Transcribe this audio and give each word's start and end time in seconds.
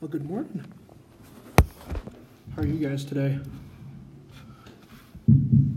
Well, 0.00 0.08
good 0.08 0.30
morning. 0.30 0.64
How 2.54 2.62
are 2.62 2.66
you 2.66 2.88
guys 2.88 3.04
today? 3.04 3.40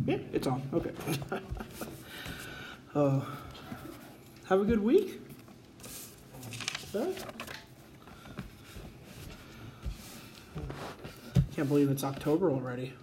Yeah, 0.05 0.20
it's 0.32 0.46
on. 0.46 0.62
Okay. 0.71 0.92
uh, 2.96 3.22
have 4.48 4.62
a 4.62 4.64
good 4.64 4.84
week. 4.84 5.20
Can't 11.56 11.68
believe 11.68 11.90
it's 11.90 12.04
October 12.04 12.52
already. 12.52 12.94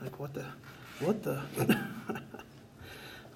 Like 0.00 0.18
what 0.18 0.32
the, 0.32 0.46
what 1.00 1.22
the? 1.22 1.42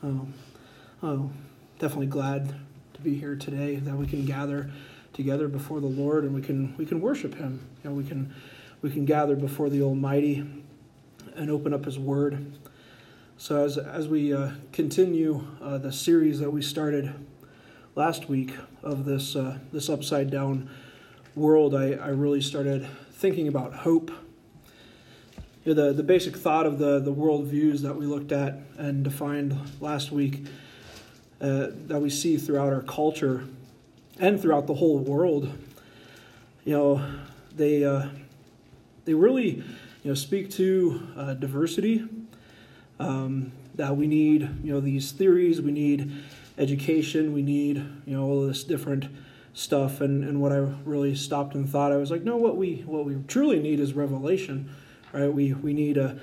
oh, 0.02 0.26
oh, 1.02 1.30
definitely 1.78 2.06
glad 2.06 2.54
to 2.94 3.00
be 3.02 3.14
here 3.14 3.36
today 3.36 3.76
that 3.76 3.94
we 3.94 4.06
can 4.06 4.24
gather 4.24 4.70
together 5.12 5.48
before 5.48 5.80
the 5.80 5.86
Lord 5.86 6.24
and 6.24 6.34
we 6.34 6.42
can 6.42 6.76
we 6.76 6.86
can 6.86 7.00
worship 7.00 7.34
Him. 7.34 7.66
You 7.82 7.90
know, 7.90 7.96
we 7.96 8.04
can 8.04 8.34
we 8.82 8.90
can 8.90 9.04
gather 9.04 9.36
before 9.36 9.68
the 9.68 9.82
Almighty 9.82 10.44
and 11.34 11.50
open 11.50 11.72
up 11.74 11.84
His 11.84 11.98
Word. 11.98 12.52
So 13.36 13.64
as 13.64 13.78
as 13.78 14.08
we 14.08 14.32
uh, 14.32 14.50
continue 14.72 15.46
uh, 15.62 15.78
the 15.78 15.92
series 15.92 16.40
that 16.40 16.50
we 16.50 16.62
started 16.62 17.12
last 17.94 18.28
week 18.28 18.54
of 18.82 19.04
this 19.04 19.36
uh, 19.36 19.58
this 19.72 19.88
upside 19.88 20.30
down 20.30 20.70
world, 21.34 21.74
I, 21.74 21.92
I 21.92 22.08
really 22.08 22.40
started 22.40 22.86
thinking 23.12 23.48
about 23.48 23.74
hope. 23.74 24.10
You 25.64 25.74
know, 25.74 25.88
the, 25.88 25.92
the 25.92 26.02
basic 26.02 26.36
thought 26.36 26.66
of 26.66 26.78
the, 26.78 27.00
the 27.00 27.12
world 27.12 27.46
views 27.46 27.82
that 27.82 27.94
we 27.94 28.06
looked 28.06 28.32
at 28.32 28.60
and 28.78 29.04
defined 29.04 29.58
last 29.78 30.10
week 30.10 30.46
uh, 31.40 31.68
that 31.86 32.00
we 32.00 32.08
see 32.08 32.38
throughout 32.38 32.72
our 32.72 32.80
culture 32.82 33.44
and 34.20 34.40
throughout 34.40 34.66
the 34.66 34.74
whole 34.74 34.98
world, 34.98 35.50
you 36.64 36.76
know, 36.76 37.04
they 37.56 37.84
uh, 37.84 38.08
they 39.04 39.14
really 39.14 39.64
you 40.02 40.10
know 40.10 40.14
speak 40.14 40.50
to 40.52 41.08
uh, 41.16 41.34
diversity. 41.34 42.06
Um, 42.98 43.52
that 43.76 43.96
we 43.96 44.06
need 44.06 44.42
you 44.62 44.72
know 44.72 44.80
these 44.80 45.10
theories, 45.10 45.60
we 45.60 45.72
need 45.72 46.12
education, 46.58 47.32
we 47.32 47.42
need 47.42 47.76
you 48.04 48.16
know 48.16 48.24
all 48.24 48.46
this 48.46 48.62
different 48.62 49.06
stuff. 49.54 50.00
And 50.00 50.22
and 50.22 50.40
what 50.40 50.52
I 50.52 50.58
really 50.84 51.14
stopped 51.14 51.54
and 51.54 51.68
thought, 51.68 51.90
I 51.90 51.96
was 51.96 52.10
like, 52.10 52.22
no, 52.22 52.36
what 52.36 52.56
we 52.56 52.82
what 52.86 53.06
we 53.06 53.16
truly 53.26 53.58
need 53.58 53.80
is 53.80 53.94
revelation, 53.94 54.70
right? 55.12 55.32
We 55.32 55.54
we 55.54 55.72
need 55.72 55.96
a 55.96 56.20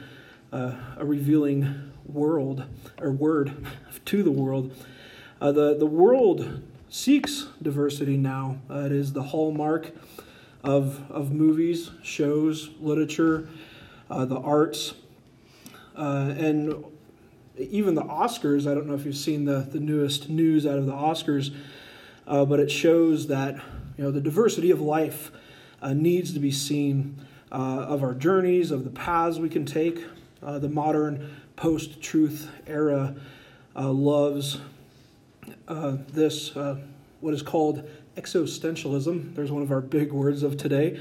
a, 0.52 0.76
a 0.98 1.06
revealing 1.06 1.92
world 2.06 2.64
or 3.02 3.12
word 3.12 3.68
to 4.06 4.24
the 4.24 4.32
world. 4.32 4.72
Uh, 5.42 5.52
the 5.52 5.76
the 5.78 5.86
world 5.86 6.64
seeks 6.90 7.48
diversity 7.62 8.18
now. 8.18 8.58
Uh, 8.70 8.80
it 8.80 8.92
is 8.92 9.14
the 9.14 9.24
hallmark 9.24 9.92
of, 10.64 11.10
of 11.12 11.32
movies, 11.32 11.92
shows, 12.04 12.70
literature, 12.80 13.50
uh, 14.10 14.26
the 14.26 14.40
arts, 14.40 14.94
uh, 15.96 16.34
and 16.38 16.84
even 17.58 17.96
the 17.96 18.04
Oscars. 18.04 18.70
I 18.70 18.74
don't 18.74 18.88
know 18.88 18.94
if 18.94 19.06
you've 19.06 19.18
seen 19.18 19.46
the, 19.46 19.60
the 19.60 19.80
newest 19.80 20.30
news 20.30 20.66
out 20.66 20.78
of 20.78 20.86
the 20.86 20.94
Oscars, 20.94 21.54
uh, 22.26 22.46
but 22.46 22.60
it 22.60 22.72
shows 22.72 23.28
that 23.28 23.56
you 23.98 24.04
know 24.04 24.12
the 24.12 24.22
diversity 24.22 24.72
of 24.72 24.80
life 24.80 25.32
uh, 25.82 25.94
needs 25.94 26.34
to 26.34 26.40
be 26.40 26.52
seen 26.52 27.20
uh, 27.52 27.56
of 27.56 28.04
our 28.04 28.14
journeys, 28.14 28.72
of 28.72 28.84
the 28.84 28.90
paths 28.90 29.40
we 29.40 29.50
can 29.50 29.66
take. 29.66 30.04
the 30.42 30.70
modern 30.70 31.36
post-truth 31.56 32.50
era 32.68 33.16
loves 33.76 34.60
uh, 35.68 35.98
this, 36.10 36.56
uh, 36.56 36.78
what 37.22 37.34
is 37.34 37.42
called 37.42 37.88
existentialism, 38.16 39.36
there's 39.36 39.52
one 39.52 39.62
of 39.62 39.72
our 39.72 39.82
big 39.82 40.12
words 40.12 40.44
of 40.44 40.58
today, 40.58 41.00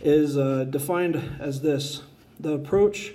is 0.00 0.36
uh, 0.36 0.64
defined 0.64 1.38
as 1.40 1.60
this 1.60 2.02
the 2.40 2.52
approach 2.52 3.14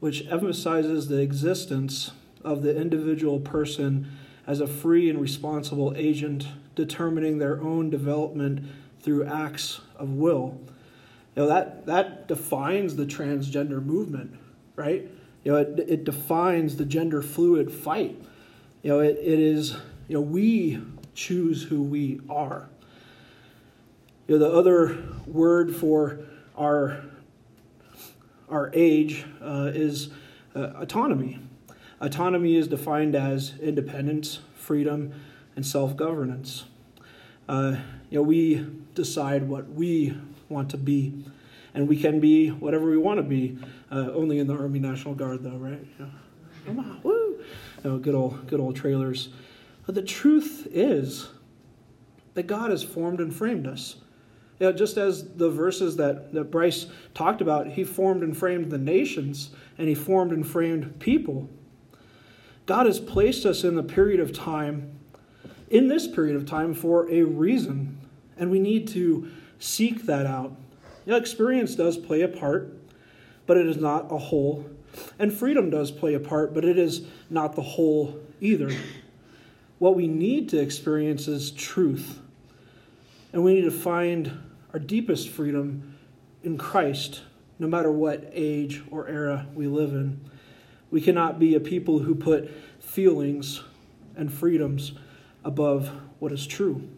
which 0.00 0.26
emphasizes 0.28 1.08
the 1.08 1.20
existence 1.20 2.12
of 2.42 2.62
the 2.62 2.76
individual 2.76 3.38
person 3.38 4.10
as 4.46 4.60
a 4.60 4.66
free 4.66 5.08
and 5.08 5.20
responsible 5.20 5.92
agent 5.96 6.48
determining 6.74 7.38
their 7.38 7.60
own 7.60 7.90
development 7.90 8.64
through 9.00 9.24
acts 9.24 9.80
of 9.96 10.10
will. 10.10 10.58
You 11.36 11.42
know, 11.42 11.48
that, 11.48 11.86
that 11.86 12.28
defines 12.28 12.96
the 12.96 13.06
transgender 13.06 13.84
movement, 13.84 14.36
right? 14.74 15.08
You 15.44 15.52
know, 15.52 15.58
it, 15.58 15.78
it 15.86 16.04
defines 16.04 16.76
the 16.76 16.84
gender 16.84 17.22
fluid 17.22 17.72
fight. 17.72 18.20
You 18.82 18.90
know, 18.90 19.00
it, 19.00 19.18
it 19.18 19.38
is 19.38 19.76
you 20.12 20.18
know, 20.18 20.22
we 20.24 20.78
choose 21.14 21.62
who 21.62 21.82
we 21.82 22.20
are. 22.28 22.68
You 24.28 24.38
know, 24.38 24.46
the 24.46 24.54
other 24.54 25.02
word 25.26 25.74
for 25.74 26.20
our 26.54 27.02
our 28.50 28.70
age 28.74 29.24
uh, 29.40 29.70
is 29.72 30.10
uh, 30.54 30.72
autonomy. 30.76 31.38
Autonomy 31.98 32.56
is 32.56 32.68
defined 32.68 33.16
as 33.16 33.54
independence, 33.58 34.40
freedom, 34.54 35.14
and 35.56 35.64
self 35.64 35.96
governance. 35.96 36.64
Uh, 37.48 37.76
you 38.10 38.18
know, 38.18 38.22
we 38.22 38.66
decide 38.94 39.48
what 39.48 39.70
we 39.70 40.14
want 40.50 40.68
to 40.72 40.76
be, 40.76 41.24
and 41.72 41.88
we 41.88 41.98
can 41.98 42.20
be 42.20 42.48
whatever 42.48 42.90
we 42.90 42.98
want 42.98 43.16
to 43.16 43.22
be. 43.22 43.56
Uh, 43.90 44.10
only 44.12 44.40
in 44.40 44.46
the 44.46 44.54
Army 44.54 44.78
National 44.78 45.14
Guard, 45.14 45.42
though, 45.42 45.56
right? 45.56 45.82
Yeah. 45.98 46.06
Come 46.66 46.80
on, 46.80 47.00
woo! 47.02 47.42
You 47.82 47.90
know, 47.92 47.98
good 47.98 48.14
old, 48.14 48.46
good 48.46 48.60
old 48.60 48.76
trailers. 48.76 49.30
But 49.86 49.94
the 49.94 50.02
truth 50.02 50.68
is 50.70 51.28
that 52.34 52.44
God 52.44 52.70
has 52.70 52.82
formed 52.82 53.20
and 53.20 53.34
framed 53.34 53.66
us. 53.66 53.96
You 54.58 54.66
know, 54.66 54.72
just 54.72 54.96
as 54.96 55.34
the 55.34 55.50
verses 55.50 55.96
that, 55.96 56.32
that 56.32 56.50
Bryce 56.50 56.86
talked 57.14 57.40
about, 57.40 57.66
he 57.66 57.84
formed 57.84 58.22
and 58.22 58.36
framed 58.36 58.70
the 58.70 58.78
nations 58.78 59.50
and 59.76 59.88
he 59.88 59.94
formed 59.94 60.32
and 60.32 60.46
framed 60.46 61.00
people. 61.00 61.48
God 62.66 62.86
has 62.86 63.00
placed 63.00 63.44
us 63.44 63.64
in 63.64 63.74
the 63.74 63.82
period 63.82 64.20
of 64.20 64.32
time, 64.32 64.98
in 65.68 65.88
this 65.88 66.06
period 66.06 66.36
of 66.36 66.46
time, 66.46 66.74
for 66.74 67.10
a 67.10 67.22
reason, 67.22 67.98
and 68.36 68.50
we 68.50 68.60
need 68.60 68.86
to 68.88 69.28
seek 69.58 70.06
that 70.06 70.26
out. 70.26 70.56
You 71.04 71.12
know, 71.12 71.18
experience 71.18 71.74
does 71.74 71.96
play 71.96 72.22
a 72.22 72.28
part, 72.28 72.76
but 73.46 73.56
it 73.56 73.66
is 73.66 73.78
not 73.78 74.12
a 74.12 74.18
whole. 74.18 74.64
And 75.18 75.32
freedom 75.32 75.70
does 75.70 75.90
play 75.90 76.14
a 76.14 76.20
part, 76.20 76.54
but 76.54 76.64
it 76.64 76.78
is 76.78 77.02
not 77.28 77.56
the 77.56 77.62
whole 77.62 78.20
either. 78.40 78.70
What 79.82 79.96
we 79.96 80.06
need 80.06 80.50
to 80.50 80.60
experience 80.60 81.26
is 81.26 81.50
truth. 81.50 82.20
And 83.32 83.42
we 83.42 83.54
need 83.54 83.64
to 83.64 83.72
find 83.72 84.30
our 84.72 84.78
deepest 84.78 85.28
freedom 85.28 85.96
in 86.44 86.56
Christ, 86.56 87.22
no 87.58 87.66
matter 87.66 87.90
what 87.90 88.30
age 88.32 88.80
or 88.92 89.08
era 89.08 89.44
we 89.56 89.66
live 89.66 89.90
in. 89.90 90.20
We 90.92 91.00
cannot 91.00 91.40
be 91.40 91.56
a 91.56 91.60
people 91.60 91.98
who 91.98 92.14
put 92.14 92.48
feelings 92.78 93.64
and 94.14 94.32
freedoms 94.32 94.92
above 95.44 95.90
what 96.20 96.30
is 96.30 96.46
true. 96.46 96.88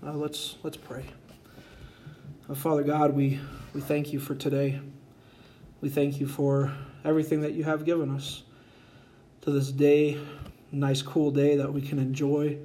Uh, 0.00 0.12
let's, 0.12 0.54
let's 0.62 0.76
pray. 0.76 1.06
Uh, 2.48 2.54
Father 2.54 2.84
God, 2.84 3.12
we, 3.12 3.40
we 3.74 3.80
thank 3.80 4.12
you 4.12 4.20
for 4.20 4.36
today. 4.36 4.80
We 5.80 5.88
thank 5.88 6.20
you 6.20 6.28
for 6.28 6.72
everything 7.04 7.40
that 7.40 7.54
you 7.54 7.64
have 7.64 7.84
given 7.84 8.08
us 8.08 8.44
to 9.40 9.50
this 9.50 9.72
day 9.72 10.20
nice, 10.72 11.02
cool 11.02 11.30
day 11.30 11.56
that 11.56 11.72
we 11.72 11.82
can 11.82 11.98
enjoy. 11.98 12.58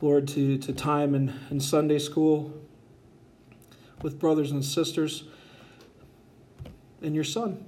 Lord, 0.00 0.26
to, 0.28 0.58
to 0.58 0.72
time 0.72 1.14
in, 1.14 1.32
in 1.50 1.60
Sunday 1.60 1.98
school 1.98 2.52
with 4.02 4.18
brothers 4.18 4.50
and 4.50 4.64
sisters 4.64 5.24
and 7.00 7.14
your 7.14 7.24
Son. 7.24 7.64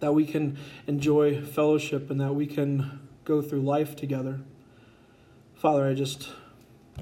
That 0.00 0.14
we 0.14 0.26
can 0.26 0.58
enjoy 0.88 1.40
fellowship 1.42 2.10
and 2.10 2.20
that 2.20 2.34
we 2.34 2.46
can 2.46 3.00
go 3.24 3.40
through 3.40 3.60
life 3.60 3.94
together. 3.94 4.40
Father, 5.54 5.86
I 5.86 5.94
just 5.94 6.30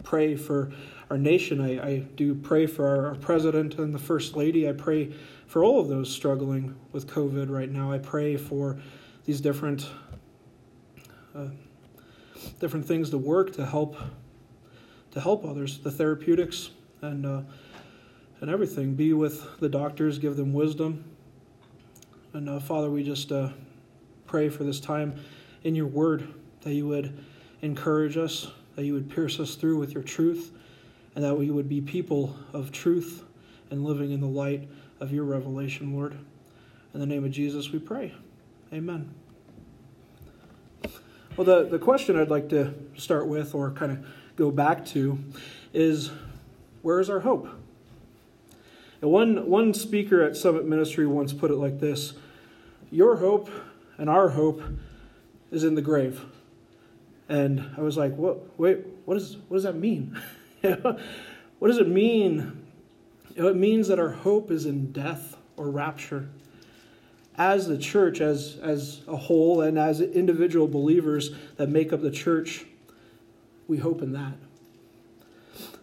pray 0.03 0.37
for 0.37 0.71
our 1.09 1.17
nation. 1.17 1.61
I, 1.61 1.83
I 1.83 1.99
do 1.99 2.35
pray 2.35 2.67
for 2.67 2.87
our, 2.87 3.07
our 3.09 3.15
president 3.15 3.79
and 3.79 3.95
the 3.95 3.99
first 3.99 4.37
lady. 4.37 4.69
I 4.69 4.73
pray 4.73 5.15
for 5.47 5.65
all 5.65 5.81
of 5.81 5.89
those 5.89 6.13
struggling 6.13 6.77
with 6.93 7.07
COVID 7.07 7.51
right 7.51 7.71
now. 7.71 7.91
I 7.91 7.99
pray 7.99 8.37
for 8.37 8.79
these 9.25 9.41
different 9.41 9.89
different 12.59 12.87
things 12.87 13.11
to 13.11 13.19
work 13.19 13.53
to 13.55 13.67
help 13.67 13.97
to 15.13 15.21
help 15.21 15.45
others, 15.45 15.79
the 15.79 15.91
therapeutics 15.91 16.71
and 17.03 17.27
uh, 17.27 17.43
and 18.41 18.51
everything. 18.51 18.95
Be 18.95 19.13
with 19.13 19.59
the 19.61 19.69
doctors, 19.69 20.19
give 20.19 20.37
them 20.37 20.53
wisdom. 20.53 21.05
And 22.33 22.49
uh, 22.49 22.61
Father, 22.61 22.91
we 22.91 23.03
just 23.03 23.33
uh, 23.33 23.51
pray 24.27 24.49
for 24.49 24.65
this 24.65 24.81
time 24.81 25.15
in 25.65 25.75
your 25.75 25.87
word 25.87 26.33
that 26.63 26.75
you 26.75 26.87
would 26.87 27.19
encourage 27.63 28.17
us, 28.17 28.49
that 28.77 28.85
you 28.85 28.95
would 28.95 29.11
pierce 29.11 29.41
us 29.41 29.57
through 29.57 29.79
with 29.79 29.93
your 29.93 30.03
truth, 30.03 30.53
and 31.15 31.25
that 31.25 31.35
we 31.35 31.51
would 31.51 31.69
be 31.69 31.81
people 31.81 32.37
of 32.53 32.71
truth 32.71 33.25
and 33.71 33.85
living 33.85 34.13
in 34.13 34.21
the 34.21 34.29
light 34.29 34.69
of 35.01 35.13
your 35.13 35.25
revelation, 35.25 35.95
Lord. 35.95 36.17
In 36.95 37.01
the 37.01 37.07
name 37.07 37.25
of 37.25 37.31
Jesus, 37.31 37.71
we 37.71 37.79
pray. 37.79 38.15
Amen. 38.73 39.13
Well, 41.41 41.63
the, 41.63 41.71
the 41.71 41.79
question 41.79 42.21
I'd 42.21 42.29
like 42.29 42.51
to 42.51 42.75
start 42.99 43.27
with 43.27 43.55
or 43.55 43.71
kind 43.71 43.93
of 43.93 44.07
go 44.37 44.51
back 44.51 44.85
to 44.89 45.19
is 45.73 46.11
where 46.83 47.01
is 47.01 47.09
our 47.09 47.21
hope? 47.21 47.49
And 49.01 49.11
one, 49.11 49.49
one 49.49 49.73
speaker 49.73 50.23
at 50.23 50.37
Summit 50.37 50.67
Ministry 50.67 51.07
once 51.07 51.33
put 51.33 51.51
it 51.51 51.55
like 51.55 51.81
this 51.81 52.13
Your 52.91 53.17
hope 53.17 53.49
and 53.97 54.11
our 54.11 54.29
hope 54.29 54.63
is 55.51 55.65
in 55.65 55.77
the 55.77 55.81
grave. 55.81 56.27
And 57.27 57.71
I 57.75 57.81
was 57.81 57.97
like, 57.97 58.15
what, 58.17 58.59
wait, 58.59 58.81
what, 59.07 59.17
is, 59.17 59.39
what 59.49 59.57
does 59.57 59.65
that 59.65 59.77
mean? 59.77 60.21
what 60.61 61.69
does 61.69 61.79
it 61.79 61.89
mean? 61.89 62.67
it 63.35 63.57
means 63.57 63.89
that 63.89 63.99
our 63.99 64.11
hope 64.11 64.51
is 64.51 64.67
in 64.67 64.93
death 64.93 65.39
or 65.57 65.71
rapture. 65.71 66.29
As 67.37 67.67
the 67.67 67.79
church, 67.79 68.21
as, 68.21 68.59
as 68.63 69.03
a 69.09 69.17
whole, 69.17 69.61
and 69.63 69.79
as 69.79 70.01
individual 70.01 70.69
believers 70.69 71.31
that 71.57 71.69
make 71.69 71.93
up 71.93 72.03
the 72.03 72.11
church, 72.11 72.67
we 73.67 73.79
hope 73.79 74.03
in 74.03 74.13
that. 74.13 74.35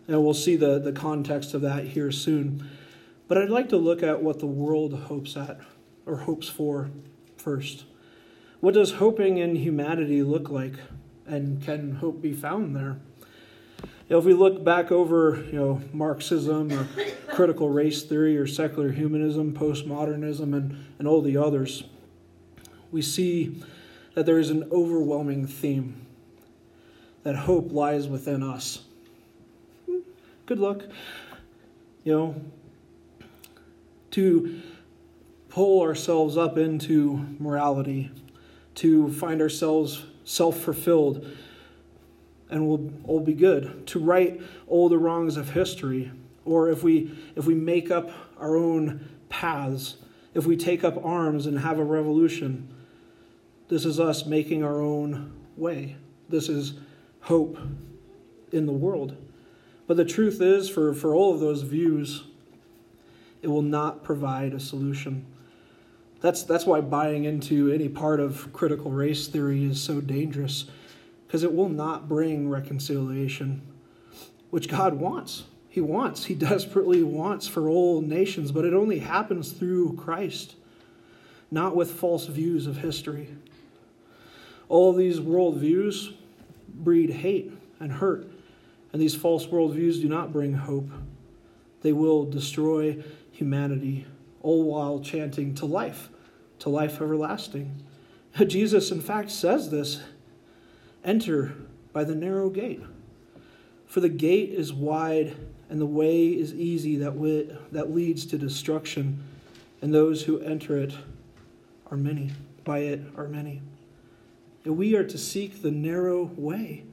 And 0.08 0.24
we'll 0.24 0.34
see 0.34 0.56
the, 0.56 0.80
the 0.80 0.92
context 0.92 1.54
of 1.54 1.62
that 1.62 1.86
here 1.86 2.12
soon. 2.12 2.70
But 3.28 3.38
I'd 3.38 3.50
like 3.50 3.70
to 3.70 3.78
look 3.78 4.04
at 4.04 4.22
what 4.22 4.40
the 4.40 4.46
world 4.46 4.94
hopes 4.94 5.36
at 5.36 5.60
or 6.06 6.18
hopes 6.18 6.48
for 6.48 6.90
first. 7.36 7.86
What 8.60 8.74
does 8.74 8.94
hoping 8.94 9.38
in 9.38 9.56
humanity 9.56 10.24
look 10.24 10.50
like? 10.50 10.76
And 11.26 11.62
can 11.62 11.96
hope 11.96 12.22
be 12.22 12.34
found 12.34 12.76
there? 12.76 13.00
You 13.84 14.16
know, 14.16 14.20
if 14.20 14.26
we 14.26 14.34
look 14.34 14.64
back 14.64 14.92
over, 14.92 15.44
you 15.52 15.60
know, 15.60 15.82
Marxism 15.92 16.72
or 16.72 16.88
critical 17.28 17.70
race 17.70 18.04
theory 18.04 18.38
or 18.38 18.48
secular 18.48 18.92
humanism, 18.92 19.54
postmodernism, 19.54 20.54
and, 20.56 20.86
and 20.98 21.08
all 21.08 21.22
the 21.22 21.38
others, 21.38 21.84
we 22.92 23.02
see 23.02 23.62
that 24.14 24.26
there 24.26 24.40
is 24.40 24.50
an 24.50 24.68
overwhelming 24.72 25.46
theme 25.46 26.06
that 27.24 27.36
hope 27.36 27.72
lies 27.72 28.08
within 28.08 28.42
us. 28.42 28.80
Good 30.46 30.60
luck. 30.60 30.84
You 32.06 32.14
know, 32.14 32.42
to 34.12 34.62
pull 35.50 35.82
ourselves 35.82 36.38
up 36.38 36.58
into 36.58 37.26
morality, 37.40 38.10
to 38.76 39.12
find 39.12 39.42
ourselves 39.42 40.06
self 40.24 40.58
fulfilled, 40.58 41.28
and 42.50 42.68
we'll 42.68 42.92
all 43.06 43.20
be 43.20 43.34
good. 43.34 43.86
To 43.88 44.00
right 44.00 44.42
all 44.68 44.90
the 44.90 44.98
wrongs 44.98 45.38
of 45.38 45.52
history, 45.52 46.12
or 46.46 46.70
if 46.70 46.84
we 46.84 47.18
if 47.36 47.46
we 47.46 47.54
make 47.54 47.92
up 47.92 48.10
our 48.38 48.56
own 48.56 49.08
paths, 49.30 49.98
if 50.34 50.46
we 50.46 50.56
take 50.56 50.84
up 50.84 51.04
arms 51.04 51.46
and 51.46 51.60
have 51.60 51.80
a 51.80 51.84
revolution, 51.84 52.74
this 53.70 53.86
is 53.86 54.00
us 54.00 54.26
making 54.26 54.64
our 54.64 54.80
own 54.80 55.34
way. 55.56 55.96
This 56.30 56.50
is 56.50 56.74
hope 57.22 57.58
in 58.52 58.66
the 58.66 58.72
world. 58.72 59.18
But 59.88 59.98
the 59.98 60.06
truth 60.06 60.42
is, 60.42 60.70
for, 60.70 60.94
for 60.94 61.16
all 61.16 61.34
of 61.34 61.40
those 61.40 61.62
views, 61.62 62.24
it 63.42 63.48
will 63.48 63.62
not 63.62 64.04
provide 64.04 64.54
a 64.54 64.60
solution. 64.60 65.26
That's, 66.20 66.44
that's 66.44 66.66
why 66.66 66.82
buying 66.82 67.26
into 67.26 67.72
any 67.72 67.88
part 67.88 68.20
of 68.20 68.52
critical 68.52 68.92
race 68.92 69.28
theory 69.28 69.64
is 69.64 69.82
so 69.82 70.02
dangerous, 70.02 70.66
because 71.28 71.44
it 71.44 71.54
will 71.54 71.70
not 71.70 72.08
bring 72.08 72.50
reconciliation, 72.50 73.62
which 74.50 74.70
God 74.70 74.94
wants. 74.94 75.44
He 75.68 75.82
wants, 75.82 76.26
He 76.26 76.36
desperately 76.36 77.04
wants 77.04 77.48
for 77.48 77.68
all 77.68 78.02
nations, 78.02 78.52
but 78.52 78.66
it 78.66 78.74
only 78.74 79.00
happens 79.00 79.52
through 79.52 79.96
Christ, 79.98 80.56
not 81.52 81.76
with 81.76 81.92
false 81.92 82.28
views 82.28 82.66
of 82.66 82.78
history. 82.78 83.30
All 84.70 84.90
of 84.90 84.98
these 84.98 85.20
worldviews 85.20 86.14
breed 86.68 87.10
hate 87.10 87.52
and 87.80 87.92
hurt, 87.92 88.28
and 88.94 89.02
these 89.02 89.16
false 89.16 89.48
worldviews 89.48 90.02
do 90.02 90.08
not 90.08 90.32
bring 90.32 90.54
hope. 90.54 90.90
They 91.82 91.94
will 91.94 92.26
destroy 92.26 93.04
humanity, 93.32 94.06
all 94.42 94.64
while 94.64 95.00
chanting 95.00 95.56
to 95.56 95.66
life, 95.66 96.10
to 96.60 96.70
life 96.70 97.02
everlasting. 97.02 97.84
Jesus, 98.48 98.92
in 98.92 99.02
fact, 99.02 99.30
says 99.32 99.70
this 99.70 100.02
enter 101.08 101.56
by 101.94 102.04
the 102.04 102.14
narrow 102.14 102.52
gate. 102.52 102.84
For 103.88 104.02
the 104.02 104.10
gate 104.10 104.50
is 104.50 104.72
wide 104.72 105.36
and 105.70 105.82
the 105.82 105.86
way 105.86 106.28
is 106.28 106.54
easy 106.54 106.98
that, 106.98 107.16
we, 107.16 107.50
that 107.72 107.94
leads 107.94 108.26
to 108.28 108.38
destruction, 108.38 109.24
and 109.82 109.94
those 109.94 110.24
who 110.24 110.40
enter 110.40 110.78
it 110.78 110.94
are 111.90 111.98
many. 111.98 112.32
By 112.64 112.80
it 112.80 113.02
are 113.16 113.28
many. 113.28 113.62
And 114.64 114.78
we 114.78 114.96
are 114.96 115.04
to 115.04 115.18
seek 115.18 115.62
the 115.62 115.72
narrow 115.72 116.32
way. 116.36 116.84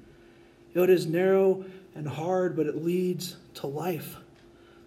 You 0.72 0.80
know, 0.80 0.84
it 0.84 0.90
is 0.90 1.06
narrow 1.06 1.64
and 1.94 2.08
hard, 2.08 2.56
but 2.56 2.66
it 2.66 2.84
leads 2.84 3.36
to 3.54 3.66
life. 3.66 4.16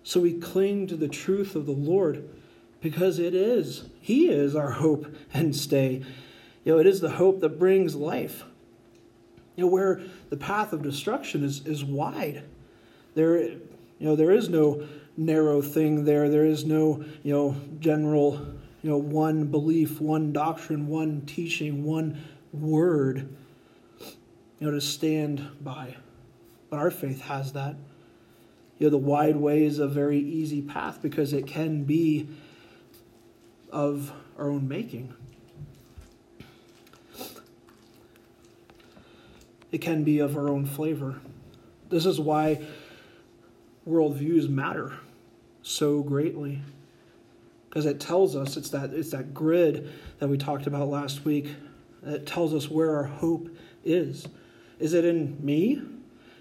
So 0.04 0.20
we 0.22 0.34
cling 0.34 0.88
to 0.88 0.96
the 0.96 1.08
truth 1.08 1.56
of 1.56 1.66
the 1.66 1.72
Lord 1.72 2.28
because 2.82 3.20
it 3.20 3.34
is, 3.34 3.86
He 4.02 4.30
is 4.30 4.56
our 4.56 4.72
hope 4.72 5.14
and 5.34 5.56
stay. 5.56 6.04
You 6.64 6.74
know, 6.74 6.80
it 6.80 6.88
is 6.88 7.02
the 7.02 7.12
hope 7.12 7.40
that 7.42 7.60
brings 7.60 7.96
life. 7.96 8.44
You 9.58 9.66
know, 9.66 9.72
where 9.72 10.02
the 10.30 10.38
path 10.38 10.72
of 10.72 10.84
destruction 10.84 11.44
is, 11.44 11.66
is 11.66 11.84
wide. 11.84 12.44
There, 13.16 13.42
you 13.42 13.60
know, 14.00 14.16
there 14.16 14.32
is 14.32 14.50
no 14.50 14.88
narrow 15.18 15.64
thing 15.64 16.06
there. 16.06 16.30
There 16.30 16.46
is 16.46 16.64
no, 16.64 17.04
you 17.24 17.34
know, 17.34 17.56
general, 17.80 18.34
you 18.84 18.92
know, 18.92 18.98
one 18.98 19.48
belief, 19.48 20.00
one 20.00 20.32
doctrine, 20.32 20.88
one 20.88 21.22
teaching, 21.26 21.84
one 21.84 22.24
word, 22.54 23.36
you 24.60 24.68
know, 24.68 24.72
to 24.72 24.80
stand 24.80 25.46
by. 25.60 25.98
But 26.70 26.78
our 26.78 26.92
faith 26.92 27.22
has 27.22 27.54
that. 27.54 27.76
You 28.78 28.88
know, 28.88 28.92
the 28.92 28.98
wide 28.98 29.38
way 29.38 29.64
is 29.64 29.80
a 29.80 29.88
very 29.88 30.20
easy 30.20 30.62
path 30.62 31.02
because 31.02 31.34
it 31.34 31.48
can 31.48 31.84
be 31.84 32.28
of 33.72 34.14
our 34.38 34.52
own 34.52 34.68
making. 34.68 35.16
It 39.72 39.80
can 39.80 40.04
be 40.04 40.20
of 40.20 40.38
our 40.38 40.50
own 40.50 40.66
flavor. 40.66 41.20
This 41.90 42.06
is 42.06 42.20
why 42.20 42.62
worldviews 43.88 44.50
matter 44.50 44.94
so 45.62 46.02
greatly. 46.02 46.62
Because 47.70 47.86
it 47.86 48.00
tells 48.00 48.36
us 48.36 48.58
it's 48.58 48.70
that 48.70 48.94
it's 48.94 49.12
that 49.12 49.34
grid 49.34 49.92
that 50.20 50.28
we 50.28 50.38
talked 50.38 50.68
about 50.68 50.88
last 50.88 51.26
week 51.26 51.54
that 52.02 52.26
tells 52.26 52.54
us 52.54 52.70
where 52.70 52.96
our 52.96 53.04
hope 53.04 53.50
is. 53.84 54.28
Is 54.80 54.94
it 54.94 55.06
in 55.06 55.38
me? 55.44 55.82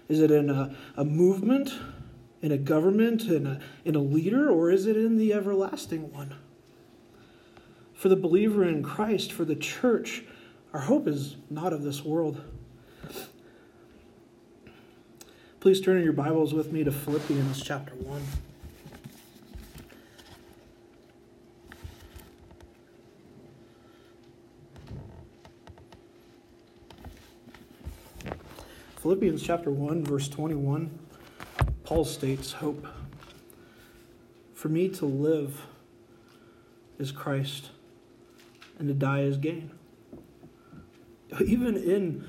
Is 0.07 0.21
it 0.21 0.31
in 0.31 0.49
a, 0.49 0.75
a 0.95 1.03
movement, 1.03 1.73
in 2.41 2.51
a 2.51 2.57
government, 2.57 3.23
in 3.23 3.45
a, 3.45 3.59
in 3.83 3.95
a 3.95 3.99
leader, 3.99 4.49
or 4.49 4.71
is 4.71 4.85
it 4.85 4.95
in 4.95 5.17
the 5.17 5.33
everlasting 5.33 6.11
one? 6.13 6.33
For 7.93 8.09
the 8.09 8.15
believer 8.15 8.63
in 8.63 8.83
Christ, 8.83 9.33
for 9.33 9.43
the 9.43 9.55
church, 9.55 10.23
our 10.71 10.81
hope 10.81 11.07
is 11.07 11.35
not 11.49 11.73
of 11.73 11.83
this 11.83 12.05
world. 12.05 12.41
Please 15.59 15.81
turn 15.81 15.97
in 15.97 16.03
your 16.03 16.13
Bibles 16.13 16.53
with 16.53 16.71
me 16.71 16.83
to 16.83 16.91
Philippians 16.91 17.63
chapter 17.63 17.95
1. 17.95 18.21
Philippians 28.97 29.41
chapter 29.41 29.71
1, 29.71 30.03
verse 30.05 30.29
21, 30.29 30.91
Paul 31.83 32.05
states, 32.05 32.51
Hope. 32.51 32.85
For 34.53 34.69
me 34.69 34.89
to 34.89 35.07
live 35.07 35.65
is 36.99 37.11
Christ, 37.11 37.71
and 38.77 38.87
to 38.87 38.93
die 38.93 39.21
is 39.21 39.37
gain. 39.37 39.71
Even 41.43 41.75
in 41.75 42.27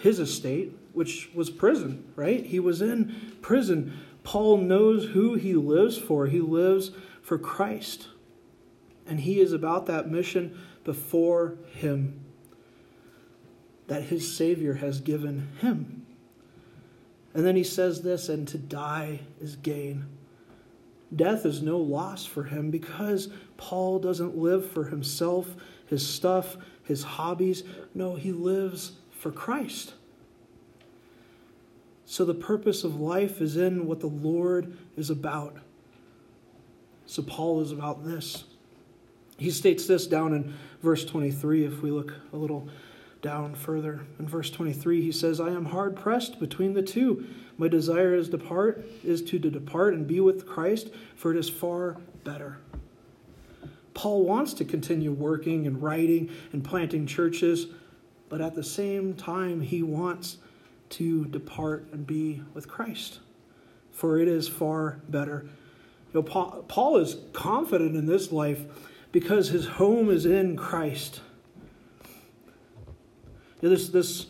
his 0.00 0.20
estate, 0.20 0.76
which 0.92 1.30
was 1.34 1.50
prison, 1.50 2.12
right? 2.16 2.44
He 2.44 2.60
was 2.60 2.82
in 2.82 3.34
prison. 3.40 3.98
Paul 4.24 4.58
knows 4.58 5.10
who 5.10 5.34
he 5.34 5.54
lives 5.54 5.98
for. 5.98 6.26
He 6.26 6.40
lives 6.40 6.90
for 7.22 7.38
Christ. 7.38 8.08
And 9.06 9.20
he 9.20 9.40
is 9.40 9.52
about 9.52 9.86
that 9.86 10.10
mission 10.10 10.58
before 10.84 11.58
him 11.72 12.20
that 13.88 14.04
his 14.04 14.36
Savior 14.36 14.74
has 14.74 15.00
given 15.00 15.48
him. 15.60 16.06
And 17.34 17.44
then 17.44 17.56
he 17.56 17.64
says 17.64 18.02
this, 18.02 18.28
and 18.28 18.46
to 18.48 18.58
die 18.58 19.20
is 19.40 19.56
gain. 19.56 20.06
Death 21.14 21.44
is 21.44 21.62
no 21.62 21.78
loss 21.78 22.24
for 22.24 22.44
him 22.44 22.70
because 22.70 23.28
Paul 23.56 23.98
doesn't 23.98 24.36
live 24.36 24.70
for 24.70 24.84
himself, 24.84 25.54
his 25.86 26.06
stuff, 26.06 26.56
his 26.84 27.02
hobbies. 27.02 27.64
No, 27.94 28.14
he 28.14 28.32
lives 28.32 28.92
for 29.10 29.30
Christ. 29.30 29.94
So 32.04 32.24
the 32.24 32.34
purpose 32.34 32.84
of 32.84 33.00
life 33.00 33.40
is 33.40 33.56
in 33.56 33.86
what 33.86 34.00
the 34.00 34.06
Lord 34.06 34.76
is 34.96 35.10
about. 35.10 35.56
So 37.06 37.22
Paul 37.22 37.60
is 37.60 37.72
about 37.72 38.04
this. 38.04 38.44
He 39.38 39.50
states 39.50 39.86
this 39.86 40.06
down 40.06 40.34
in 40.34 40.54
verse 40.82 41.04
23 41.04 41.64
if 41.64 41.82
we 41.82 41.90
look 41.90 42.14
a 42.32 42.36
little 42.36 42.68
down 43.22 43.54
further. 43.54 44.00
In 44.18 44.26
verse 44.26 44.50
23, 44.50 45.00
he 45.00 45.12
says, 45.12 45.40
I 45.40 45.50
am 45.50 45.64
hard 45.66 45.96
pressed 45.96 46.38
between 46.40 46.74
the 46.74 46.82
two. 46.82 47.26
My 47.56 47.68
desire 47.68 48.14
is 48.14 48.28
depart 48.28 48.84
is 49.04 49.22
to 49.22 49.38
depart 49.38 49.94
and 49.94 50.06
be 50.06 50.20
with 50.20 50.46
Christ, 50.46 50.90
for 51.14 51.30
it 51.30 51.36
is 51.36 51.48
far 51.48 51.96
better. 52.24 52.58
Paul 53.94 54.24
wants 54.24 54.54
to 54.54 54.64
continue 54.64 55.12
working 55.12 55.66
and 55.66 55.82
writing 55.82 56.30
and 56.52 56.64
planting 56.64 57.06
churches, 57.06 57.66
but 58.28 58.40
at 58.40 58.54
the 58.54 58.64
same 58.64 59.14
time, 59.14 59.60
he 59.60 59.82
wants 59.82 60.38
to 60.92 61.24
depart 61.26 61.86
and 61.92 62.06
be 62.06 62.42
with 62.54 62.68
Christ, 62.68 63.20
for 63.90 64.18
it 64.18 64.28
is 64.28 64.48
far 64.48 65.00
better. 65.08 65.46
You 66.12 66.20
know, 66.20 66.22
Paul, 66.22 66.64
Paul 66.68 66.98
is 66.98 67.16
confident 67.32 67.96
in 67.96 68.06
this 68.06 68.30
life 68.30 68.64
because 69.10 69.48
his 69.48 69.66
home 69.66 70.10
is 70.10 70.26
in 70.26 70.56
Christ. 70.56 71.20
You 73.60 73.68
know, 73.68 73.70
this, 73.70 73.88
this, 73.88 74.26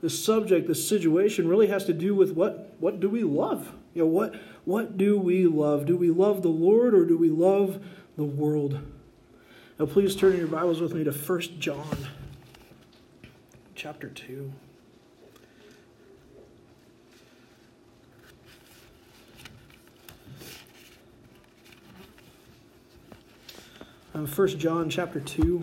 this 0.00 0.24
subject, 0.24 0.66
this 0.66 0.86
situation 0.88 1.48
really 1.48 1.66
has 1.66 1.84
to 1.86 1.92
do 1.92 2.14
with 2.14 2.32
what, 2.32 2.74
what 2.78 3.00
do 3.00 3.10
we 3.10 3.22
love? 3.22 3.72
You 3.94 4.02
know, 4.02 4.08
what, 4.08 4.34
what 4.64 4.96
do 4.96 5.18
we 5.18 5.46
love? 5.46 5.86
Do 5.86 5.96
we 5.96 6.10
love 6.10 6.42
the 6.42 6.48
Lord 6.48 6.94
or 6.94 7.04
do 7.04 7.18
we 7.18 7.28
love 7.28 7.84
the 8.16 8.24
world? 8.24 8.78
Now, 9.78 9.84
please 9.84 10.16
turn 10.16 10.38
your 10.38 10.46
Bibles 10.46 10.80
with 10.80 10.94
me 10.94 11.04
to 11.04 11.12
1 11.12 11.40
John 11.58 12.08
chapter 13.74 14.08
2. 14.08 14.50
Um, 24.16 24.26
1 24.26 24.48
John 24.58 24.88
chapter 24.88 25.20
2. 25.20 25.62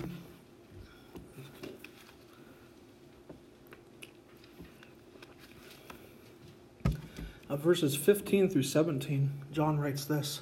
Uh, 7.50 7.56
verses 7.56 7.96
15 7.96 8.52
through 8.52 8.62
17, 8.62 9.32
John 9.52 9.80
writes 9.80 10.06
this 10.06 10.42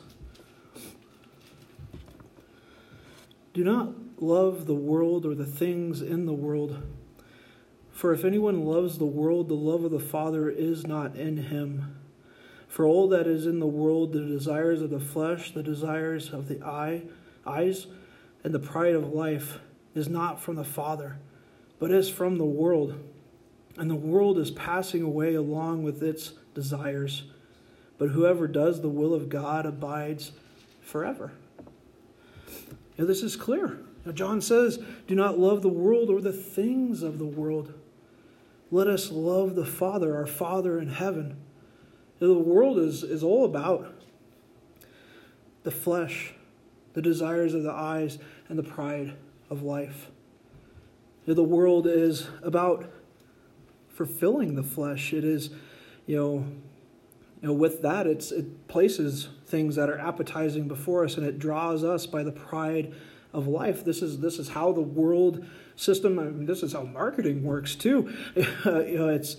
Do 3.53 3.63
not 3.63 3.93
love 4.19 4.65
the 4.65 4.75
world 4.75 5.25
or 5.25 5.33
the 5.33 5.45
things 5.45 6.01
in 6.01 6.25
the 6.25 6.33
world. 6.33 6.83
For 7.91 8.11
if 8.11 8.25
anyone 8.25 8.65
loves 8.65 8.97
the 8.97 9.05
world, 9.05 9.47
the 9.47 9.53
love 9.53 9.85
of 9.85 9.91
the 9.91 10.01
Father 10.01 10.49
is 10.49 10.85
not 10.85 11.15
in 11.15 11.37
him. 11.37 11.95
For 12.67 12.85
all 12.85 13.07
that 13.07 13.25
is 13.25 13.45
in 13.45 13.59
the 13.61 13.67
world, 13.67 14.11
the 14.11 14.25
desires 14.25 14.81
of 14.81 14.89
the 14.89 14.99
flesh, 14.99 15.51
the 15.53 15.63
desires 15.63 16.31
of 16.33 16.49
the 16.49 16.61
eye, 16.61 17.03
eyes, 17.47 17.87
and 18.43 18.53
the 18.53 18.59
pride 18.59 18.95
of 18.95 19.13
life, 19.13 19.59
is 19.93 20.07
not 20.07 20.39
from 20.39 20.55
the 20.55 20.63
Father, 20.63 21.17
but 21.79 21.91
is 21.91 22.09
from 22.09 22.37
the 22.37 22.45
world. 22.45 22.97
And 23.77 23.89
the 23.89 23.95
world 23.95 24.37
is 24.37 24.51
passing 24.51 25.01
away 25.01 25.35
along 25.35 25.83
with 25.83 26.01
its 26.01 26.33
desires. 26.53 27.23
But 27.97 28.09
whoever 28.09 28.47
does 28.47 28.81
the 28.81 28.89
will 28.89 29.13
of 29.13 29.29
God 29.29 29.65
abides 29.65 30.31
forever. 30.81 31.31
Now, 32.97 33.05
this 33.05 33.23
is 33.23 33.35
clear. 33.35 33.79
Now, 34.05 34.11
John 34.11 34.41
says, 34.41 34.79
Do 35.07 35.15
not 35.15 35.39
love 35.39 35.61
the 35.61 35.69
world 35.69 36.09
or 36.09 36.21
the 36.21 36.33
things 36.33 37.03
of 37.03 37.19
the 37.19 37.25
world. 37.25 37.73
Let 38.71 38.87
us 38.87 39.11
love 39.11 39.55
the 39.55 39.65
Father, 39.65 40.15
our 40.15 40.27
Father 40.27 40.79
in 40.79 40.87
heaven. 40.87 41.37
Now, 42.19 42.27
the 42.27 42.39
world 42.39 42.77
is, 42.77 43.03
is 43.03 43.23
all 43.23 43.45
about 43.45 43.93
the 45.63 45.71
flesh, 45.71 46.33
the 46.93 47.01
desires 47.01 47.53
of 47.53 47.63
the 47.63 47.71
eyes, 47.71 48.17
and 48.49 48.57
the 48.57 48.63
pride 48.63 49.13
of 49.49 49.63
life. 49.63 50.09
The 51.25 51.43
world 51.43 51.87
is 51.87 52.27
about 52.41 52.91
fulfilling 53.89 54.55
the 54.55 54.63
flesh. 54.63 55.13
It 55.13 55.23
is, 55.23 55.51
you 56.07 56.17
know, 56.17 56.45
you 57.41 57.47
know, 57.47 57.53
with 57.53 57.81
that, 57.81 58.07
it's, 58.07 58.31
it 58.31 58.67
places 58.67 59.29
things 59.45 59.75
that 59.75 59.89
are 59.89 59.97
appetizing 59.97 60.67
before 60.67 61.03
us 61.03 61.17
and 61.17 61.25
it 61.25 61.39
draws 61.39 61.83
us 61.83 62.05
by 62.05 62.23
the 62.23 62.31
pride 62.31 62.93
of 63.33 63.47
life. 63.47 63.83
This 63.83 64.01
is, 64.01 64.19
this 64.19 64.37
is 64.37 64.49
how 64.49 64.71
the 64.71 64.81
world 64.81 65.45
system, 65.75 66.19
I 66.19 66.25
mean, 66.25 66.45
this 66.45 66.61
is 66.61 66.73
how 66.73 66.83
marketing 66.83 67.43
works 67.43 67.75
too. 67.75 68.13
you 68.35 68.97
know, 68.97 69.09
it's, 69.09 69.37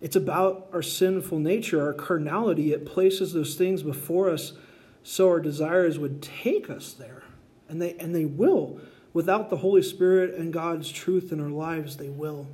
it's 0.00 0.16
about 0.16 0.68
our 0.72 0.82
sinful 0.82 1.38
nature, 1.38 1.82
our 1.82 1.92
carnality. 1.92 2.72
It 2.72 2.86
places 2.86 3.32
those 3.32 3.54
things 3.54 3.82
before 3.82 4.30
us 4.30 4.54
so 5.02 5.28
our 5.28 5.40
desires 5.40 5.98
would 5.98 6.22
take 6.22 6.70
us 6.70 6.92
there. 6.92 7.22
And 7.68 7.80
they, 7.80 7.94
and 7.94 8.14
they 8.14 8.24
will. 8.24 8.80
Without 9.12 9.50
the 9.50 9.58
Holy 9.58 9.82
Spirit 9.82 10.34
and 10.34 10.52
God's 10.52 10.90
truth 10.90 11.32
in 11.32 11.40
our 11.40 11.48
lives, 11.48 11.96
they 11.96 12.08
will. 12.08 12.48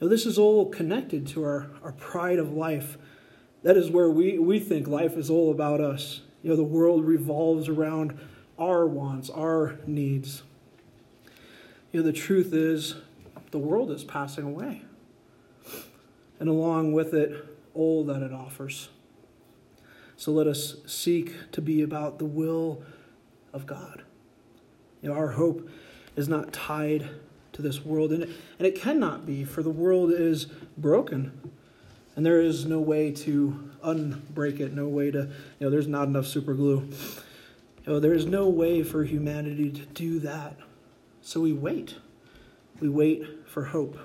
Now, 0.00 0.08
this 0.08 0.26
is 0.26 0.38
all 0.38 0.66
connected 0.66 1.26
to 1.28 1.44
our, 1.44 1.70
our 1.82 1.92
pride 1.92 2.38
of 2.38 2.52
life 2.52 2.98
that 3.62 3.76
is 3.76 3.90
where 3.90 4.10
we, 4.10 4.38
we 4.38 4.60
think 4.60 4.86
life 4.86 5.16
is 5.16 5.30
all 5.30 5.50
about 5.50 5.80
us. 5.80 6.20
You 6.42 6.50
know, 6.50 6.56
the 6.56 6.62
world 6.62 7.04
revolves 7.04 7.68
around 7.68 8.18
our 8.58 8.86
wants, 8.86 9.30
our 9.30 9.78
needs. 9.86 10.42
You 11.92 12.00
know, 12.00 12.06
the 12.06 12.12
truth 12.12 12.52
is, 12.52 12.94
the 13.50 13.58
world 13.58 13.90
is 13.90 14.04
passing 14.04 14.44
away. 14.44 14.82
And 16.38 16.48
along 16.48 16.92
with 16.92 17.14
it, 17.14 17.44
all 17.74 18.04
that 18.04 18.22
it 18.22 18.32
offers. 18.32 18.88
So 20.18 20.32
let 20.32 20.46
us 20.46 20.76
seek 20.86 21.50
to 21.52 21.62
be 21.62 21.80
about 21.80 22.18
the 22.18 22.26
will 22.26 22.82
of 23.54 23.64
God. 23.64 24.02
You 25.00 25.08
know, 25.08 25.16
our 25.16 25.28
hope 25.28 25.66
is 26.14 26.28
not 26.28 26.52
tied 26.52 27.08
to 27.54 27.62
this 27.62 27.82
world, 27.82 28.12
and 28.12 28.24
it, 28.24 28.30
and 28.58 28.66
it 28.66 28.74
cannot 28.78 29.24
be, 29.24 29.44
for 29.44 29.62
the 29.62 29.70
world 29.70 30.12
is 30.12 30.44
broken 30.76 31.32
and 32.18 32.26
there 32.26 32.40
is 32.40 32.66
no 32.66 32.80
way 32.80 33.12
to 33.12 33.70
unbreak 33.84 34.58
it, 34.58 34.72
no 34.72 34.88
way 34.88 35.08
to, 35.08 35.18
you 35.18 35.30
know, 35.60 35.70
there's 35.70 35.86
not 35.86 36.08
enough 36.08 36.26
super 36.26 36.52
glue. 36.52 36.88
You 37.86 37.92
know, 37.92 38.00
there 38.00 38.12
is 38.12 38.26
no 38.26 38.48
way 38.48 38.82
for 38.82 39.04
humanity 39.04 39.70
to 39.70 39.86
do 39.86 40.18
that. 40.18 40.56
So 41.22 41.40
we 41.40 41.52
wait. 41.52 41.94
We 42.80 42.88
wait 42.88 43.24
for 43.46 43.66
hope. 43.66 43.96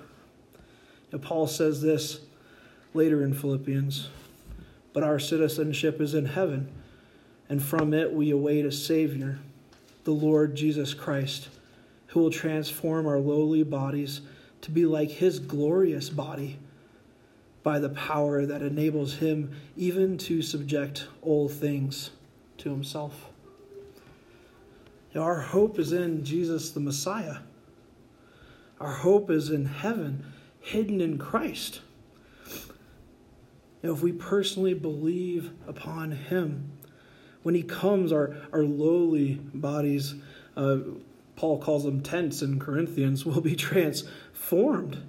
Now, 1.11 1.17
Paul 1.17 1.47
says 1.47 1.81
this 1.81 2.19
later 2.93 3.23
in 3.23 3.33
Philippians 3.33 4.09
But 4.93 5.03
our 5.03 5.19
citizenship 5.19 5.99
is 5.99 6.13
in 6.13 6.25
heaven, 6.25 6.71
and 7.49 7.61
from 7.61 7.93
it 7.93 8.13
we 8.13 8.29
await 8.29 8.65
a 8.65 8.71
Savior, 8.71 9.39
the 10.03 10.11
Lord 10.11 10.55
Jesus 10.55 10.93
Christ, 10.93 11.49
who 12.07 12.19
will 12.21 12.31
transform 12.31 13.07
our 13.07 13.19
lowly 13.19 13.63
bodies 13.63 14.21
to 14.61 14.71
be 14.71 14.85
like 14.85 15.09
his 15.09 15.39
glorious 15.39 16.09
body 16.09 16.59
by 17.63 17.79
the 17.79 17.89
power 17.89 18.45
that 18.45 18.61
enables 18.61 19.15
him 19.15 19.51
even 19.75 20.17
to 20.19 20.41
subject 20.41 21.07
all 21.21 21.49
things 21.49 22.11
to 22.57 22.69
himself. 22.69 23.29
Our 25.15 25.39
hope 25.41 25.79
is 25.79 25.93
in 25.93 26.25
Jesus 26.25 26.71
the 26.71 26.79
Messiah. 26.79 27.37
Our 28.79 28.91
hope 28.91 29.29
is 29.29 29.49
in 29.49 29.65
heaven, 29.65 30.25
hidden 30.59 31.01
in 31.01 31.17
Christ. 31.17 31.81
Know, 33.83 33.93
if 33.93 34.01
we 34.01 34.13
personally 34.13 34.73
believe 34.73 35.51
upon 35.67 36.11
him, 36.11 36.71
when 37.43 37.53
he 37.53 37.63
comes, 37.63 38.13
our, 38.13 38.35
our 38.53 38.63
lowly 38.63 39.41
bodies, 39.53 40.15
uh, 40.55 40.77
Paul 41.35 41.59
calls 41.59 41.83
them 41.83 42.01
tents 42.01 42.41
in 42.41 42.59
Corinthians, 42.59 43.25
will 43.25 43.41
be 43.41 43.55
transformed 43.55 45.03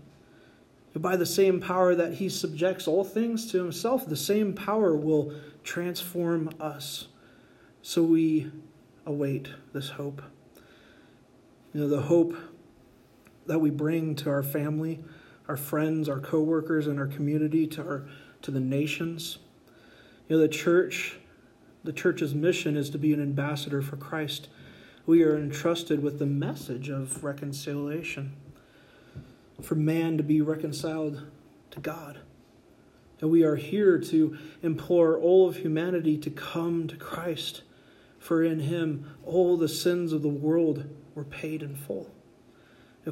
by 0.97 1.17
the 1.17 1.27
same 1.27 1.61
power 1.61 1.95
that 1.95 2.15
he 2.15 2.29
subjects 2.29 2.87
all 2.87 3.05
things 3.05 3.51
to 3.51 3.59
himself, 3.59 4.07
the 4.07 4.17
same 4.17 4.53
power 4.53 4.95
will 4.95 5.33
transform 5.65 6.51
us. 6.61 7.09
So 7.83 8.03
we 8.03 8.51
await 9.05 9.49
this 9.73 9.91
hope. 9.91 10.23
You 11.73 11.83
know, 11.83 11.89
the 11.89 12.03
hope 12.03 12.37
that 13.47 13.59
we 13.59 13.71
bring 13.71 14.15
to 14.17 14.31
our 14.31 14.43
family, 14.43 15.03
our 15.49 15.57
friends, 15.57 16.09
our 16.09 16.21
coworkers, 16.21 16.87
and 16.87 16.99
our 16.99 17.09
community, 17.09 17.67
to 17.67 17.83
our 17.83 18.07
to 18.45 18.51
the 18.51 18.61
nations. 18.61 19.39
You 20.29 20.37
know, 20.37 20.43
the 20.43 20.49
church, 20.49 21.19
the 21.83 21.93
church's 21.93 22.35
mission 22.35 22.77
is 22.77 22.89
to 22.91 22.99
be 22.99 23.13
an 23.13 23.21
ambassador 23.21 23.83
for 23.83 23.97
Christ. 23.97 24.49
We 25.07 25.23
are 25.23 25.37
entrusted 25.37 26.03
with 26.03 26.19
the 26.19 26.27
message 26.27 26.89
of 26.89 27.25
reconciliation 27.25 28.37
for 29.63 29.75
man 29.75 30.17
to 30.17 30.23
be 30.23 30.41
reconciled 30.41 31.23
to 31.71 31.81
God. 31.81 32.21
And 33.21 33.31
we 33.31 33.43
are 33.45 33.57
here 33.57 33.99
to 33.99 34.37
implore 34.63 35.19
all 35.19 35.49
of 35.49 35.57
humanity 35.57 36.19
to 36.19 36.31
come 36.31 36.87
to 36.89 36.97
Christ, 36.97 37.63
for 38.19 38.43
in 38.43 38.61
him 38.61 39.17
all 39.25 39.57
the 39.57 39.69
sins 39.69 40.13
of 40.13 40.23
the 40.23 40.29
world 40.29 40.85
were 41.15 41.25
paid 41.25 41.63
in 41.63 41.77
full. 41.77 42.11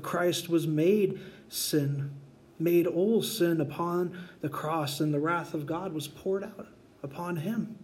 Christ 0.02 0.48
was 0.48 0.66
made 0.66 1.20
sin, 1.48 2.10
made 2.58 2.86
all 2.86 3.22
sin 3.22 3.60
upon 3.60 4.16
the 4.40 4.48
cross, 4.48 5.00
and 5.00 5.12
the 5.12 5.20
wrath 5.20 5.54
of 5.54 5.66
God 5.66 5.92
was 5.92 6.08
poured 6.08 6.44
out 6.44 6.68
upon 7.02 7.36
him 7.36 7.76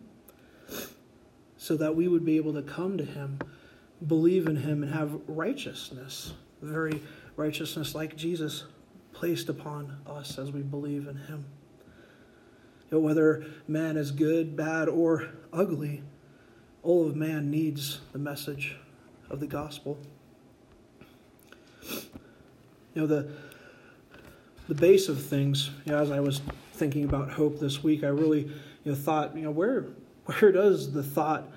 so 1.56 1.76
that 1.76 1.96
we 1.96 2.06
would 2.08 2.24
be 2.24 2.36
able 2.36 2.54
to 2.54 2.62
come 2.62 2.96
to 2.96 3.04
him, 3.04 3.38
believe 4.06 4.46
in 4.46 4.56
him, 4.56 4.82
and 4.82 4.92
have 4.92 5.20
righteousness, 5.26 6.32
the 6.60 6.70
very 6.70 7.02
righteousness 7.36 7.94
like 7.94 8.16
Jesus 8.16 8.64
placed 9.12 9.48
upon 9.48 9.98
us 10.06 10.38
as 10.38 10.52
we 10.52 10.62
believe 10.62 11.08
in 11.08 11.16
him. 11.16 11.44
You 12.90 12.98
know, 12.98 13.00
whether 13.00 13.44
man 13.66 13.96
is 13.96 14.12
good, 14.12 14.56
bad, 14.56 14.88
or 14.88 15.28
ugly, 15.52 16.02
all 16.82 17.06
of 17.06 17.16
man 17.16 17.50
needs 17.50 18.00
the 18.12 18.18
message 18.18 18.76
of 19.28 19.40
the 19.40 19.46
gospel. 19.46 19.98
You 22.94 23.02
know, 23.02 23.06
the 23.06 23.28
the 24.68 24.74
base 24.74 25.08
of 25.08 25.24
things, 25.24 25.70
you 25.86 25.92
know, 25.92 25.98
as 25.98 26.10
I 26.10 26.20
was 26.20 26.42
thinking 26.74 27.04
about 27.04 27.30
hope 27.30 27.58
this 27.58 27.82
week, 27.82 28.04
I 28.04 28.08
really 28.08 28.42
you 28.84 28.92
know, 28.92 28.94
thought, 28.94 29.34
you 29.34 29.42
know, 29.42 29.50
where 29.50 29.86
where 30.26 30.52
does 30.52 30.92
the 30.92 31.02
thought 31.02 31.50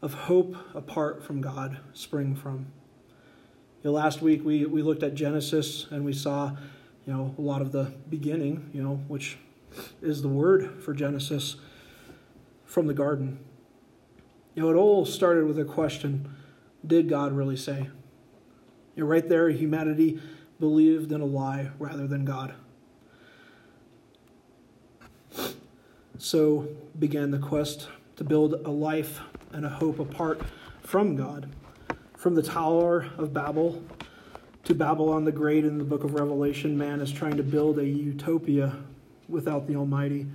of 0.00 0.14
hope 0.14 0.56
apart 0.74 1.24
from 1.24 1.40
God 1.40 1.78
spring 1.92 2.36
from? 2.36 2.66
You 3.82 3.90
know, 3.90 3.92
last 3.92 4.22
week 4.22 4.44
we, 4.44 4.64
we 4.64 4.82
looked 4.82 5.02
at 5.02 5.14
Genesis 5.14 5.86
and 5.90 6.04
we 6.04 6.12
saw, 6.12 6.52
you 7.04 7.12
know, 7.12 7.34
a 7.36 7.40
lot 7.40 7.62
of 7.62 7.72
the 7.72 7.92
beginning, 8.08 8.70
you 8.72 8.82
know, 8.82 9.00
which 9.08 9.38
is 10.00 10.22
the 10.22 10.28
word 10.28 10.82
for 10.82 10.94
Genesis 10.94 11.56
from 12.64 12.86
the 12.86 12.94
garden. 12.94 13.40
You 14.54 14.62
know, 14.62 14.70
it 14.70 14.74
all 14.74 15.04
started 15.04 15.46
with 15.46 15.58
a 15.58 15.64
question 15.64 16.32
Did 16.86 17.08
God 17.08 17.32
really 17.32 17.56
say? 17.56 17.88
You 18.94 19.04
know, 19.04 19.06
right 19.06 19.28
there, 19.28 19.48
humanity 19.48 20.20
believed 20.60 21.10
in 21.10 21.20
a 21.20 21.26
lie 21.26 21.70
rather 21.78 22.06
than 22.06 22.24
God. 22.24 22.54
So 26.18 26.68
began 26.98 27.30
the 27.30 27.38
quest 27.38 27.88
to 28.16 28.24
build 28.24 28.54
a 28.66 28.70
life 28.70 29.20
and 29.52 29.64
a 29.64 29.70
hope 29.70 29.98
apart 29.98 30.42
from 30.82 31.16
God. 31.16 31.48
From 32.16 32.34
the 32.34 32.42
Tower 32.42 33.08
of 33.16 33.32
Babel 33.32 33.82
to 34.64 34.74
Babylon 34.74 35.24
the 35.24 35.32
Great 35.32 35.64
in 35.64 35.78
the 35.78 35.84
book 35.84 36.04
of 36.04 36.12
Revelation, 36.12 36.76
man 36.76 37.00
is 37.00 37.10
trying 37.10 37.38
to 37.38 37.42
build 37.42 37.78
a 37.78 37.86
utopia 37.86 38.76
without 39.30 39.66
the 39.66 39.76
Almighty. 39.76 40.26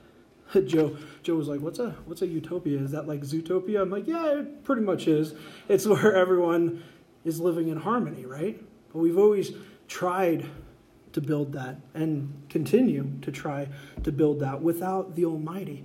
Joe 0.66 0.96
Joe 1.22 1.34
was 1.34 1.48
like, 1.48 1.60
"What's 1.60 1.78
a 1.78 1.90
what's 2.06 2.22
a 2.22 2.26
utopia? 2.26 2.80
Is 2.80 2.92
that 2.92 3.06
like 3.06 3.20
Zootopia?" 3.20 3.82
I'm 3.82 3.90
like, 3.90 4.06
"Yeah, 4.06 4.38
it 4.38 4.64
pretty 4.64 4.82
much 4.82 5.06
is. 5.06 5.34
It's 5.68 5.86
where 5.86 6.14
everyone 6.14 6.82
is 7.24 7.38
living 7.38 7.68
in 7.68 7.78
harmony, 7.78 8.24
right?" 8.24 8.58
But 8.92 8.98
we've 8.98 9.18
always 9.18 9.52
tried 9.86 10.46
to 11.12 11.20
build 11.20 11.52
that 11.52 11.76
and 11.94 12.42
continue 12.48 13.12
to 13.22 13.32
try 13.32 13.68
to 14.02 14.12
build 14.12 14.40
that 14.40 14.62
without 14.62 15.14
the 15.14 15.24
Almighty. 15.24 15.84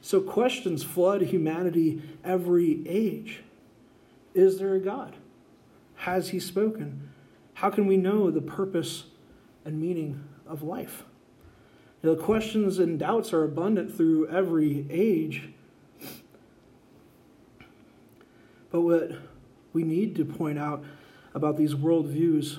So 0.00 0.20
questions 0.20 0.82
flood 0.82 1.22
humanity 1.22 2.02
every 2.24 2.86
age. 2.86 3.42
Is 4.34 4.58
there 4.58 4.74
a 4.74 4.80
God? 4.80 5.16
Has 5.96 6.30
He 6.30 6.40
spoken? 6.40 7.10
How 7.54 7.70
can 7.70 7.86
we 7.86 7.96
know 7.96 8.30
the 8.30 8.40
purpose 8.40 9.04
and 9.64 9.80
meaning 9.80 10.24
of 10.46 10.62
life? 10.62 11.04
the 12.02 12.16
questions 12.16 12.78
and 12.78 12.98
doubts 12.98 13.32
are 13.32 13.44
abundant 13.44 13.94
through 13.94 14.26
every 14.28 14.86
age. 14.88 15.50
But 18.70 18.82
what 18.82 19.12
we 19.72 19.82
need 19.82 20.14
to 20.16 20.24
point 20.24 20.58
out 20.58 20.84
about 21.34 21.56
these 21.56 21.74
worldviews 21.74 22.58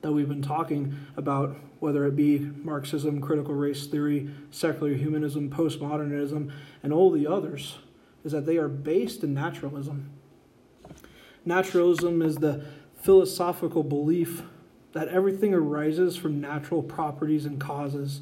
that 0.00 0.12
we've 0.12 0.28
been 0.28 0.42
talking 0.42 0.96
about, 1.16 1.56
whether 1.80 2.06
it 2.06 2.16
be 2.16 2.38
Marxism, 2.38 3.20
critical 3.20 3.54
race 3.54 3.86
theory, 3.86 4.30
secular 4.50 4.94
humanism, 4.94 5.50
postmodernism, 5.50 6.52
and 6.82 6.92
all 6.92 7.10
the 7.10 7.26
others, 7.26 7.78
is 8.24 8.32
that 8.32 8.46
they 8.46 8.56
are 8.56 8.68
based 8.68 9.22
in 9.22 9.34
naturalism. 9.34 10.10
Naturalism 11.44 12.22
is 12.22 12.36
the 12.36 12.64
philosophical 13.00 13.82
belief 13.82 14.42
that 14.92 15.08
everything 15.08 15.54
arises 15.54 16.16
from 16.16 16.40
natural 16.40 16.82
properties 16.82 17.44
and 17.44 17.60
causes 17.60 18.20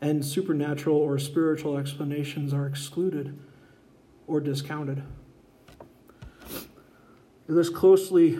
and 0.00 0.24
supernatural 0.24 0.96
or 0.96 1.18
spiritual 1.18 1.76
explanations 1.76 2.54
are 2.54 2.66
excluded 2.66 3.38
or 4.26 4.40
discounted. 4.40 5.02
This 7.50 7.68
closely 7.68 8.38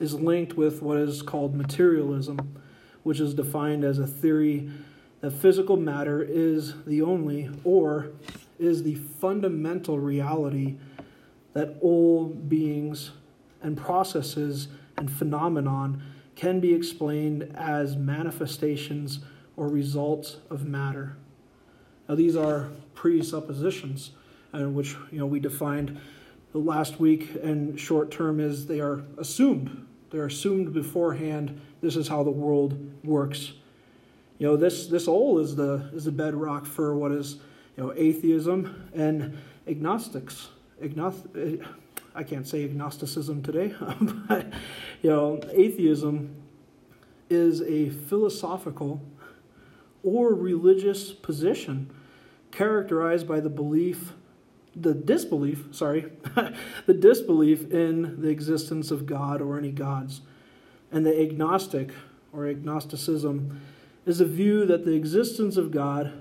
is 0.00 0.12
linked 0.12 0.54
with 0.54 0.82
what 0.82 0.96
is 0.96 1.22
called 1.22 1.54
materialism, 1.54 2.60
which 3.04 3.20
is 3.20 3.34
defined 3.34 3.84
as 3.84 4.00
a 4.00 4.06
theory 4.06 4.68
that 5.20 5.30
physical 5.30 5.76
matter 5.76 6.20
is 6.20 6.74
the 6.86 7.02
only 7.02 7.48
or 7.62 8.10
is 8.58 8.82
the 8.82 8.96
fundamental 8.96 9.96
reality 9.96 10.74
that 11.52 11.76
all 11.80 12.26
beings 12.26 13.12
and 13.62 13.76
processes 13.76 14.66
and 14.96 15.08
phenomenon 15.08 16.02
can 16.34 16.58
be 16.58 16.74
explained 16.74 17.54
as 17.56 17.94
manifestations 17.94 19.20
or 19.56 19.68
results 19.68 20.38
of 20.50 20.66
matter. 20.66 21.16
Now, 22.08 22.16
these 22.16 22.34
are 22.34 22.70
presuppositions, 22.96 24.10
uh, 24.52 24.68
which 24.68 24.96
you 25.12 25.20
know 25.20 25.26
we 25.26 25.38
defined 25.38 26.00
the 26.52 26.58
last 26.58 27.00
week. 27.00 27.30
And 27.42 27.78
short 27.78 28.10
term 28.10 28.40
is 28.40 28.66
they 28.66 28.80
are 28.80 29.02
assumed. 29.16 29.86
They're 30.10 30.26
assumed 30.26 30.72
beforehand. 30.72 31.60
This 31.80 31.96
is 31.96 32.08
how 32.08 32.22
the 32.22 32.30
world 32.30 32.78
works. 33.04 33.52
You 34.38 34.46
know, 34.46 34.56
this 34.56 34.86
this 34.86 35.08
all 35.08 35.38
is 35.38 35.56
the 35.56 35.90
is 35.92 36.04
the 36.04 36.12
bedrock 36.12 36.64
for 36.64 36.94
what 36.96 37.12
is 37.12 37.36
you 37.76 37.84
know 37.84 37.92
atheism 37.96 38.88
and 38.94 39.36
agnostics. 39.66 40.48
Agnost- 40.82 41.66
I 42.14 42.22
can't 42.22 42.46
say 42.46 42.64
agnosticism 42.64 43.42
today, 43.42 43.74
but 44.28 44.46
you 45.02 45.10
know, 45.10 45.40
atheism 45.52 46.34
is 47.28 47.60
a 47.62 47.90
philosophical 47.90 49.00
or 50.02 50.34
religious 50.34 51.12
position 51.12 51.90
characterized 52.50 53.28
by 53.28 53.40
the 53.40 53.50
belief 53.50 54.14
the 54.80 54.94
disbelief 54.94 55.66
sorry 55.72 56.12
the 56.86 56.94
disbelief 56.94 57.70
in 57.70 58.20
the 58.20 58.28
existence 58.28 58.90
of 58.90 59.06
god 59.06 59.40
or 59.40 59.58
any 59.58 59.70
gods. 59.70 60.20
And 60.90 61.04
the 61.04 61.20
agnostic 61.20 61.90
or 62.32 62.46
agnosticism 62.46 63.60
is 64.06 64.20
a 64.20 64.24
view 64.24 64.64
that 64.66 64.84
the 64.84 64.94
existence 64.94 65.56
of 65.56 65.70
god 65.70 66.12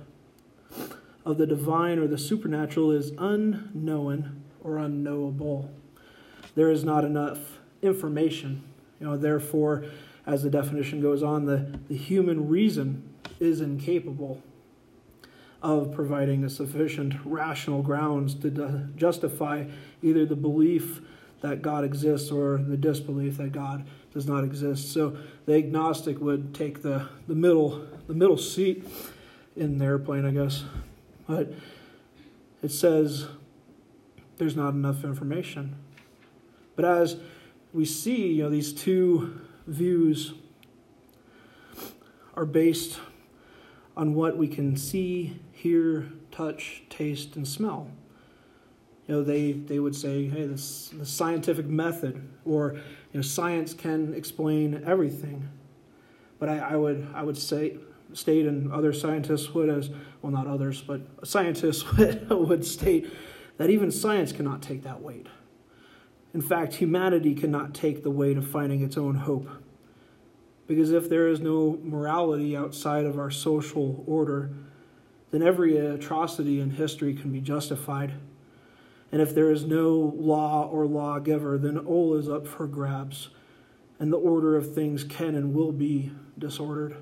of 1.26 1.38
the 1.38 1.48
divine 1.48 2.00
or 2.00 2.08
the 2.08 2.18
supernatural 2.18 2.92
is 2.92 3.12
unknown 3.18 4.42
or 4.64 4.78
unknowable. 4.78 5.70
There 6.56 6.72
is 6.72 6.84
not 6.84 7.04
enough 7.04 7.60
information. 7.82 8.64
You 9.00 9.08
know 9.08 9.18
therefore 9.18 9.86
as 10.26 10.44
the 10.44 10.50
definition 10.50 11.02
goes 11.02 11.24
on 11.24 11.46
the, 11.46 11.80
the 11.88 11.96
human 11.96 12.50
reason 12.50 13.04
is 13.40 13.62
incapable 13.62 14.42
of 15.62 15.92
providing 15.94 16.44
a 16.44 16.50
sufficient 16.50 17.14
rational 17.26 17.82
grounds 17.82 18.36
to 18.36 18.50
justify 18.96 19.66
either 20.02 20.26
the 20.26 20.36
belief 20.36 21.02
that 21.42 21.62
God 21.62 21.84
exists 21.84 22.32
or 22.32 22.58
the 22.58 22.78
disbelief 22.78 23.38
that 23.38 23.52
God 23.52 23.86
does 24.14 24.28
not 24.28 24.44
exist. 24.44 24.92
So 24.92 25.18
the 25.46 25.56
agnostic 25.56 26.20
would 26.20 26.54
take 26.54 26.82
the, 26.82 27.08
the 27.28 27.36
middle 27.36 27.86
the 28.08 28.14
middle 28.14 28.38
seat 28.38 28.86
in 29.56 29.78
the 29.78 29.86
airplane, 29.86 30.26
I 30.26 30.32
guess. 30.32 30.64
But 31.28 31.54
it 32.64 32.72
says 32.72 33.28
there's 34.38 34.56
not 34.56 34.70
enough 34.70 35.04
information. 35.04 35.76
But 36.76 36.86
as 36.86 37.18
we 37.74 37.86
see, 37.86 38.34
you 38.34 38.44
know, 38.44 38.50
these 38.50 38.72
two 38.72 39.42
views 39.66 40.34
are 42.36 42.46
based 42.46 43.00
on 43.98 44.14
what 44.14 44.38
we 44.38 44.48
can 44.48 44.78
see, 44.78 45.40
hear, 45.58 46.08
touch, 46.32 46.84
taste, 46.90 47.36
and 47.36 47.48
smell. 47.48 47.90
You 49.08 49.16
know, 49.16 49.24
they, 49.24 49.54
they 49.54 49.80
would 49.80 49.96
say, 49.96 50.28
hey, 50.28 50.46
this 50.46 50.90
the 50.90 51.06
scientific 51.06 51.66
method, 51.66 52.28
or 52.46 52.74
you 52.74 52.82
know, 53.16 53.22
science 53.22 53.74
can 53.74 54.14
explain 54.14 54.84
everything. 54.86 55.50
But 56.40 56.50
I, 56.50 56.60
I 56.60 56.76
would 56.76 57.08
I 57.16 57.24
would 57.24 57.38
say 57.38 57.78
state 58.14 58.46
and 58.46 58.72
other 58.72 58.94
scientists 58.94 59.54
would 59.54 59.70
as 59.70 59.90
well 60.22 60.32
not 60.32 60.46
others, 60.46 60.82
but 60.82 61.02
scientists 61.24 61.92
would, 61.98 62.30
would 62.30 62.66
state 62.66 63.12
that 63.58 63.70
even 63.70 63.92
science 63.92 64.32
cannot 64.32 64.62
take 64.62 64.84
that 64.84 65.02
weight. 65.02 65.28
In 66.34 66.42
fact, 66.42 66.76
humanity 66.76 67.34
cannot 67.34 67.74
take 67.74 68.04
the 68.04 68.12
weight 68.12 68.38
of 68.38 68.48
finding 68.48 68.84
its 68.84 68.98
own 68.98 69.16
hope 69.16 69.50
because 70.68 70.92
if 70.92 71.10
there 71.10 71.28
is 71.28 71.40
no 71.40 71.80
morality 71.82 72.56
outside 72.56 73.06
of 73.06 73.18
our 73.18 73.32
social 73.32 74.04
order, 74.06 74.52
then 75.32 75.42
every 75.42 75.78
atrocity 75.78 76.60
in 76.60 76.72
history 76.72 77.14
can 77.14 77.32
be 77.32 77.42
justified. 77.42 78.14
And 79.12 79.22
if 79.22 79.34
there 79.34 79.52
is 79.52 79.66
no 79.66 80.14
law 80.18 80.68
or 80.68 80.86
lawgiver, 80.86 81.58
then 81.58 81.78
all 81.78 82.16
is 82.16 82.30
up 82.30 82.48
for 82.48 82.68
grabs, 82.68 83.30
and 84.00 84.12
the 84.12 84.18
order 84.18 84.56
of 84.56 84.74
things 84.74 85.04
can 85.04 85.36
and 85.36 85.54
will 85.54 85.72
be 85.72 86.12
disordered. 86.38 86.96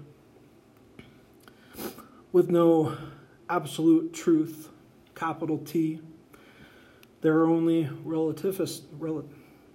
With 2.32 2.50
no 2.50 2.98
absolute 3.50 4.14
truth, 4.14 4.70
capital 5.16 5.58
T, 5.60 6.02
there 7.22 7.38
are 7.38 7.48
only 7.48 7.90
relativist, 8.06 8.84
rel, 9.00 9.26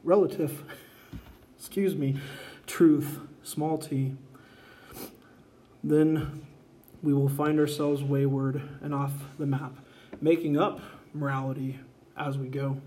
relative 0.05 0.65
excuse 1.61 1.95
me, 1.95 2.17
truth, 2.67 3.21
small 3.43 3.77
t, 3.77 4.17
then 5.85 6.47
we 7.03 7.15
will 7.15 7.29
find 7.29 7.59
ourselves 7.59 8.03
wayward 8.03 8.63
and 8.83 8.95
off 8.95 9.13
the 9.39 9.47
map, 9.47 9.77
making 10.21 10.59
up 10.59 10.81
morality 11.15 11.79
as 12.17 12.37
we 12.37 12.49
go, 12.49 12.81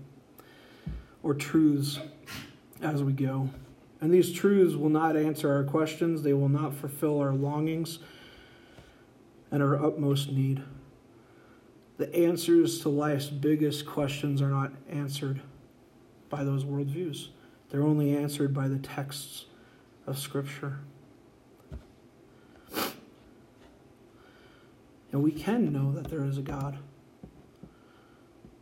or 1.22 1.34
truths 1.34 1.98
as 2.80 3.02
we 3.02 3.12
go. 3.12 3.50
And 4.00 4.12
these 4.12 4.32
truths 4.32 4.76
will 4.76 4.90
not 4.90 5.16
answer 5.16 5.52
our 5.52 5.64
questions, 5.64 6.22
they 6.22 6.34
will 6.34 6.48
not 6.48 6.74
fulfill 6.74 7.20
our 7.20 7.32
longings 7.32 7.98
and 9.50 9.62
our 9.62 9.82
utmost 9.82 10.30
need. 10.30 10.62
The 11.96 12.14
answers 12.14 12.80
to 12.80 12.88
life's 12.88 13.28
biggest 13.28 13.86
questions 13.86 14.42
are 14.42 14.50
not 14.50 14.72
answered 14.90 15.40
by 16.28 16.42
those 16.44 16.64
worldviews, 16.64 17.28
they're 17.70 17.82
only 17.82 18.16
answered 18.16 18.52
by 18.52 18.68
the 18.68 18.78
texts 18.78 19.46
of 20.06 20.18
Scripture. 20.18 20.80
And 25.14 25.22
we 25.22 25.30
can 25.30 25.72
know 25.72 25.92
that 25.92 26.10
there 26.10 26.24
is 26.24 26.38
a 26.38 26.42
God. 26.42 26.76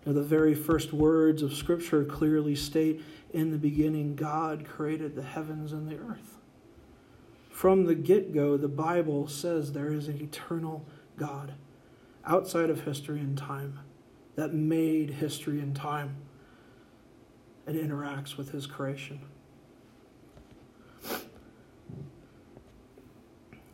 Now, 0.04 0.12
the 0.12 0.22
very 0.22 0.54
first 0.54 0.92
words 0.92 1.40
of 1.40 1.54
Scripture 1.54 2.04
clearly 2.04 2.54
state 2.54 3.02
in 3.32 3.52
the 3.52 3.56
beginning, 3.56 4.16
God 4.16 4.66
created 4.66 5.16
the 5.16 5.22
heavens 5.22 5.72
and 5.72 5.88
the 5.88 5.96
earth. 5.96 6.36
From 7.48 7.86
the 7.86 7.94
get 7.94 8.34
go, 8.34 8.58
the 8.58 8.68
Bible 8.68 9.28
says 9.28 9.72
there 9.72 9.94
is 9.94 10.08
an 10.08 10.20
eternal 10.20 10.84
God 11.16 11.54
outside 12.26 12.68
of 12.68 12.84
history 12.84 13.20
and 13.20 13.38
time 13.38 13.78
that 14.36 14.52
made 14.52 15.08
history 15.08 15.58
and 15.58 15.74
time 15.74 16.16
and 17.66 17.76
interacts 17.76 18.36
with 18.36 18.50
his 18.50 18.66
creation. 18.66 19.20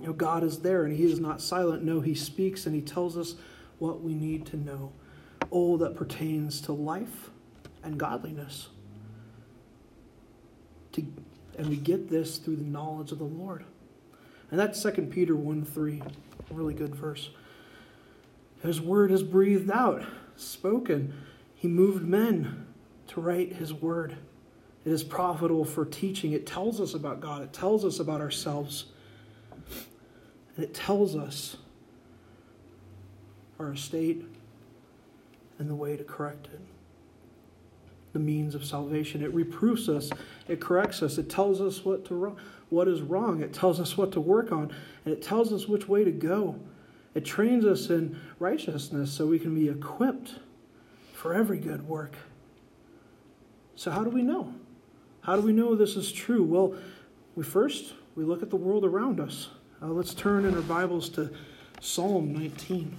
You 0.00 0.08
know, 0.08 0.12
God 0.12 0.44
is 0.44 0.60
there 0.60 0.84
and 0.84 0.96
He 0.96 1.04
is 1.04 1.20
not 1.20 1.40
silent. 1.40 1.82
No, 1.82 2.00
He 2.00 2.14
speaks 2.14 2.66
and 2.66 2.74
He 2.74 2.80
tells 2.80 3.16
us 3.16 3.34
what 3.78 4.02
we 4.02 4.14
need 4.14 4.46
to 4.46 4.56
know. 4.56 4.92
All 5.50 5.78
that 5.78 5.96
pertains 5.96 6.60
to 6.62 6.72
life 6.72 7.30
and 7.82 7.98
godliness. 7.98 8.68
To, 10.92 11.04
and 11.56 11.68
we 11.68 11.76
get 11.76 12.08
this 12.08 12.38
through 12.38 12.56
the 12.56 12.64
knowledge 12.64 13.12
of 13.12 13.18
the 13.18 13.24
Lord. 13.24 13.64
And 14.50 14.58
that's 14.58 14.82
2 14.82 14.90
Peter 15.10 15.36
1 15.36 15.64
3, 15.64 16.02
a 16.50 16.54
really 16.54 16.74
good 16.74 16.94
verse. 16.94 17.30
His 18.62 18.80
word 18.80 19.12
is 19.12 19.22
breathed 19.22 19.70
out, 19.70 20.04
spoken. 20.36 21.12
He 21.54 21.68
moved 21.68 22.04
men 22.04 22.66
to 23.08 23.20
write 23.20 23.54
His 23.54 23.72
word. 23.72 24.16
It 24.84 24.92
is 24.92 25.04
profitable 25.04 25.64
for 25.64 25.84
teaching. 25.84 26.32
It 26.32 26.46
tells 26.46 26.80
us 26.80 26.94
about 26.94 27.20
God, 27.20 27.42
it 27.42 27.52
tells 27.52 27.84
us 27.84 28.00
about 28.00 28.20
ourselves. 28.20 28.86
It 30.58 30.74
tells 30.74 31.14
us 31.14 31.56
our 33.58 33.72
estate 33.72 34.24
and 35.58 35.70
the 35.70 35.74
way 35.74 35.96
to 35.96 36.04
correct 36.04 36.48
it. 36.52 36.60
The 38.12 38.18
means 38.18 38.54
of 38.54 38.64
salvation. 38.64 39.22
It 39.22 39.32
reproofs 39.32 39.88
us, 39.88 40.10
it 40.48 40.60
corrects 40.60 41.02
us, 41.02 41.18
it 41.18 41.28
tells 41.28 41.60
us 41.60 41.84
what 41.84 42.04
to 42.06 42.36
what 42.70 42.88
is 42.88 43.00
wrong, 43.00 43.40
it 43.40 43.52
tells 43.52 43.80
us 43.80 43.96
what 43.96 44.12
to 44.12 44.20
work 44.20 44.52
on, 44.52 44.72
and 45.04 45.14
it 45.14 45.22
tells 45.22 45.52
us 45.52 45.66
which 45.68 45.88
way 45.88 46.04
to 46.04 46.10
go. 46.10 46.58
It 47.14 47.24
trains 47.24 47.64
us 47.64 47.90
in 47.90 48.18
righteousness 48.38 49.10
so 49.10 49.26
we 49.26 49.38
can 49.38 49.54
be 49.54 49.68
equipped 49.68 50.34
for 51.14 51.34
every 51.34 51.58
good 51.58 51.88
work. 51.88 52.14
So 53.74 53.90
how 53.90 54.04
do 54.04 54.10
we 54.10 54.22
know? 54.22 54.54
How 55.22 55.36
do 55.36 55.42
we 55.42 55.52
know 55.52 55.74
this 55.74 55.96
is 55.96 56.12
true? 56.12 56.42
Well, 56.42 56.74
we 57.36 57.44
first 57.44 57.94
we 58.16 58.24
look 58.24 58.42
at 58.42 58.50
the 58.50 58.56
world 58.56 58.84
around 58.84 59.20
us. 59.20 59.48
Uh, 59.80 59.86
let's 59.86 60.12
turn 60.12 60.44
in 60.44 60.56
our 60.56 60.60
Bibles 60.62 61.08
to 61.10 61.30
Psalm 61.80 62.32
19. 62.32 62.96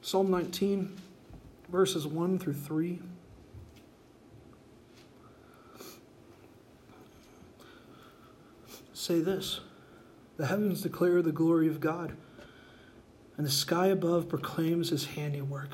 Psalm 0.00 0.30
19, 0.30 0.96
verses 1.72 2.06
1 2.06 2.38
through 2.38 2.52
3. 2.52 3.00
Say 8.92 9.18
this. 9.18 9.58
The 10.36 10.46
heavens 10.46 10.82
declare 10.82 11.22
the 11.22 11.32
glory 11.32 11.68
of 11.68 11.80
God, 11.80 12.16
and 13.36 13.46
the 13.46 13.50
sky 13.50 13.86
above 13.86 14.28
proclaims 14.28 14.90
his 14.90 15.06
handiwork. 15.06 15.70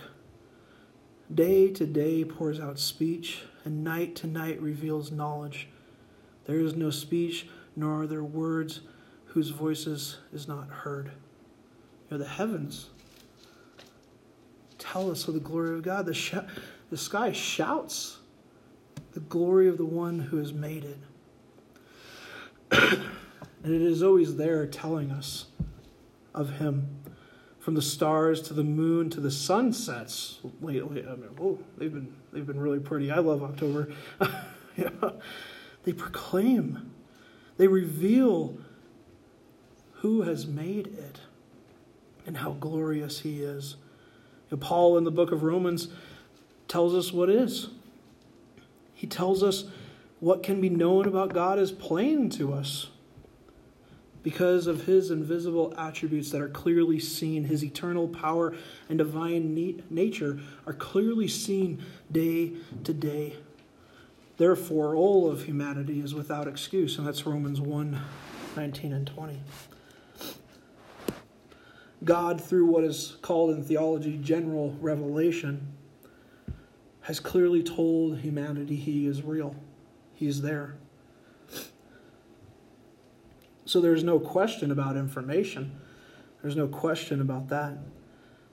Day 1.33 1.71
to 1.71 1.87
day 1.87 2.25
pours 2.25 2.61
out 2.61 2.79
speech, 2.79 3.43
and 3.65 3.83
night 3.85 4.17
to 4.17 4.27
night 4.27 4.61
reveals 4.61 5.11
knowledge. 5.11 5.69
There 6.45 6.59
is 6.59 6.75
no 6.75 6.91
speech, 6.91 7.49
nor 7.77 8.03
are 8.03 8.07
there 8.07 8.25
words 8.25 8.81
whose 9.27 9.51
voices 9.51 10.19
is 10.33 10.49
not 10.49 10.69
heard. 10.69 11.07
You 11.07 12.17
know, 12.17 12.19
the 12.19 12.29
heavens 12.29 12.91
tell 14.79 15.11
us 15.11 15.29
of 15.29 15.35
the 15.35 15.41
glory 15.41 15.77
of 15.77 15.83
God. 15.83 16.07
The, 16.07 16.15
sh- 16.15 16.35
the 16.91 16.97
sky 16.97 17.33
shouts 17.33 18.19
the 19.13 19.21
glory 19.21 19.69
of 19.69 19.79
the 19.79 19.87
one 19.87 20.19
who 20.19 20.39
has 20.39 20.53
made 20.53 20.85
it. 22.71 23.01
And 23.63 23.75
it 23.75 23.83
is 23.83 24.03
always 24.03 24.37
there 24.37 24.67
telling 24.67 25.11
us 25.11 25.47
of 26.35 26.59
Him. 26.59 26.97
From 27.59 27.75
the 27.75 27.83
stars 27.83 28.41
to 28.43 28.55
the 28.55 28.65
moon 28.65 29.11
to 29.11 29.21
the 29.21 29.31
sunsets 29.31 30.39
lately. 30.63 31.05
I 31.07 31.11
mean, 31.11 31.29
oh, 31.39 31.59
they've 31.77 31.93
been 31.93 32.15
they've 32.33 32.47
been 32.47 32.59
really 32.59 32.81
pretty. 32.81 33.11
I 33.11 33.19
love 33.19 33.43
October. 33.43 33.93
yeah. 34.77 34.89
They 35.85 35.93
proclaim, 35.93 36.93
they 37.57 37.67
reveal 37.67 38.59
who 39.95 40.23
has 40.23 40.47
made 40.47 40.87
it 40.87 41.21
and 42.27 42.39
how 42.39 42.53
glorious 42.53 43.21
He 43.21 43.43
is. 43.43 43.77
Paul 44.59 44.99
in 44.99 45.05
the 45.05 45.11
book 45.11 45.31
of 45.31 45.43
Romans 45.43 45.89
tells 46.67 46.95
us 46.95 47.13
what 47.13 47.31
is. 47.31 47.69
He 48.95 49.07
tells 49.07 49.43
us 49.43 49.65
what 50.19 50.43
can 50.43 50.61
be 50.61 50.69
known 50.69 51.07
about 51.07 51.33
God 51.33 51.59
is 51.59 51.73
plain 51.73 52.29
to 52.31 52.53
us 52.53 52.90
because 54.23 54.67
of 54.67 54.85
his 54.85 55.11
invisible 55.11 55.73
attributes 55.79 56.31
that 56.31 56.41
are 56.41 56.49
clearly 56.49 56.99
seen, 56.99 57.45
his 57.45 57.65
eternal 57.65 58.09
power 58.09 58.55
and 58.89 58.99
divine 58.99 59.83
nature 59.89 60.39
are 60.67 60.75
clearly 60.75 61.29
seen 61.29 61.83
day 62.13 62.53
to 62.85 62.93
day. 62.93 63.37
Therefore, 64.37 64.95
all 64.95 65.31
of 65.31 65.45
humanity 65.45 66.01
is 66.01 66.15
without 66.15 66.49
excuse, 66.49 66.99
and 66.99 67.07
that's 67.07 67.27
Romans 67.27 67.61
1 67.61 68.01
19 68.57 68.93
and 68.93 69.07
20. 69.07 69.41
God, 72.03 72.41
through 72.41 72.67
what 72.67 72.83
is 72.83 73.17
called 73.23 73.51
in 73.51 73.63
theology 73.63 74.19
general 74.19 74.77
revelation, 74.81 75.75
has 77.03 77.21
clearly 77.21 77.63
told 77.63 78.19
humanity 78.19 78.77
he 78.77 79.07
is 79.07 79.23
real, 79.23 79.55
he 80.15 80.27
is 80.27 80.43
there. 80.43 80.77
So 83.71 83.81
there's 83.81 84.03
no 84.03 84.19
question 84.19 84.73
about 84.73 84.97
information. 84.97 85.79
There's 86.43 86.57
no 86.57 86.67
question 86.67 87.21
about 87.21 87.51
that. 87.51 87.79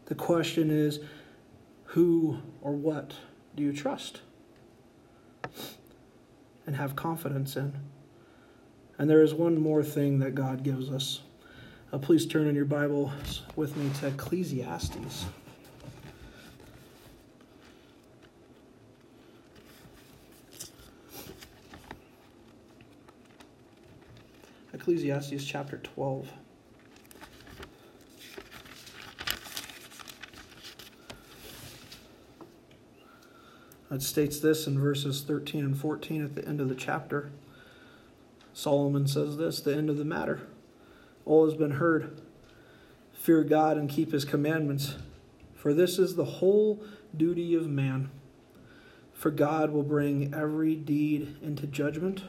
The 0.05 0.13
question 0.13 0.69
is 0.69 0.99
who 1.85 2.37
or 2.61 2.73
what 2.73 3.15
do 3.55 3.63
you 3.63 3.73
trust 3.73 4.21
and 6.67 6.75
have 6.75 6.95
confidence 6.95 7.55
in? 7.55 7.73
And 8.99 9.09
there 9.09 9.23
is 9.23 9.33
one 9.33 9.59
more 9.59 9.81
thing 9.81 10.19
that 10.19 10.35
God 10.35 10.61
gives 10.61 10.91
us. 10.91 11.21
Uh, 11.91 11.97
please 11.97 12.27
turn 12.27 12.45
in 12.45 12.53
your 12.53 12.65
Bibles 12.65 13.41
with 13.55 13.75
me 13.75 13.89
to 14.01 14.09
Ecclesiastes. 14.09 15.25
Ecclesiastes 24.87 25.43
chapter 25.43 25.79
12. 25.79 26.29
It 33.91 34.01
states 34.01 34.39
this 34.39 34.65
in 34.65 34.79
verses 34.79 35.23
13 35.23 35.65
and 35.65 35.77
14 35.77 36.23
at 36.23 36.35
the 36.35 36.47
end 36.47 36.61
of 36.61 36.69
the 36.69 36.75
chapter. 36.75 37.31
Solomon 38.53 39.07
says 39.07 39.35
this 39.35 39.59
the 39.59 39.75
end 39.75 39.89
of 39.89 39.97
the 39.97 40.05
matter. 40.05 40.47
All 41.25 41.43
has 41.43 41.55
been 41.55 41.71
heard. 41.71 42.21
Fear 43.11 43.43
God 43.43 43.75
and 43.75 43.89
keep 43.89 44.13
his 44.13 44.23
commandments, 44.23 44.95
for 45.53 45.73
this 45.73 45.99
is 45.99 46.15
the 46.15 46.23
whole 46.23 46.81
duty 47.13 47.55
of 47.55 47.67
man. 47.67 48.09
For 49.11 49.31
God 49.31 49.71
will 49.71 49.83
bring 49.83 50.33
every 50.33 50.77
deed 50.77 51.35
into 51.41 51.67
judgment 51.67 52.23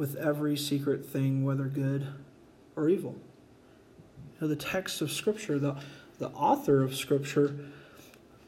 with 0.00 0.16
every 0.16 0.56
secret 0.56 1.04
thing, 1.04 1.44
whether 1.44 1.64
good 1.64 2.06
or 2.74 2.88
evil. 2.88 3.16
You 4.32 4.40
know, 4.40 4.48
the 4.48 4.56
text 4.56 5.02
of 5.02 5.12
Scripture, 5.12 5.58
the, 5.58 5.76
the 6.18 6.28
author 6.28 6.82
of 6.82 6.96
Scripture, 6.96 7.54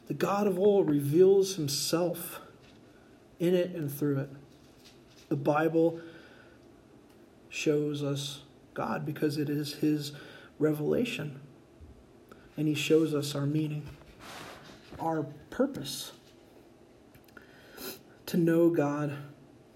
the 0.07 0.15
God 0.15 0.47
of 0.47 0.57
all 0.57 0.83
reveals 0.83 1.55
himself 1.55 2.41
in 3.39 3.53
it 3.53 3.69
and 3.75 3.93
through 3.93 4.21
it. 4.21 4.29
The 5.29 5.35
Bible 5.35 6.01
shows 7.49 8.01
us 8.01 8.41
God 8.73 9.05
because 9.05 9.37
it 9.37 9.47
is 9.47 9.75
his 9.75 10.11
revelation. 10.57 11.39
And 12.57 12.67
he 12.67 12.73
shows 12.73 13.13
us 13.13 13.35
our 13.35 13.45
meaning, 13.45 13.87
our 14.99 15.27
purpose. 15.51 16.13
To 18.25 18.37
know 18.37 18.71
God, 18.71 19.15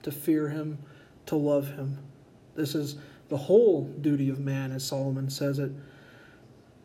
to 0.01 0.11
fear 0.11 0.49
him, 0.49 0.79
to 1.27 1.35
love 1.35 1.69
him. 1.69 1.97
This 2.55 2.75
is 2.75 2.95
the 3.29 3.37
whole 3.37 3.83
duty 3.83 4.29
of 4.29 4.39
man, 4.39 4.71
as 4.71 4.85
Solomon 4.85 5.29
says 5.29 5.59
it. 5.59 5.71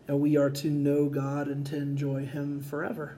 And 0.08 0.20
we 0.20 0.36
are 0.36 0.50
to 0.50 0.68
know 0.68 1.06
God 1.06 1.48
and 1.48 1.64
to 1.66 1.76
enjoy 1.76 2.26
him 2.26 2.60
forever. 2.60 3.16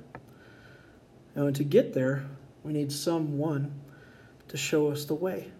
and 1.34 1.56
to 1.56 1.64
get 1.64 1.94
there, 1.94 2.24
we 2.62 2.72
need 2.72 2.92
someone 2.92 3.74
to 4.48 4.56
show 4.56 4.90
us 4.90 5.04
the 5.04 5.14
way, 5.14 5.50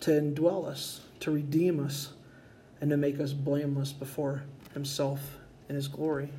to 0.00 0.10
indwell 0.10 0.66
us, 0.66 1.00
to 1.20 1.30
redeem 1.30 1.84
us, 1.84 2.12
and 2.80 2.90
to 2.90 2.96
make 2.96 3.18
us 3.20 3.32
blameless 3.32 3.92
before 3.92 4.42
himself 4.74 5.38
and 5.68 5.76
his 5.76 5.88
glory. 5.88 6.30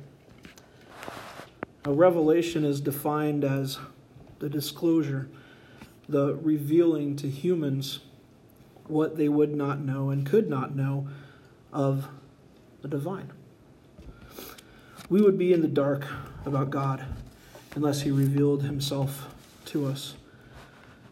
A 1.84 1.92
revelation 1.92 2.64
is 2.64 2.80
defined 2.80 3.44
as 3.44 3.78
the 4.38 4.48
disclosure, 4.48 5.28
the 6.08 6.36
revealing 6.36 7.16
to 7.16 7.28
humans 7.28 8.00
what 8.86 9.16
they 9.16 9.28
would 9.28 9.54
not 9.54 9.80
know 9.80 10.10
and 10.10 10.26
could 10.26 10.48
not 10.48 10.74
know 10.74 11.08
of 11.72 12.08
the 12.82 12.88
divine. 12.88 13.32
We 15.08 15.20
would 15.20 15.38
be 15.38 15.52
in 15.52 15.62
the 15.62 15.68
dark 15.68 16.06
about 16.44 16.70
God 16.70 17.04
unless 17.74 18.02
He 18.02 18.10
revealed 18.10 18.62
Himself 18.62 19.34
to 19.66 19.86
us. 19.86 20.14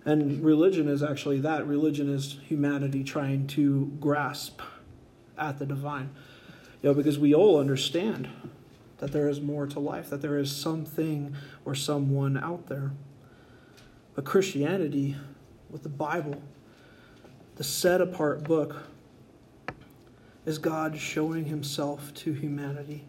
And 0.05 0.43
religion 0.43 0.89
is 0.89 1.03
actually 1.03 1.41
that. 1.41 1.67
Religion 1.67 2.13
is 2.13 2.39
humanity 2.47 3.05
trying 3.05 3.47
to 3.49 3.93
grasp 4.01 4.61
at 5.37 5.59
the 5.59 5.67
divine. 5.67 6.11
You 6.83 6.91
know, 6.91 6.95
because 6.95 7.19
we 7.19 7.35
all 7.35 7.59
understand 7.59 8.29
that 8.99 9.13
there 9.13 9.29
is 9.29 9.41
more 9.41 9.67
to 9.67 9.81
life, 9.81 10.11
that 10.11 10.23
there 10.23 10.39
is 10.39 10.55
something 10.55 11.35
or 11.65 11.75
someone 11.75 12.37
out 12.37 12.69
there. 12.69 12.93
But 14.15 14.25
Christianity, 14.25 15.17
with 15.71 15.83
the 15.83 15.89
Bible, 15.89 16.43
the 17.61 17.65
set 17.65 18.01
apart 18.01 18.43
book, 18.43 18.75
is 20.47 20.57
God 20.57 20.97
showing 20.97 21.45
himself 21.45 22.15
to 22.15 22.33
humanity. 22.33 23.05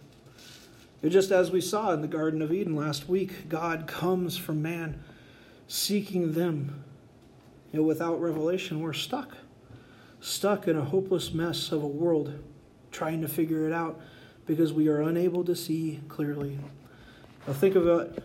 Just 1.07 1.31
as 1.31 1.51
we 1.51 1.61
saw 1.61 1.93
in 1.93 2.01
the 2.01 2.07
Garden 2.09 2.41
of 2.41 2.51
Eden 2.51 2.75
last 2.75 3.07
week, 3.07 3.47
God 3.47 3.87
comes 3.87 4.35
from 4.35 4.61
man 4.61 5.01
seeking 5.69 6.33
them. 6.33 6.83
You 7.71 7.79
know, 7.79 7.85
without 7.85 8.19
revelation, 8.19 8.81
we're 8.81 8.91
stuck. 8.91 9.37
Stuck 10.19 10.67
in 10.67 10.75
a 10.75 10.83
hopeless 10.83 11.33
mess 11.33 11.71
of 11.71 11.81
a 11.81 11.87
world, 11.87 12.37
trying 12.91 13.21
to 13.21 13.29
figure 13.29 13.65
it 13.65 13.71
out 13.71 14.01
because 14.47 14.73
we 14.73 14.89
are 14.89 14.99
unable 14.99 15.45
to 15.45 15.55
see 15.55 16.01
clearly. 16.09 16.59
Now 17.47 17.53
think 17.53 17.75
about 17.75 18.17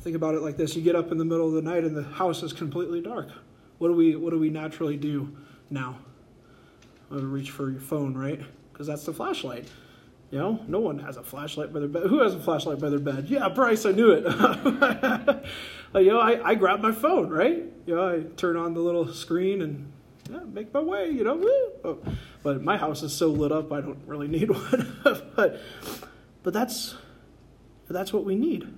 think 0.00 0.14
about 0.14 0.34
it 0.34 0.42
like 0.42 0.58
this. 0.58 0.76
You 0.76 0.82
get 0.82 0.94
up 0.94 1.10
in 1.10 1.16
the 1.16 1.24
middle 1.24 1.48
of 1.48 1.54
the 1.54 1.62
night 1.62 1.84
and 1.84 1.96
the 1.96 2.02
house 2.02 2.42
is 2.42 2.52
completely 2.52 3.00
dark. 3.00 3.30
What 3.78 3.88
do 3.88 3.94
we 3.94 4.16
what 4.16 4.30
do 4.30 4.38
we 4.38 4.50
naturally 4.50 4.96
do 4.96 5.36
now? 5.70 5.98
We 7.10 7.20
reach 7.20 7.50
for 7.50 7.70
your 7.70 7.80
phone, 7.80 8.14
right? 8.14 8.40
Because 8.72 8.86
that's 8.86 9.04
the 9.04 9.12
flashlight. 9.12 9.66
You 10.30 10.38
know, 10.38 10.60
no 10.68 10.78
one 10.78 10.98
has 10.98 11.16
a 11.16 11.22
flashlight 11.22 11.72
by 11.72 11.80
their 11.80 11.88
bed. 11.88 12.02
Who 12.04 12.20
has 12.20 12.34
a 12.34 12.40
flashlight 12.40 12.78
by 12.78 12.90
their 12.90 12.98
bed? 12.98 13.28
Yeah, 13.28 13.48
Bryce, 13.48 13.86
I 13.86 13.92
knew 13.92 14.10
it. 14.10 14.24
you 15.94 16.10
know, 16.10 16.20
I, 16.20 16.50
I 16.50 16.54
grab 16.54 16.80
my 16.80 16.92
phone, 16.92 17.30
right? 17.30 17.64
You 17.86 17.94
know, 17.94 18.06
I 18.06 18.24
turn 18.36 18.56
on 18.56 18.74
the 18.74 18.80
little 18.80 19.10
screen 19.14 19.62
and 19.62 19.90
yeah, 20.30 20.40
make 20.40 20.74
my 20.74 20.80
way, 20.80 21.08
you 21.10 21.24
know. 21.24 21.40
Oh, 21.82 21.98
but 22.42 22.62
my 22.62 22.76
house 22.76 23.02
is 23.02 23.14
so 23.14 23.28
lit 23.28 23.52
up, 23.52 23.72
I 23.72 23.80
don't 23.80 24.00
really 24.06 24.28
need 24.28 24.50
one. 24.54 24.96
but, 25.34 25.60
but 26.42 26.52
that's, 26.52 26.94
that's 27.88 28.12
what 28.12 28.24
we 28.24 28.34
need. 28.34 28.68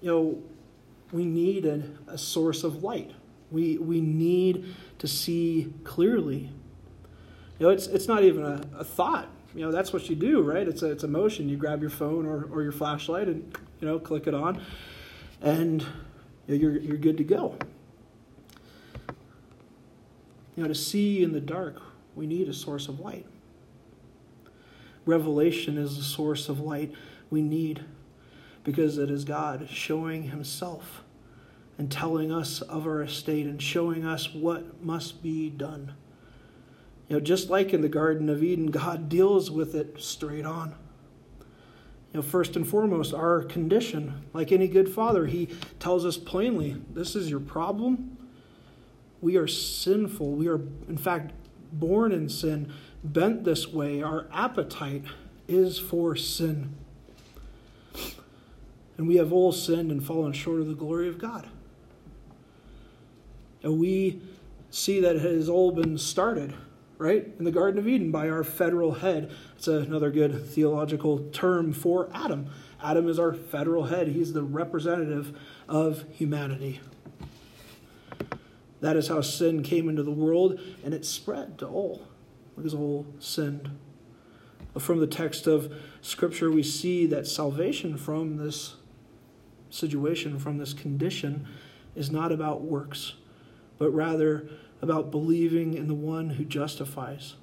You 0.00 0.10
know, 0.10 0.42
we 1.12 1.26
need 1.26 1.66
a 1.66 2.16
source 2.16 2.64
of 2.64 2.82
light. 2.82 3.10
We, 3.50 3.78
we 3.78 4.00
need 4.00 4.74
to 4.98 5.08
see 5.08 5.72
clearly. 5.84 6.50
You 7.58 7.66
know, 7.66 7.70
it's, 7.70 7.86
it's 7.86 8.08
not 8.08 8.22
even 8.22 8.44
a, 8.44 8.62
a 8.78 8.84
thought. 8.84 9.28
You 9.54 9.64
know 9.64 9.72
that's 9.72 9.92
what 9.92 10.08
you 10.08 10.14
do 10.14 10.42
right? 10.42 10.66
It's 10.66 10.82
a, 10.82 10.90
it's 10.90 11.02
a 11.02 11.08
motion. 11.08 11.48
You 11.48 11.56
grab 11.56 11.80
your 11.80 11.90
phone 11.90 12.24
or, 12.24 12.44
or 12.52 12.62
your 12.62 12.72
flashlight 12.72 13.26
and 13.26 13.56
you 13.80 13.88
know 13.88 13.98
click 13.98 14.26
it 14.26 14.34
on 14.34 14.62
and 15.40 15.84
you're, 16.46 16.78
you're 16.78 16.96
good 16.96 17.16
to 17.18 17.24
go. 17.24 17.56
You 20.56 20.62
know 20.62 20.68
to 20.68 20.74
see 20.74 21.22
in 21.22 21.32
the 21.32 21.40
dark 21.40 21.80
we 22.14 22.26
need 22.26 22.48
a 22.48 22.54
source 22.54 22.88
of 22.88 23.00
light. 23.00 23.26
Revelation 25.04 25.78
is 25.78 25.96
the 25.96 26.04
source 26.04 26.48
of 26.48 26.60
light 26.60 26.92
we 27.30 27.42
need 27.42 27.84
because 28.62 28.98
it 28.98 29.10
is 29.10 29.24
god 29.24 29.68
showing 29.68 30.24
himself 30.24 31.02
and 31.80 31.90
telling 31.90 32.30
us 32.30 32.60
of 32.60 32.86
our 32.86 33.02
estate 33.02 33.46
and 33.46 33.60
showing 33.60 34.04
us 34.04 34.32
what 34.32 34.84
must 34.84 35.20
be 35.22 35.50
done 35.50 35.94
you 37.10 37.16
know, 37.16 37.20
just 37.20 37.50
like 37.50 37.74
in 37.74 37.80
the 37.80 37.88
Garden 37.88 38.28
of 38.28 38.40
Eden, 38.40 38.68
God 38.68 39.08
deals 39.08 39.50
with 39.50 39.74
it 39.74 40.00
straight 40.00 40.46
on. 40.46 40.76
You 42.12 42.20
know, 42.20 42.22
first 42.22 42.54
and 42.54 42.66
foremost, 42.66 43.12
our 43.12 43.42
condition. 43.42 44.22
Like 44.32 44.52
any 44.52 44.68
good 44.68 44.88
father, 44.88 45.26
he 45.26 45.48
tells 45.80 46.06
us 46.06 46.16
plainly 46.16 46.80
this 46.88 47.16
is 47.16 47.28
your 47.28 47.40
problem. 47.40 48.16
We 49.20 49.36
are 49.36 49.48
sinful. 49.48 50.34
We 50.34 50.46
are, 50.46 50.60
in 50.88 50.98
fact, 50.98 51.32
born 51.72 52.12
in 52.12 52.28
sin, 52.28 52.72
bent 53.02 53.42
this 53.42 53.66
way. 53.66 54.02
Our 54.02 54.28
appetite 54.32 55.02
is 55.48 55.80
for 55.80 56.14
sin. 56.14 56.76
And 58.96 59.08
we 59.08 59.16
have 59.16 59.32
all 59.32 59.50
sinned 59.50 59.90
and 59.90 60.04
fallen 60.04 60.32
short 60.32 60.60
of 60.60 60.68
the 60.68 60.74
glory 60.74 61.08
of 61.08 61.18
God. 61.18 61.48
And 63.62 63.78
we 63.78 64.22
see 64.70 65.00
that 65.00 65.16
it 65.16 65.22
has 65.22 65.48
all 65.48 65.72
been 65.72 65.98
started 65.98 66.54
right? 67.00 67.28
In 67.38 67.46
the 67.46 67.50
Garden 67.50 67.78
of 67.78 67.88
Eden 67.88 68.10
by 68.10 68.28
our 68.28 68.44
federal 68.44 68.92
head. 68.92 69.32
It's 69.56 69.66
another 69.66 70.10
good 70.10 70.46
theological 70.46 71.30
term 71.30 71.72
for 71.72 72.10
Adam. 72.12 72.50
Adam 72.82 73.08
is 73.08 73.18
our 73.18 73.32
federal 73.32 73.84
head, 73.84 74.08
he's 74.08 74.34
the 74.34 74.42
representative 74.42 75.36
of 75.66 76.04
humanity. 76.12 76.80
That 78.82 78.96
is 78.96 79.08
how 79.08 79.22
sin 79.22 79.62
came 79.62 79.88
into 79.88 80.02
the 80.02 80.10
world, 80.10 80.60
and 80.84 80.92
it 80.92 81.06
spread 81.06 81.58
to 81.58 81.66
all, 81.66 82.06
because 82.54 82.74
all 82.74 83.06
sinned. 83.18 83.70
From 84.78 85.00
the 85.00 85.06
text 85.06 85.46
of 85.46 85.72
Scripture, 86.02 86.50
we 86.50 86.62
see 86.62 87.06
that 87.06 87.26
salvation 87.26 87.96
from 87.96 88.36
this 88.36 88.76
situation, 89.70 90.38
from 90.38 90.58
this 90.58 90.74
condition, 90.74 91.46
is 91.94 92.10
not 92.10 92.30
about 92.30 92.62
works, 92.62 93.14
but 93.80 93.90
rather 93.90 94.46
about 94.82 95.10
believing 95.10 95.74
in 95.74 95.88
the 95.88 95.94
one 95.94 96.30
who 96.30 96.44
justifies. 96.44 97.34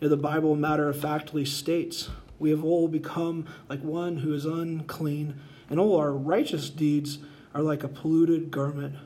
You 0.00 0.08
know, 0.08 0.08
the 0.08 0.16
Bible 0.20 0.56
matter 0.56 0.88
of 0.88 0.98
factly 0.98 1.44
states, 1.44 2.08
We 2.38 2.50
have 2.50 2.64
all 2.64 2.88
become 2.88 3.46
like 3.68 3.82
one 3.82 4.18
who 4.18 4.34
is 4.34 4.46
unclean, 4.46 5.38
and 5.70 5.78
all 5.78 5.96
our 5.96 6.12
righteous 6.12 6.70
deeds 6.70 7.18
are 7.54 7.62
like 7.62 7.84
a 7.84 7.88
polluted 7.88 8.50
garment. 8.50 8.96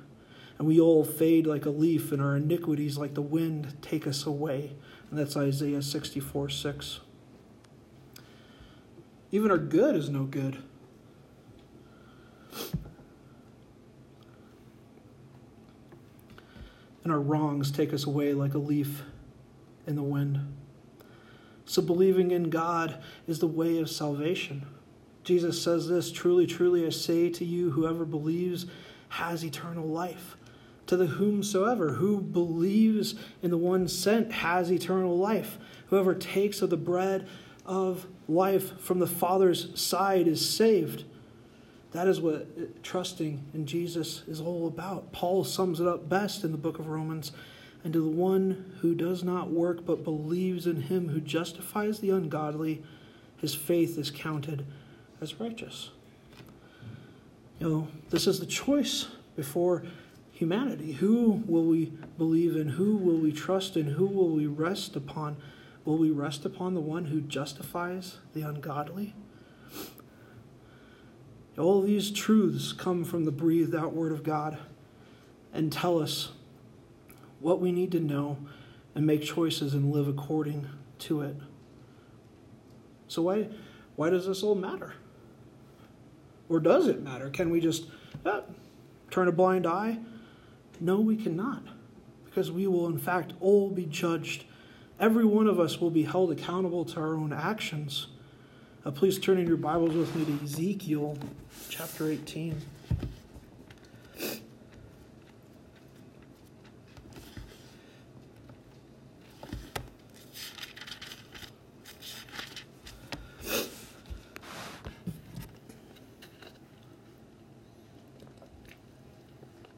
And 0.58 0.68
we 0.68 0.78
all 0.78 1.04
fade 1.04 1.46
like 1.46 1.66
a 1.66 1.70
leaf, 1.70 2.12
and 2.12 2.22
our 2.22 2.36
iniquities, 2.36 2.96
like 2.96 3.14
the 3.14 3.20
wind, 3.20 3.76
take 3.82 4.06
us 4.06 4.24
away. 4.24 4.72
And 5.10 5.18
that's 5.18 5.36
Isaiah 5.36 5.82
64 5.82 6.50
6. 6.50 7.00
Even 9.32 9.50
our 9.50 9.58
good 9.58 9.96
is 9.96 10.08
no 10.08 10.22
good. 10.22 10.58
And 17.02 17.12
our 17.12 17.20
wrongs 17.20 17.70
take 17.70 17.92
us 17.92 18.04
away 18.04 18.34
like 18.34 18.54
a 18.54 18.58
leaf 18.58 19.02
in 19.86 19.96
the 19.96 20.02
wind. 20.02 20.40
So, 21.64 21.80
believing 21.82 22.30
in 22.30 22.50
God 22.50 23.00
is 23.26 23.38
the 23.38 23.46
way 23.46 23.78
of 23.78 23.88
salvation. 23.88 24.66
Jesus 25.22 25.62
says 25.62 25.88
this 25.88 26.10
Truly, 26.10 26.46
truly, 26.46 26.86
I 26.86 26.90
say 26.90 27.30
to 27.30 27.44
you, 27.44 27.70
whoever 27.70 28.04
believes 28.04 28.66
has 29.10 29.44
eternal 29.44 29.86
life. 29.86 30.36
To 30.86 30.96
the 30.96 31.06
whomsoever 31.06 31.92
who 31.92 32.20
believes 32.20 33.14
in 33.42 33.50
the 33.50 33.56
one 33.56 33.86
sent 33.86 34.32
has 34.32 34.72
eternal 34.72 35.16
life. 35.16 35.58
Whoever 35.86 36.14
takes 36.14 36.62
of 36.62 36.70
the 36.70 36.76
bread 36.76 37.28
of 37.64 38.06
life 38.28 38.80
from 38.80 38.98
the 38.98 39.06
Father's 39.06 39.80
side 39.80 40.26
is 40.26 40.48
saved. 40.48 41.04
That 41.92 42.06
is 42.06 42.20
what 42.20 42.34
uh, 42.34 42.64
trusting 42.82 43.44
in 43.52 43.66
Jesus 43.66 44.22
is 44.28 44.40
all 44.40 44.68
about. 44.68 45.12
Paul 45.12 45.44
sums 45.44 45.80
it 45.80 45.86
up 45.86 46.08
best 46.08 46.44
in 46.44 46.52
the 46.52 46.58
book 46.58 46.78
of 46.78 46.86
Romans 46.86 47.32
and 47.82 47.92
to 47.92 48.00
the 48.00 48.16
one 48.16 48.76
who 48.80 48.94
does 48.94 49.24
not 49.24 49.50
work 49.50 49.84
but 49.84 50.04
believes 50.04 50.66
in 50.66 50.82
him 50.82 51.08
who 51.08 51.20
justifies 51.20 52.00
the 52.00 52.10
ungodly, 52.10 52.82
his 53.38 53.54
faith 53.54 53.98
is 53.98 54.10
counted 54.10 54.66
as 55.20 55.40
righteous. 55.40 55.90
You 57.58 57.68
know, 57.68 57.88
this 58.10 58.26
is 58.26 58.38
the 58.38 58.46
choice 58.46 59.08
before 59.36 59.84
humanity. 60.32 60.92
Who 60.92 61.42
will 61.46 61.64
we 61.64 61.92
believe 62.16 62.56
in? 62.56 62.68
Who 62.68 62.96
will 62.96 63.18
we 63.18 63.32
trust 63.32 63.76
in? 63.76 63.86
Who 63.86 64.06
will 64.06 64.30
we 64.30 64.46
rest 64.46 64.96
upon? 64.96 65.36
Will 65.84 65.98
we 65.98 66.10
rest 66.10 66.44
upon 66.44 66.74
the 66.74 66.80
one 66.80 67.06
who 67.06 67.20
justifies 67.20 68.18
the 68.34 68.42
ungodly? 68.42 69.14
All 71.60 71.82
these 71.82 72.10
truths 72.10 72.72
come 72.72 73.04
from 73.04 73.24
the 73.24 73.30
breathed 73.30 73.74
out 73.74 73.92
Word 73.92 74.12
of 74.12 74.22
God 74.22 74.58
and 75.52 75.72
tell 75.72 76.00
us 76.00 76.32
what 77.40 77.60
we 77.60 77.72
need 77.72 77.92
to 77.92 78.00
know 78.00 78.38
and 78.94 79.06
make 79.06 79.22
choices 79.22 79.74
and 79.74 79.92
live 79.92 80.08
according 80.08 80.68
to 81.00 81.22
it. 81.22 81.36
So, 83.08 83.22
why, 83.22 83.48
why 83.96 84.10
does 84.10 84.26
this 84.26 84.42
all 84.42 84.54
matter? 84.54 84.94
Or 86.48 86.60
does 86.60 86.86
it 86.86 87.02
matter? 87.02 87.30
Can 87.30 87.50
we 87.50 87.60
just 87.60 87.86
uh, 88.24 88.42
turn 89.10 89.28
a 89.28 89.32
blind 89.32 89.66
eye? 89.66 89.98
No, 90.80 91.00
we 91.00 91.16
cannot, 91.16 91.62
because 92.24 92.50
we 92.50 92.66
will, 92.66 92.86
in 92.86 92.98
fact, 92.98 93.32
all 93.40 93.70
be 93.70 93.86
judged. 93.86 94.44
Every 94.98 95.24
one 95.24 95.46
of 95.46 95.60
us 95.60 95.80
will 95.80 95.90
be 95.90 96.04
held 96.04 96.30
accountable 96.30 96.84
to 96.86 97.00
our 97.00 97.14
own 97.14 97.32
actions. 97.32 98.08
Uh, 98.82 98.90
please 98.90 99.18
turn 99.18 99.36
in 99.36 99.46
your 99.46 99.58
Bibles 99.58 99.94
with 99.94 100.16
me 100.16 100.24
to 100.24 100.42
Ezekiel 100.42 101.18
chapter 101.68 102.10
18. 102.10 102.58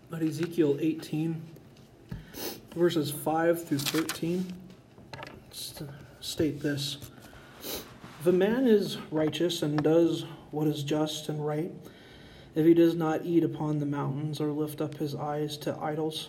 But 0.09 0.23
Ezekiel 0.23 0.77
18, 0.79 1.43
verses 2.77 3.11
5 3.11 3.65
through 3.65 3.79
13, 3.79 4.47
state 6.21 6.61
this. 6.61 6.99
If 8.23 8.29
a 8.29 8.33
man 8.33 8.69
is 8.69 8.99
righteous 9.11 9.63
and 9.63 9.83
does 9.83 10.27
what 10.53 10.69
is 10.69 10.85
just 10.85 11.29
and 11.29 11.45
right, 11.45 11.73
if 12.55 12.65
he 12.65 12.73
does 12.73 12.95
not 12.95 13.27
eat 13.27 13.43
upon 13.43 13.81
the 13.81 13.85
mountains 13.85 14.41
or 14.41 14.53
lift 14.53 14.81
up 14.81 14.99
his 14.99 15.17
eyes 15.17 15.57
to 15.57 15.77
idols 15.81 16.29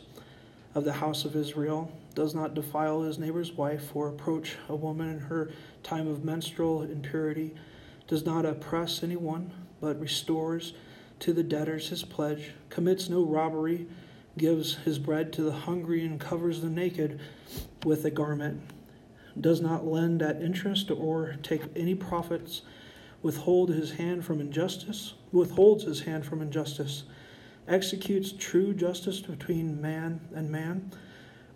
of 0.74 0.86
the 0.86 0.94
house 0.94 1.24
of 1.24 1.36
Israel, 1.36 1.92
does 2.16 2.34
not 2.34 2.56
defile 2.56 3.04
his 3.04 3.20
neighbor's 3.20 3.52
wife 3.52 3.96
or 3.96 4.08
approach 4.08 4.56
a 4.70 4.76
woman 4.76 5.08
in 5.08 5.20
her 5.20 5.52
time 5.84 6.08
of 6.08 6.26
menstrual 6.26 6.82
impurity, 6.82 7.54
does 8.08 8.26
not 8.26 8.44
oppress 8.44 9.04
anyone, 9.04 9.52
but 9.80 10.00
restores 10.00 10.74
to 11.20 11.32
the 11.32 11.44
debtors 11.44 11.90
his 11.90 12.04
pledge, 12.04 12.54
commits 12.72 13.08
no 13.08 13.24
robbery, 13.24 13.86
gives 14.36 14.78
his 14.78 14.98
bread 14.98 15.32
to 15.32 15.44
the 15.44 15.52
hungry, 15.52 16.04
and 16.04 16.20
covers 16.20 16.60
the 16.60 16.72
naked 16.72 17.20
with 17.84 18.04
a 18.04 18.10
garment 18.10 18.64
does 19.40 19.62
not 19.62 19.86
lend 19.86 20.22
at 20.22 20.42
interest 20.42 20.92
or 20.92 21.36
take 21.42 21.64
any 21.76 21.96
profits, 21.96 22.62
withhold 23.22 23.70
his 23.70 23.92
hand 23.94 24.24
from 24.24 24.40
injustice, 24.40 25.14
withholds 25.32 25.84
his 25.84 26.02
hand 26.02 26.26
from 26.26 26.42
injustice, 26.42 27.04
executes 27.68 28.32
true 28.32 28.74
justice 28.74 29.20
between 29.22 29.82
man 29.82 30.22
and 30.36 30.52
man, 30.52 30.92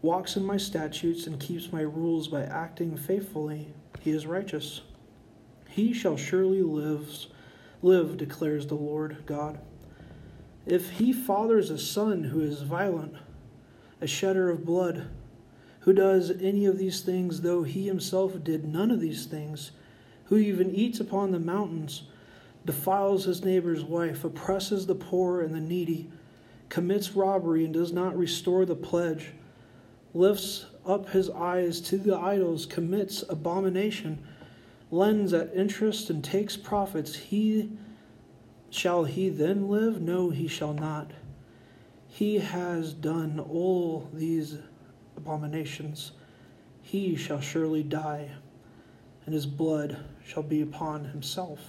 walks 0.02 0.36
in 0.36 0.46
my 0.46 0.58
statutes 0.58 1.28
and 1.28 1.40
keeps 1.40 1.72
my 1.72 1.82
rules 1.82 2.28
by 2.28 2.44
acting 2.44 2.96
faithfully, 2.96 3.68
he 4.00 4.12
is 4.12 4.26
righteous. 4.26 4.82
He 5.70 5.94
shall 5.94 6.18
surely 6.18 6.62
live, 6.62 7.28
live, 7.82 8.18
declares 8.18 8.68
the 8.68 8.76
Lord 8.76 9.18
God. 9.26 9.60
If 10.66 10.92
he 10.92 11.14
fathers 11.14 11.70
a 11.70 11.78
son 11.78 12.26
who 12.26 12.42
is 12.42 12.62
violent, 12.62 13.16
a 14.02 14.08
shedder 14.08 14.50
of 14.50 14.66
blood, 14.66 15.08
who 15.88 15.94
does 15.94 16.32
any 16.42 16.66
of 16.66 16.78
these 16.78 17.00
things, 17.00 17.40
though 17.40 17.64
he 17.64 17.88
himself 17.88 18.44
did 18.44 18.66
none 18.66 18.92
of 18.92 19.00
these 19.00 19.26
things, 19.26 19.72
who 20.26 20.36
even 20.36 20.70
eats 20.76 21.00
upon 21.00 21.32
the 21.32 21.40
mountains, 21.40 22.04
defiles 22.66 23.24
his 23.24 23.46
neighbor's 23.46 23.86
wife, 23.86 24.26
oppresses 24.26 24.86
the 24.86 24.94
poor 24.94 25.40
and 25.40 25.56
the 25.56 25.62
needy, 25.62 26.12
commits 26.68 27.16
robbery 27.16 27.64
and 27.64 27.74
does 27.74 27.94
not 27.94 28.18
restore 28.18 28.66
the 28.66 28.76
pledge, 28.76 29.28
lifts 30.14 30.66
up 30.86 31.08
his 31.12 31.30
eyes 31.30 31.80
to 31.80 31.98
the 31.98 32.18
idols, 32.18 32.66
commits 32.66 33.24
abomination, 33.30 34.22
lends 34.92 35.32
at 35.32 35.56
interest 35.56 36.10
and 36.10 36.22
takes 36.22 36.58
profits, 36.58 37.16
he 37.16 37.72
shall 38.70 39.06
he 39.06 39.30
then 39.30 39.70
live? 39.70 40.02
No, 40.02 40.32
he 40.32 40.50
shall 40.50 40.74
not. 40.74 41.12
He 42.10 42.40
has 42.40 42.92
done 42.92 43.40
all 43.40 44.10
these 44.12 44.58
abominations, 45.18 46.12
he 46.82 47.16
shall 47.16 47.42
surely 47.42 47.84
die, 47.84 48.30
and 49.26 49.34
his 49.34 49.46
blood 49.46 49.98
shall 50.26 50.44
be 50.44 50.62
upon 50.62 51.06
himself. 51.06 51.60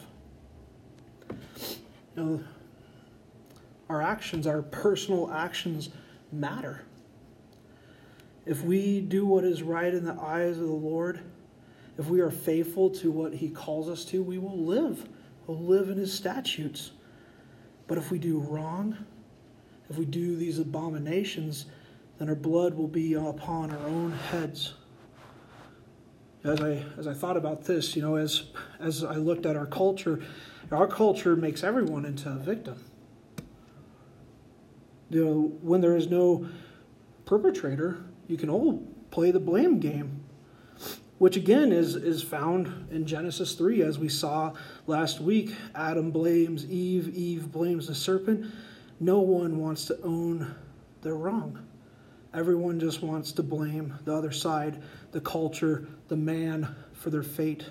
You 2.16 2.22
know, 2.22 2.40
our 3.88 4.02
actions, 4.02 4.46
our 4.46 4.62
personal 4.62 5.32
actions 5.32 5.90
matter. 6.30 6.82
If 8.46 8.62
we 8.62 9.00
do 9.00 9.26
what 9.26 9.44
is 9.44 9.62
right 9.62 9.92
in 9.92 10.04
the 10.04 10.14
eyes 10.14 10.58
of 10.58 10.66
the 10.66 10.72
Lord, 10.72 11.20
if 11.98 12.08
we 12.08 12.20
are 12.20 12.30
faithful 12.30 12.90
to 12.90 13.10
what 13.10 13.34
he 13.34 13.48
calls 13.48 13.88
us 13.88 14.04
to, 14.06 14.22
we 14.22 14.38
will 14.38 14.58
live. 14.58 15.08
We'll 15.46 15.58
live 15.58 15.90
in 15.90 15.98
his 15.98 16.12
statutes. 16.12 16.92
But 17.88 17.98
if 17.98 18.10
we 18.10 18.18
do 18.18 18.38
wrong, 18.38 18.96
if 19.90 19.98
we 19.98 20.04
do 20.04 20.36
these 20.36 20.58
abominations, 20.58 21.66
then 22.18 22.28
our 22.28 22.34
blood 22.34 22.74
will 22.74 22.88
be 22.88 23.14
upon 23.14 23.70
our 23.70 23.86
own 23.86 24.12
heads. 24.12 24.74
As 26.44 26.60
I 26.60 26.84
as 26.96 27.06
I 27.06 27.14
thought 27.14 27.36
about 27.36 27.64
this, 27.64 27.96
you 27.96 28.02
know, 28.02 28.16
as 28.16 28.44
as 28.80 29.04
I 29.04 29.16
looked 29.16 29.46
at 29.46 29.56
our 29.56 29.66
culture, 29.66 30.20
our 30.70 30.86
culture 30.86 31.36
makes 31.36 31.62
everyone 31.62 32.04
into 32.04 32.28
a 32.28 32.36
victim. 32.36 32.82
You 35.10 35.24
know, 35.24 35.52
when 35.62 35.80
there 35.80 35.96
is 35.96 36.08
no 36.08 36.48
perpetrator, 37.24 38.04
you 38.26 38.36
can 38.36 38.50
all 38.50 38.86
play 39.10 39.30
the 39.30 39.40
blame 39.40 39.80
game, 39.80 40.24
which 41.18 41.36
again 41.36 41.72
is 41.72 41.96
is 41.96 42.22
found 42.22 42.88
in 42.90 43.06
Genesis 43.06 43.54
three, 43.54 43.82
as 43.82 43.98
we 43.98 44.08
saw 44.08 44.52
last 44.86 45.20
week. 45.20 45.54
Adam 45.74 46.10
blames 46.10 46.64
Eve, 46.66 47.14
Eve 47.16 47.50
blames 47.50 47.86
the 47.88 47.94
serpent. 47.94 48.46
No 49.00 49.20
one 49.20 49.58
wants 49.58 49.84
to 49.86 50.00
own 50.02 50.54
their 51.02 51.14
wrong. 51.14 51.67
Everyone 52.34 52.78
just 52.78 53.02
wants 53.02 53.32
to 53.32 53.42
blame 53.42 53.98
the 54.04 54.14
other 54.14 54.30
side, 54.30 54.82
the 55.12 55.20
culture, 55.20 55.88
the 56.08 56.16
man 56.16 56.74
for 56.92 57.08
their 57.08 57.22
fate. 57.22 57.64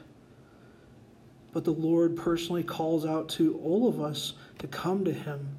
But 1.54 1.64
the 1.64 1.74
Lord 1.74 2.16
personally 2.16 2.64
calls 2.64 3.06
out 3.06 3.30
to 3.30 3.60
all 3.64 3.88
of 3.88 4.02
us 4.02 4.34
to 4.60 4.68
come 4.68 5.06
to 5.06 5.14
him. 5.14 5.58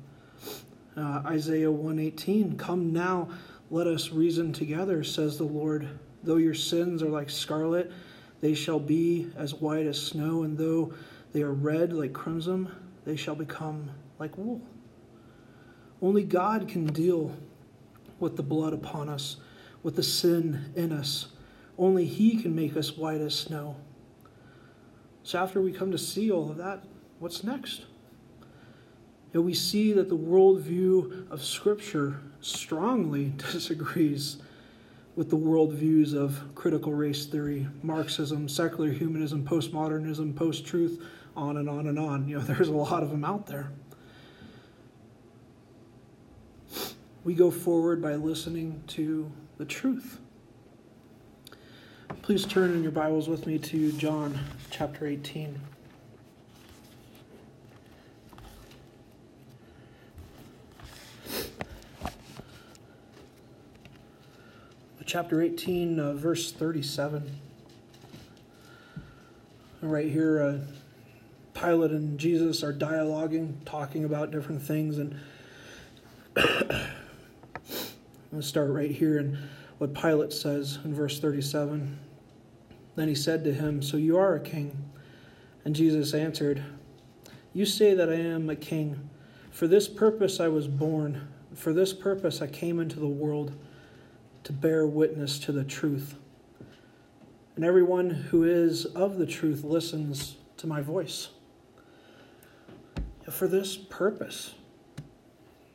Uh, 0.97 1.23
Isaiah 1.27 1.71
118, 1.71 2.57
come 2.57 2.93
now, 2.93 3.29
let 3.71 3.87
us 3.87 4.11
reason 4.11 4.53
together, 4.53 5.05
says 5.05 5.39
the 5.39 5.45
Lord. 5.45 5.89
Though 6.25 6.37
your 6.37 6.55
sins 6.55 7.03
are 7.03 7.09
like 7.09 7.31
scarlet, 7.31 7.93
they 8.41 8.55
shall 8.55 8.81
be 8.81 9.31
as 9.37 9.55
white 9.55 9.87
as 9.87 10.01
snow, 10.01 10.43
and 10.43 10.59
though 10.59 10.93
they 11.33 11.43
are 11.43 11.53
red 11.53 11.93
like 11.93 12.13
crimson, 12.13 12.71
they 13.05 13.15
shall 13.15 13.37
become 13.37 13.91
like 14.19 14.37
wool. 14.37 14.61
Only 16.03 16.25
God 16.25 16.67
can 16.69 16.87
deal 16.87 17.37
with 18.21 18.37
the 18.37 18.43
blood 18.43 18.73
upon 18.73 19.09
us, 19.09 19.37
with 19.83 19.97
the 19.97 20.03
sin 20.03 20.73
in 20.75 20.93
us. 20.93 21.29
Only 21.79 22.05
He 22.05 22.41
can 22.41 22.55
make 22.55 22.77
us 22.77 22.97
white 22.97 23.21
as 23.21 23.35
snow. 23.35 23.77
So, 25.23 25.39
after 25.39 25.61
we 25.61 25.73
come 25.73 25.91
to 25.91 25.99
see 25.99 26.31
all 26.31 26.51
of 26.51 26.57
that, 26.57 26.85
what's 27.19 27.45
next? 27.45 27.87
And 29.35 29.45
we 29.45 29.55
see 29.55 29.93
that 29.93 30.09
the 30.09 30.17
worldview 30.17 31.31
of 31.31 31.45
Scripture 31.45 32.21
strongly 32.41 33.33
disagrees 33.53 34.39
with 35.17 35.31
the 35.31 35.37
worldviews 35.37 36.15
of 36.15 36.41
critical 36.55 36.95
race 36.95 37.27
theory, 37.27 37.67
Marxism, 37.83 38.49
secular 38.49 38.91
humanism, 38.91 39.45
postmodernism, 39.45 40.35
post 40.35 40.65
truth, 40.65 41.03
on 41.37 41.57
and 41.57 41.69
on 41.69 41.89
and 41.89 41.99
on. 41.99 42.29
You 42.29 42.39
know, 42.39 42.43
there's 42.45 42.69
a 42.69 42.73
lot 42.73 43.03
of 43.03 43.11
them 43.11 43.25
out 43.25 43.47
there. 43.47 43.73
We 47.25 47.35
go 47.35 47.51
forward 47.51 48.01
by 48.01 48.15
listening 48.15 48.83
to 48.89 49.31
the 49.57 49.65
truth. 49.65 50.19
Please 52.23 52.45
turn 52.45 52.73
in 52.73 52.83
your 52.83 52.93
Bibles 52.93 53.29
with 53.29 53.47
me 53.47 53.59
to 53.59 53.93
John 53.93 54.39
chapter 54.71 55.07
18. 55.07 55.59
chapter 65.09 65.41
18, 65.41 65.99
uh, 65.99 66.13
verse 66.13 66.53
37. 66.53 67.41
Right 69.81 70.11
here, 70.11 70.43
uh, 70.43 70.59
Pilate 71.59 71.93
and 71.93 72.19
Jesus 72.19 72.63
are 72.63 72.75
dialoguing, 72.75 73.55
talking 73.65 74.05
about 74.05 74.31
different 74.31 74.61
things, 74.61 74.99
and 74.99 75.19
I'm 78.29 78.33
going 78.33 78.43
to 78.43 78.47
start 78.49 78.71
right 78.71 78.91
here 78.91 79.17
in 79.17 79.39
what 79.79 79.95
Pilate 79.95 80.35
says 80.35 80.81
in 80.85 80.95
verse 80.95 81.19
37. 81.19 81.99
Then 82.95 83.09
he 83.09 83.15
said 83.15 83.43
to 83.45 83.55
him, 83.55 83.81
So 83.81 83.97
you 83.97 84.19
are 84.19 84.35
a 84.35 84.41
king? 84.41 84.77
And 85.65 85.75
Jesus 85.75 86.13
answered, 86.13 86.63
You 87.55 87.65
say 87.65 87.95
that 87.95 88.11
I 88.11 88.17
am 88.17 88.51
a 88.51 88.57
king. 88.57 89.09
For 89.51 89.67
this 89.67 89.89
purpose 89.89 90.41
I 90.41 90.49
was 90.49 90.69
born, 90.69 91.27
for 91.55 91.73
this 91.73 91.95
purpose 91.95 92.43
I 92.43 92.49
came 92.49 92.81
into 92.81 93.01
the 93.01 93.09
world, 93.09 93.57
to 94.45 94.53
bear 94.53 94.87
witness 94.87 95.39
to 95.39 95.53
the 95.53 95.65
truth. 95.65 96.15
And 97.57 97.65
everyone 97.65 98.11
who 98.11 98.45
is 98.45 98.85
of 98.85 99.17
the 99.17 99.27
truth 99.27 99.65
listens 99.65 100.37
to 100.59 100.67
my 100.67 100.83
voice. 100.83 101.31
For 103.31 103.49
this 103.49 103.79
purpose, 103.79 104.53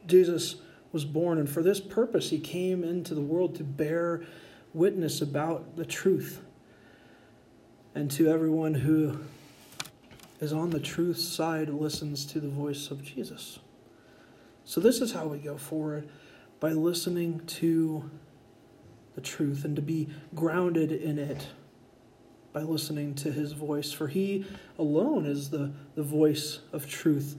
Jesus 0.05 0.57
was 0.93 1.03
born, 1.03 1.37
and 1.37 1.49
for 1.49 1.61
this 1.61 1.81
purpose, 1.81 2.29
he 2.29 2.39
came 2.39 2.83
into 2.83 3.13
the 3.13 3.21
world 3.21 3.55
to 3.55 3.63
bear 3.63 4.23
witness 4.73 5.21
about 5.21 5.75
the 5.75 5.85
truth. 5.85 6.39
And 7.95 8.09
to 8.11 8.29
everyone 8.29 8.75
who 8.75 9.19
is 10.39 10.53
on 10.53 10.69
the 10.69 10.79
truth 10.79 11.17
side 11.17 11.69
listens 11.69 12.25
to 12.27 12.39
the 12.39 12.47
voice 12.47 12.89
of 12.89 13.03
Jesus. 13.03 13.59
So, 14.65 14.79
this 14.79 15.01
is 15.01 15.11
how 15.11 15.27
we 15.27 15.39
go 15.39 15.57
forward 15.57 16.07
by 16.59 16.71
listening 16.71 17.41
to 17.45 18.09
the 19.15 19.21
truth 19.21 19.65
and 19.65 19.75
to 19.75 19.81
be 19.81 20.09
grounded 20.33 20.91
in 20.91 21.19
it 21.19 21.47
by 22.53 22.61
listening 22.61 23.15
to 23.15 23.31
his 23.31 23.51
voice, 23.51 23.91
for 23.91 24.07
he 24.07 24.45
alone 24.77 25.25
is 25.25 25.49
the, 25.49 25.71
the 25.95 26.03
voice 26.03 26.59
of 26.71 26.87
truth. 26.87 27.35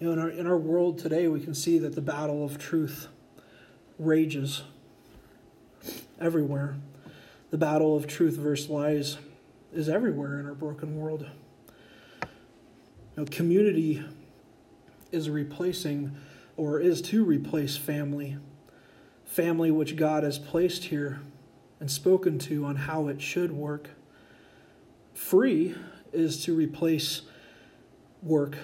You 0.00 0.06
know, 0.06 0.12
in 0.14 0.18
our, 0.18 0.30
in 0.30 0.46
our 0.46 0.56
world 0.56 0.98
today, 0.98 1.28
we 1.28 1.40
can 1.40 1.54
see 1.54 1.78
that 1.78 1.94
the 1.94 2.00
battle 2.00 2.42
of 2.42 2.56
truth 2.56 3.08
rages 3.98 4.62
everywhere. 6.18 6.76
The 7.50 7.58
battle 7.58 7.94
of 7.94 8.06
truth 8.06 8.36
versus 8.36 8.70
lies 8.70 9.18
is 9.74 9.90
everywhere 9.90 10.40
in 10.40 10.46
our 10.46 10.54
broken 10.54 10.96
world. 10.96 11.26
You 12.22 12.28
know, 13.18 13.24
community 13.26 14.02
is 15.12 15.28
replacing 15.28 16.16
or 16.56 16.80
is 16.80 17.02
to 17.02 17.22
replace 17.22 17.76
family. 17.76 18.38
Family 19.26 19.70
which 19.70 19.96
God 19.96 20.22
has 20.22 20.38
placed 20.38 20.84
here 20.84 21.20
and 21.78 21.90
spoken 21.90 22.38
to 22.38 22.64
on 22.64 22.76
how 22.76 23.08
it 23.08 23.20
should 23.20 23.52
work. 23.52 23.90
Free 25.12 25.74
is 26.10 26.42
to 26.44 26.54
replace 26.54 27.22
work, 28.22 28.56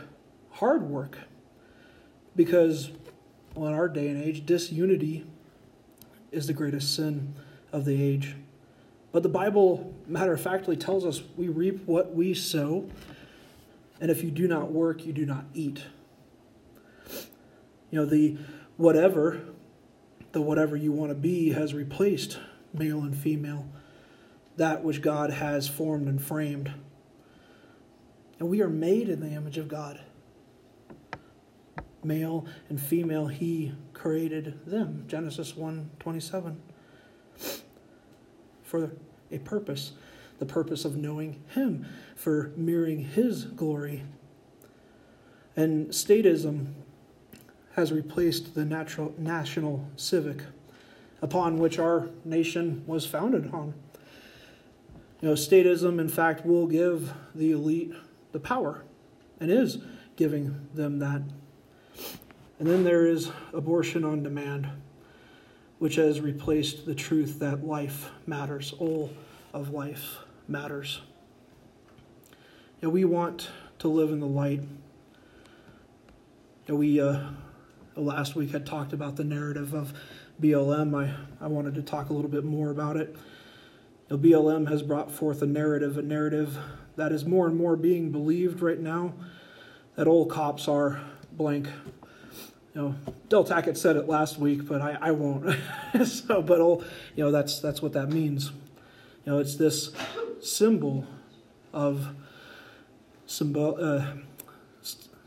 hard 0.56 0.82
work. 0.82 1.18
Because, 2.34 2.90
well, 3.54 3.68
in 3.68 3.74
our 3.74 3.88
day 3.88 4.08
and 4.08 4.22
age, 4.22 4.44
disunity 4.44 5.24
is 6.32 6.46
the 6.46 6.52
greatest 6.52 6.94
sin 6.94 7.34
of 7.72 7.84
the 7.84 8.02
age. 8.02 8.36
But 9.12 9.22
the 9.22 9.28
Bible, 9.30 9.94
matter 10.06 10.34
of 10.34 10.40
factly, 10.40 10.76
tells 10.76 11.06
us 11.06 11.22
we 11.36 11.48
reap 11.48 11.86
what 11.86 12.14
we 12.14 12.34
sow, 12.34 12.88
and 14.00 14.10
if 14.10 14.22
you 14.22 14.30
do 14.30 14.46
not 14.46 14.70
work, 14.70 15.06
you 15.06 15.12
do 15.12 15.24
not 15.24 15.44
eat. 15.54 15.82
You 17.90 18.00
know, 18.00 18.04
the 18.04 18.36
whatever, 18.76 19.40
the 20.32 20.42
whatever 20.42 20.76
you 20.76 20.92
want 20.92 21.10
to 21.10 21.14
be 21.14 21.52
has 21.52 21.72
replaced 21.72 22.38
male 22.74 23.00
and 23.00 23.16
female, 23.16 23.66
that 24.56 24.84
which 24.84 25.00
God 25.00 25.30
has 25.30 25.66
formed 25.66 26.08
and 26.08 26.22
framed. 26.22 26.72
And 28.38 28.50
we 28.50 28.60
are 28.60 28.68
made 28.68 29.08
in 29.08 29.20
the 29.20 29.30
image 29.30 29.56
of 29.56 29.68
God. 29.68 30.00
Male 32.06 32.46
and 32.68 32.80
female, 32.80 33.26
he 33.26 33.74
created 33.92 34.58
them. 34.66 35.04
Genesis 35.08 35.56
1 35.56 35.90
27. 35.98 36.60
For 38.62 38.90
a 39.30 39.38
purpose, 39.38 39.92
the 40.38 40.46
purpose 40.46 40.84
of 40.84 40.96
knowing 40.96 41.42
him, 41.54 41.86
for 42.14 42.52
mirroring 42.56 43.04
his 43.04 43.44
glory. 43.44 44.02
And 45.56 45.88
statism 45.88 46.74
has 47.74 47.92
replaced 47.92 48.54
the 48.54 48.64
natural 48.64 49.14
national 49.18 49.86
civic 49.96 50.42
upon 51.22 51.58
which 51.58 51.78
our 51.78 52.08
nation 52.24 52.82
was 52.86 53.06
founded 53.06 53.52
on. 53.52 53.74
You 55.20 55.28
know, 55.28 55.34
statism, 55.34 55.98
in 55.98 56.08
fact, 56.08 56.44
will 56.44 56.66
give 56.66 57.12
the 57.34 57.52
elite 57.52 57.92
the 58.32 58.40
power 58.40 58.82
and 59.40 59.50
is 59.50 59.78
giving 60.16 60.68
them 60.74 60.98
that. 60.98 61.22
And 62.58 62.68
then 62.68 62.84
there 62.84 63.06
is 63.06 63.30
abortion 63.52 64.04
on 64.04 64.22
demand, 64.22 64.68
which 65.78 65.96
has 65.96 66.20
replaced 66.20 66.86
the 66.86 66.94
truth 66.94 67.38
that 67.40 67.66
life 67.66 68.10
matters, 68.26 68.72
all 68.78 69.10
of 69.52 69.70
life 69.70 70.18
matters. 70.48 71.00
Know, 72.82 72.88
we 72.88 73.04
want 73.04 73.50
to 73.78 73.88
live 73.88 74.10
in 74.10 74.20
the 74.20 74.26
light. 74.26 74.62
Know, 76.68 76.76
we 76.76 77.00
uh, 77.00 77.20
last 77.94 78.36
week 78.36 78.52
had 78.52 78.66
talked 78.66 78.92
about 78.92 79.16
the 79.16 79.24
narrative 79.24 79.74
of 79.74 79.92
BLM, 80.40 80.94
I, 80.94 81.14
I 81.42 81.48
wanted 81.48 81.74
to 81.76 81.82
talk 81.82 82.10
a 82.10 82.12
little 82.12 82.30
bit 82.30 82.44
more 82.44 82.70
about 82.70 82.96
it. 82.96 83.16
Know, 84.10 84.18
BLM 84.18 84.68
has 84.68 84.82
brought 84.82 85.10
forth 85.10 85.40
a 85.40 85.46
narrative, 85.46 85.96
a 85.96 86.02
narrative 86.02 86.58
that 86.96 87.10
is 87.10 87.24
more 87.24 87.46
and 87.46 87.56
more 87.56 87.74
being 87.74 88.10
believed 88.10 88.60
right 88.60 88.78
now 88.78 89.14
that 89.94 90.06
all 90.06 90.26
cops 90.26 90.68
are 90.68 91.00
blank. 91.36 91.68
You 92.74 92.82
know, 92.82 92.94
Del 93.28 93.44
Tackett 93.44 93.76
said 93.76 93.96
it 93.96 94.06
last 94.08 94.38
week, 94.38 94.66
but 94.66 94.82
I, 94.82 94.98
I 95.00 95.10
won't. 95.12 95.56
so, 96.04 96.42
but 96.42 96.60
all, 96.60 96.84
you 97.14 97.24
know, 97.24 97.30
that's 97.30 97.60
that's 97.60 97.80
what 97.80 97.92
that 97.94 98.08
means. 98.08 98.52
You 99.24 99.32
know, 99.32 99.38
it's 99.38 99.56
this 99.56 99.92
symbol 100.40 101.06
of 101.72 102.08
symbol, 103.26 103.76
uh, 103.80 104.06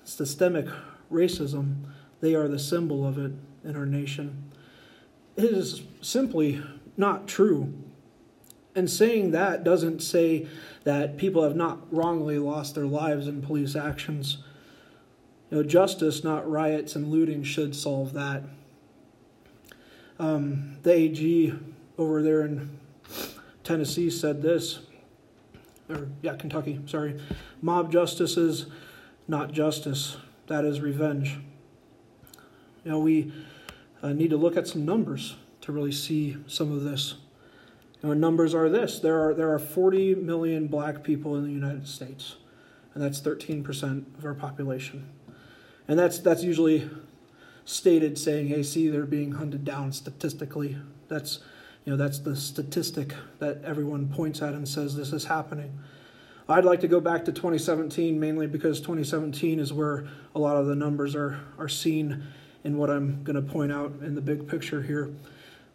systemic 0.03 0.67
racism. 1.11 1.85
They 2.21 2.35
are 2.35 2.47
the 2.47 2.59
symbol 2.59 3.07
of 3.07 3.17
it 3.17 3.31
in 3.63 3.75
our 3.75 3.85
nation 3.85 4.49
it 5.39 5.51
is 5.53 5.83
simply 6.01 6.61
not 6.97 7.27
true. 7.27 7.73
And 8.75 8.89
saying 8.89 9.31
that 9.31 9.63
doesn't 9.63 10.01
say 10.01 10.47
that 10.83 11.17
people 11.17 11.43
have 11.43 11.55
not 11.55 11.91
wrongly 11.93 12.37
lost 12.37 12.75
their 12.75 12.85
lives 12.85 13.27
in 13.27 13.41
police 13.41 13.75
actions. 13.75 14.39
You 15.49 15.57
know, 15.57 15.63
justice, 15.63 16.23
not 16.23 16.49
riots 16.49 16.95
and 16.95 17.09
looting, 17.09 17.43
should 17.43 17.75
solve 17.75 18.13
that. 18.13 18.43
Um, 20.19 20.77
the 20.83 20.91
AG 20.91 21.53
over 21.97 22.21
there 22.21 22.41
in 22.41 22.77
Tennessee 23.63 24.09
said 24.09 24.41
this, 24.41 24.79
or 25.89 26.09
yeah, 26.21 26.35
Kentucky, 26.35 26.79
sorry. 26.85 27.19
Mob 27.61 27.91
justice 27.91 28.37
is 28.37 28.67
not 29.27 29.51
justice, 29.51 30.17
that 30.47 30.65
is 30.65 30.81
revenge. 30.81 31.37
You 32.83 32.91
know, 32.91 32.99
we 32.99 33.31
uh, 34.01 34.13
need 34.13 34.29
to 34.29 34.37
look 34.37 34.55
at 34.55 34.67
some 34.67 34.85
numbers 34.85 35.35
to 35.61 35.71
really 35.71 35.91
see 35.91 36.37
some 36.47 36.71
of 36.71 36.83
this. 36.83 37.15
Know, 38.01 38.13
numbers 38.13 38.53
are 38.53 38.69
this: 38.69 38.99
there 38.99 39.27
are 39.27 39.33
there 39.33 39.53
are 39.53 39.59
40 39.59 40.15
million 40.15 40.67
black 40.67 41.03
people 41.03 41.35
in 41.35 41.43
the 41.43 41.51
United 41.51 41.87
States, 41.87 42.37
and 42.93 43.03
that's 43.03 43.19
13 43.19 43.63
percent 43.63 44.07
of 44.17 44.25
our 44.25 44.33
population. 44.33 45.09
And 45.89 45.97
that's 45.97 46.19
that's 46.19 46.43
usually 46.43 46.87
stated 47.65 48.17
saying, 48.19 48.47
"Hey, 48.47 48.61
see, 48.61 48.89
they're 48.89 49.07
being 49.07 49.33
hunted 49.33 49.65
down 49.65 49.91
statistically." 49.91 50.77
That's 51.07 51.39
you 51.83 51.91
know 51.91 51.97
that's 51.97 52.19
the 52.19 52.35
statistic 52.35 53.15
that 53.39 53.63
everyone 53.63 54.07
points 54.07 54.43
at 54.43 54.53
and 54.53 54.67
says 54.67 54.95
this 54.95 55.11
is 55.11 55.25
happening. 55.25 55.79
I'd 56.47 56.63
like 56.63 56.79
to 56.81 56.87
go 56.87 56.99
back 56.99 57.25
to 57.25 57.31
2017 57.31 58.19
mainly 58.19 58.45
because 58.45 58.79
2017 58.79 59.59
is 59.59 59.73
where 59.73 60.07
a 60.35 60.39
lot 60.39 60.57
of 60.57 60.67
the 60.67 60.75
numbers 60.75 61.15
are 61.15 61.39
are 61.57 61.67
seen 61.67 62.23
in 62.63 62.77
what 62.77 62.91
I'm 62.91 63.23
going 63.23 63.35
to 63.35 63.41
point 63.41 63.71
out 63.71 63.93
in 64.01 64.13
the 64.13 64.21
big 64.21 64.47
picture 64.47 64.83
here. 64.83 65.11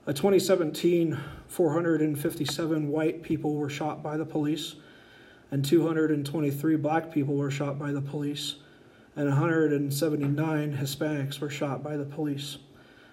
A 0.06 0.12
2017, 0.12 1.18
457 1.48 2.88
white 2.88 3.22
people 3.22 3.54
were 3.56 3.70
shot 3.70 4.00
by 4.00 4.16
the 4.16 4.24
police, 4.24 4.76
and 5.50 5.64
223 5.64 6.76
black 6.76 7.10
people 7.10 7.34
were 7.34 7.50
shot 7.50 7.80
by 7.80 7.90
the 7.90 8.02
police, 8.02 8.56
and 9.16 9.28
179 9.28 10.76
Hispanics 10.76 11.40
were 11.40 11.50
shot 11.50 11.82
by 11.82 11.96
the 11.96 12.04
police. 12.04 12.58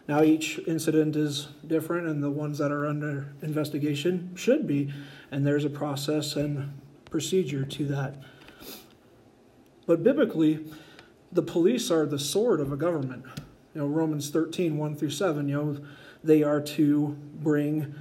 Now, 0.07 0.23
each 0.23 0.59
incident 0.67 1.15
is 1.15 1.49
different, 1.65 2.07
and 2.07 2.23
the 2.23 2.31
ones 2.31 2.57
that 2.57 2.71
are 2.71 2.85
under 2.85 3.33
investigation 3.41 4.31
should 4.35 4.67
be, 4.67 4.91
and 5.31 5.45
there's 5.45 5.65
a 5.65 5.69
process 5.69 6.35
and 6.35 6.79
procedure 7.09 7.65
to 7.65 7.85
that. 7.85 8.15
But 9.85 10.03
biblically, 10.03 10.65
the 11.31 11.43
police 11.43 11.91
are 11.91 12.05
the 12.05 12.19
sword 12.19 12.59
of 12.59 12.71
a 12.71 12.77
government 12.77 13.25
you 13.73 13.81
know, 13.81 13.87
Romans 13.87 14.29
13, 14.29 14.77
1 14.77 14.95
through 14.95 15.11
7, 15.11 15.47
you 15.47 15.55
know, 15.55 15.77
they 16.23 16.43
are 16.43 16.61
to 16.61 17.17
bring 17.35 17.95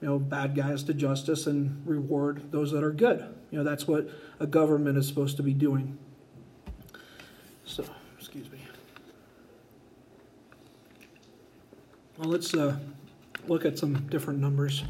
you 0.00 0.08
know 0.08 0.18
bad 0.18 0.54
guys 0.54 0.82
to 0.84 0.94
justice 0.94 1.46
and 1.46 1.86
reward 1.86 2.50
those 2.50 2.72
that 2.72 2.82
are 2.82 2.92
good. 2.92 3.20
You 3.50 3.58
know 3.58 3.64
that's 3.64 3.86
what 3.86 4.08
a 4.40 4.46
government 4.46 4.98
is 4.98 5.06
supposed 5.06 5.36
to 5.38 5.42
be 5.42 5.54
doing. 5.54 5.98
So, 7.64 7.84
excuse 8.18 8.50
me. 8.50 8.58
Well, 12.18 12.28
let's 12.28 12.52
uh, 12.54 12.76
look 13.48 13.64
at 13.64 13.78
some 13.78 14.06
different 14.08 14.38
numbers. 14.38 14.84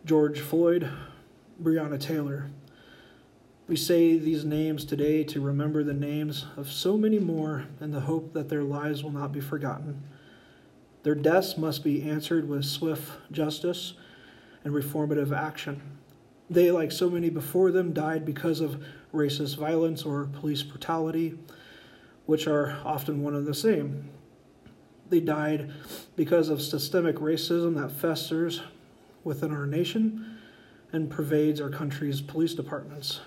George 0.07 0.39
Floyd, 0.39 0.89
Breonna 1.61 1.99
Taylor. 1.99 2.49
We 3.67 3.75
say 3.75 4.17
these 4.17 4.45
names 4.45 4.85
today 4.85 5.25
to 5.25 5.41
remember 5.41 5.83
the 5.83 5.93
names 5.93 6.45
of 6.55 6.71
so 6.71 6.97
many 6.97 7.19
more 7.19 7.65
in 7.81 7.91
the 7.91 7.99
hope 7.99 8.31
that 8.31 8.47
their 8.47 8.63
lives 8.63 9.03
will 9.03 9.11
not 9.11 9.33
be 9.33 9.41
forgotten. 9.41 10.01
Their 11.03 11.13
deaths 11.13 11.57
must 11.57 11.83
be 11.83 12.09
answered 12.09 12.47
with 12.47 12.63
swift 12.63 13.11
justice 13.33 13.95
and 14.63 14.73
reformative 14.73 15.35
action. 15.35 15.81
They, 16.49 16.71
like 16.71 16.93
so 16.93 17.09
many 17.09 17.29
before 17.29 17.73
them, 17.73 17.91
died 17.91 18.25
because 18.25 18.61
of 18.61 18.81
racist 19.13 19.57
violence 19.57 20.03
or 20.03 20.23
police 20.23 20.63
brutality 20.63 21.37
which 22.25 22.47
are 22.47 22.77
often 22.85 23.23
one 23.23 23.35
and 23.35 23.45
the 23.45 23.53
same. 23.53 24.07
They 25.09 25.19
died 25.19 25.69
because 26.15 26.47
of 26.47 26.61
systemic 26.61 27.17
racism 27.17 27.75
that 27.75 27.91
festers 27.91 28.61
within 29.27 29.51
our 29.51 29.65
nation 29.65 30.39
and 30.91 31.09
pervades 31.09 31.61
our 31.61 31.69
country's 31.69 32.21
police 32.21 32.53
departments. 32.53 33.19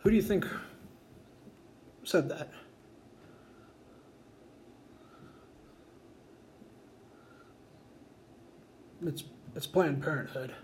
Who 0.00 0.10
do 0.10 0.16
you 0.16 0.22
think 0.22 0.46
said 2.04 2.28
that? 2.28 2.50
It's, 9.04 9.24
it's 9.56 9.66
Planned 9.66 10.02
Parenthood. 10.02 10.54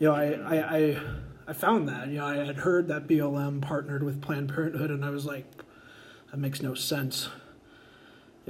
you 0.00 0.08
know, 0.08 0.14
I, 0.14 0.32
I, 0.32 0.76
I, 0.76 1.00
I 1.46 1.52
found 1.52 1.86
that. 1.88 2.08
You 2.08 2.18
know, 2.18 2.26
I 2.26 2.36
had 2.36 2.56
heard 2.56 2.88
that 2.88 3.06
BLM 3.06 3.60
partnered 3.60 4.02
with 4.02 4.20
Planned 4.20 4.48
Parenthood, 4.48 4.90
and 4.90 5.04
I 5.04 5.10
was 5.10 5.26
like, 5.26 5.44
that 6.30 6.38
makes 6.38 6.62
no 6.62 6.74
sense 6.74 7.28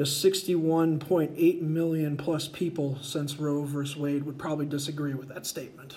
is 0.00 0.08
61.8 0.08 1.60
million 1.60 2.16
plus 2.16 2.48
people 2.48 2.98
since 3.02 3.36
Roe 3.36 3.64
versus 3.64 3.96
Wade 3.96 4.24
would 4.24 4.38
probably 4.38 4.66
disagree 4.66 5.14
with 5.14 5.28
that 5.28 5.46
statement. 5.46 5.94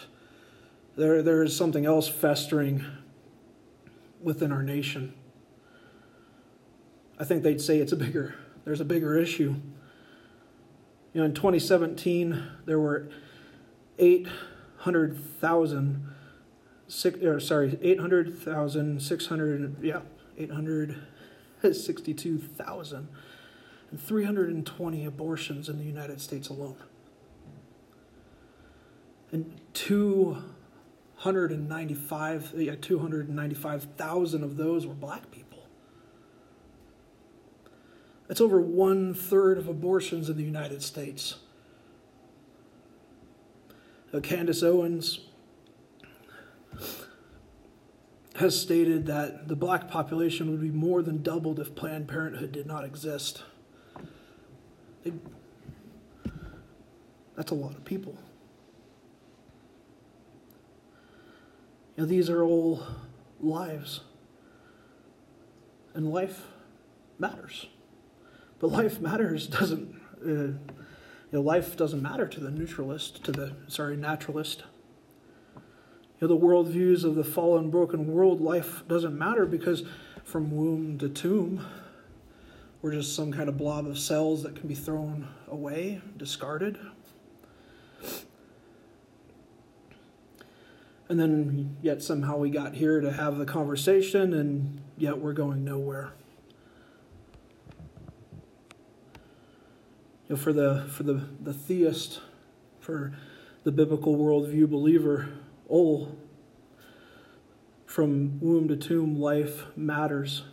There, 0.96 1.22
there 1.22 1.44
is 1.44 1.56
something 1.56 1.86
else 1.86 2.08
festering 2.08 2.84
within 4.22 4.52
our 4.52 4.64
nation. 4.64 5.14
I 7.20 7.24
think 7.24 7.44
they'd 7.44 7.62
say 7.62 7.78
it's 7.78 7.94
a 7.94 7.96
bigger, 7.96 8.36
there's 8.66 8.82
a 8.82 8.86
bigger 8.86 9.18
issue. 9.18 9.56
You 11.14 11.22
know, 11.22 11.26
in 11.26 11.34
2017, 11.34 12.44
there 12.66 12.80
were 12.80 13.10
800,000, 14.00 16.08
or 17.24 17.40
sorry, 17.40 17.80
800,600, 17.82 19.76
yeah, 19.82 20.02
862,000 20.38 23.08
and 23.94 24.02
three 24.02 24.24
hundred 24.24 24.50
and 24.50 24.66
twenty 24.66 25.06
abortions 25.06 25.70
in 25.70 25.78
the 25.78 25.84
United 25.84 26.20
States 26.20 26.50
alone, 26.50 26.78
and 29.32 29.62
two 29.74 30.42
hundred 31.18 31.52
and 31.52 31.70
ninety 31.70 31.94
five 31.94 32.52
yeah 32.56 32.74
two 32.74 32.98
hundred 32.98 33.28
and 33.28 33.36
ninety 33.36 33.54
five 33.54 33.84
thousand 33.96 34.44
of 34.44 34.58
those 34.58 34.88
were 34.88 34.96
black 34.96 35.30
people. 35.30 35.68
That's 38.28 38.42
over 38.42 38.60
one 38.60 39.14
third 39.14 39.60
of 39.60 39.68
abortions 39.68 40.28
in 40.28 40.38
the 40.38 40.44
United 40.44 40.82
States. 40.82 41.36
Uh, 44.12 44.22
Candace 44.22 44.64
Owens 44.64 45.20
has 48.38 48.60
stated 48.60 49.06
that 49.06 49.48
the 49.50 49.56
black 49.56 49.88
population 49.88 50.50
would 50.50 50.62
be 50.62 50.72
more 50.72 51.04
than 51.04 51.22
doubled 51.22 51.60
if 51.60 51.76
Planned 51.76 52.08
Parenthood 52.08 52.52
did 52.52 52.66
not 52.66 52.84
exist. 52.84 53.44
They, 55.04 55.14
that's 57.36 57.52
a 57.52 57.56
lot 57.56 57.72
of 57.72 57.84
people. 57.86 58.18
You 61.96 62.04
know, 62.04 62.06
these 62.06 62.30
are 62.30 62.44
all 62.44 62.84
lives. 63.40 64.02
And 65.94 66.12
life 66.12 66.48
matters. 67.20 67.68
But 68.60 68.72
life 68.72 69.00
matters 69.00 69.48
doesn't. 69.48 69.96
Uh, 70.26 70.58
you 71.34 71.40
know, 71.40 71.42
life 71.42 71.76
doesn't 71.76 72.02
matter 72.02 72.28
to 72.28 72.40
the 72.40 72.52
neutralist, 72.52 73.24
to 73.24 73.32
the, 73.32 73.54
sorry, 73.68 73.98
naturalist. 73.98 74.64
You 75.56 75.62
know, 76.22 76.28
the 76.28 76.38
worldviews 76.38 77.04
of 77.04 77.16
the 77.16 77.24
fallen, 77.24 77.72
broken 77.72 78.06
world, 78.08 78.40
life 78.40 78.84
doesn't 78.88 79.18
matter 79.18 79.48
because 79.48 79.84
from 80.24 80.52
womb 80.56 81.00
to 81.00 81.10
tomb, 81.10 81.66
we're 82.84 82.92
just 82.92 83.16
some 83.16 83.32
kind 83.32 83.50
of 83.50 83.58
blob 83.58 83.88
of 83.88 83.98
cells 83.98 84.44
that 84.44 84.56
can 84.56 84.68
be 84.68 84.76
thrown 84.76 85.30
away, 85.48 86.02
discarded. 86.18 86.78
And 91.10 91.20
then, 91.20 91.78
yet 91.82 92.04
somehow 92.04 92.38
we 92.38 92.50
got 92.50 92.76
here 92.76 93.00
to 93.00 93.12
have 93.12 93.38
the 93.38 93.46
conversation, 93.46 94.34
and 94.34 94.82
yet 94.98 95.18
we're 95.18 95.34
going 95.34 95.64
nowhere. 95.64 96.12
know, 100.34 100.36
for 100.36 100.54
the 100.54 100.86
for 100.90 101.04
the, 101.04 101.28
the 101.42 101.54
theist, 101.54 102.22
for 102.80 103.14
the 103.64 103.72
biblical 103.72 104.18
worldview 104.18 104.70
believer, 104.70 105.30
all 105.68 106.18
from 107.86 108.40
womb 108.40 108.68
to 108.68 108.76
tomb 108.76 109.20
life 109.20 109.66
matters. 109.76 110.44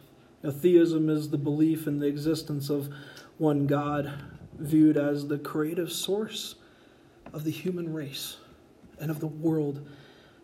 Now, 0.43 0.51
theism 0.51 1.09
is 1.09 1.30
the 1.30 1.38
belief 1.38 1.86
in 1.86 1.99
the 1.99 2.07
existence 2.07 2.70
of 2.70 2.93
one 3.38 3.66
God, 3.66 4.12
viewed 4.59 4.97
as 4.97 5.28
the 5.28 5.38
creative 5.38 5.93
source 5.93 6.57
of 7.32 7.45
the 7.45 7.51
human 7.51 7.93
race 7.93 8.38
and 8.99 9.11
of 9.11 9.20
the 9.20 9.26
world, 9.26 9.86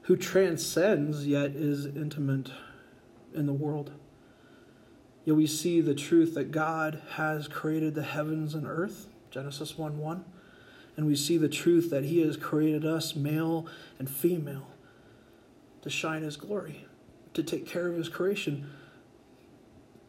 who 0.03 0.17
transcends 0.17 1.27
yet 1.27 1.51
is 1.51 1.87
intimate 1.87 2.51
in 3.35 3.47
the 3.47 3.53
world. 3.53 3.93
Yet 5.25 5.37
we 5.37 5.47
see 5.47 5.81
the 5.81 5.95
truth 5.95 6.35
that 6.35 6.53
God 6.53 7.03
has 7.15 7.49
created 7.49 7.95
the 7.95 8.03
heavens 8.03 8.55
and 8.55 8.67
earth 8.67 9.09
Genesis 9.37 9.77
1 9.77 9.99
1. 9.99 10.25
And 10.97 11.07
we 11.07 11.15
see 11.15 11.37
the 11.37 11.49
truth 11.49 11.91
that 11.91 12.05
He 12.05 12.23
has 12.23 12.39
created 12.39 12.87
us, 12.87 13.15
male 13.15 13.67
and 13.99 14.09
female, 14.09 14.69
to 15.83 15.91
shine 15.91 16.23
His 16.23 16.37
glory, 16.37 16.87
to 17.35 17.43
take 17.43 17.67
care 17.67 17.87
of 17.87 17.97
His 17.97 18.09
creation, 18.09 18.71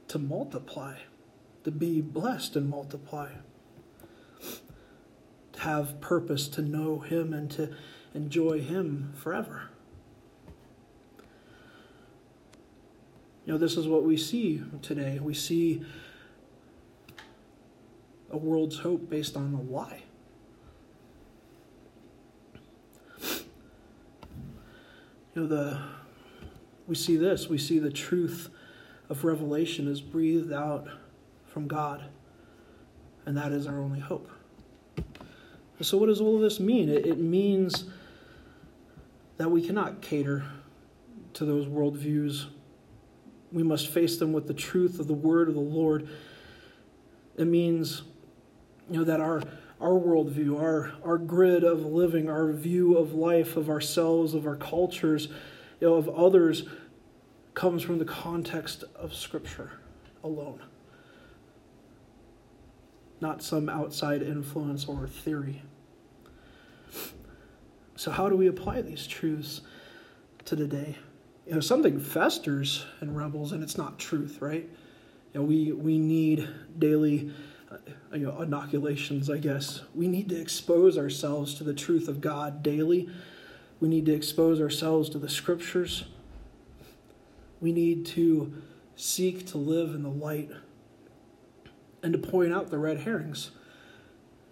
to 0.08 0.20
multiply, 0.20 0.96
to 1.64 1.72
be 1.72 2.02
blessed 2.02 2.56
and 2.56 2.70
multiply, 2.70 3.30
to 5.54 5.60
have 5.60 6.00
purpose, 6.02 6.48
to 6.50 6.62
know 6.62 7.00
Him 7.00 7.34
and 7.34 7.52
to 7.52 7.74
enjoy 8.14 8.62
Him 8.62 9.14
forever. 9.16 9.70
You 13.46 13.54
know, 13.54 13.58
this 13.58 13.78
is 13.78 13.88
what 13.88 14.04
we 14.04 14.18
see 14.18 14.62
today. 14.82 15.20
We 15.20 15.34
see 15.34 15.84
a 18.30 18.38
world's 18.38 18.80
hope 18.80 19.10
based 19.10 19.38
on 19.38 19.54
a 19.54 19.62
lie. 19.62 20.04
You 25.34 25.44
know, 25.44 25.48
the 25.48 25.80
we 26.88 26.96
see 26.96 27.16
this, 27.16 27.48
we 27.48 27.58
see 27.58 27.80
the 27.80 27.92
truth 27.92 28.50
of 29.10 29.24
revelation 29.24 29.88
is 29.88 30.02
breathed 30.02 30.52
out 30.52 30.88
from 31.48 31.68
God, 31.68 32.04
and 33.26 33.38
that 33.38 33.52
is 33.52 33.68
our 33.68 33.80
only 33.80 34.00
hope. 34.00 34.30
So, 35.82 35.98
what 35.98 36.08
does 36.08 36.20
all 36.20 36.36
of 36.36 36.42
this 36.42 36.60
mean? 36.60 36.90
It, 36.90 37.06
it 37.06 37.20
means 37.20 37.86
that 39.38 39.50
we 39.50 39.62
cannot 39.62 40.02
cater 40.02 40.44
to 41.34 41.46
those 41.46 41.68
worldviews. 41.68 42.46
We 43.52 43.64
must 43.64 43.88
face 43.88 44.18
them 44.18 44.34
with 44.34 44.48
the 44.48 44.54
truth 44.54 45.00
of 45.00 45.08
the 45.08 45.14
word 45.14 45.48
of 45.48 45.54
the 45.54 45.62
Lord. 45.62 46.10
It 47.38 47.46
means 47.46 48.02
you 48.90 48.98
know, 48.98 49.04
that 49.04 49.20
our, 49.20 49.44
our 49.80 49.92
worldview, 49.92 50.60
our, 50.60 50.94
our 51.04 51.20
grid 51.20 51.64
of 51.64 51.86
living, 51.86 52.30
our 52.30 52.52
view 52.52 52.98
of 52.98 53.14
life, 53.14 53.56
of 53.56 53.70
ourselves, 53.70 54.34
of 54.34 54.48
our 54.48 54.56
cultures, 54.56 55.28
you 55.80 55.88
know, 55.88 55.94
of 55.94 56.10
others, 56.10 56.64
comes 57.58 57.82
from 57.82 57.98
the 57.98 58.06
context 58.06 58.84
of 58.96 59.16
Scripture 59.16 59.72
alone, 60.24 60.62
not 63.20 63.42
some 63.42 63.68
outside 63.68 64.22
influence 64.22 64.86
or 64.86 65.08
theory. 65.08 65.64
So, 67.96 68.12
how 68.12 68.30
do 68.30 68.38
we 68.38 68.46
apply 68.46 68.84
these 68.84 69.08
truths 69.08 69.62
to 70.46 70.56
today? 70.56 71.00
You 71.48 71.56
know, 71.56 71.60
something 71.60 72.00
festers 72.00 72.86
in 73.02 73.16
rebels, 73.16 73.52
and 73.52 73.64
it's 73.64 73.76
not 73.76 73.98
truth, 73.98 74.38
right? 74.40 74.70
You 75.34 75.40
know, 75.40 75.44
we 75.44 75.72
we 75.72 75.98
need 75.98 76.48
daily 76.78 77.32
uh, 77.72 77.78
you 78.14 78.28
know, 78.28 78.40
inoculations, 78.40 79.32
I 79.32 79.40
guess. 79.40 79.82
We 79.96 80.08
need 80.08 80.30
to 80.30 80.40
expose 80.40 80.96
ourselves 80.96 81.56
to 81.56 81.64
the 81.64 81.74
truth 81.74 82.08
of 82.08 82.22
God 82.22 82.62
daily. 82.62 83.10
We 83.80 83.90
need 83.90 84.06
to 84.06 84.14
expose 84.14 84.62
ourselves 84.62 85.10
to 85.10 85.18
the 85.18 85.28
scriptures. 85.28 86.04
We 87.60 87.72
need 87.72 88.06
to 88.08 88.62
seek 88.96 89.48
to 89.48 89.58
live 89.58 89.94
in 89.94 90.04
the 90.04 90.10
light 90.10 90.50
and 92.04 92.14
to 92.14 92.20
point 92.20 92.54
out 92.54 92.70
the 92.70 92.78
red 92.78 93.02
herrings. 93.02 93.52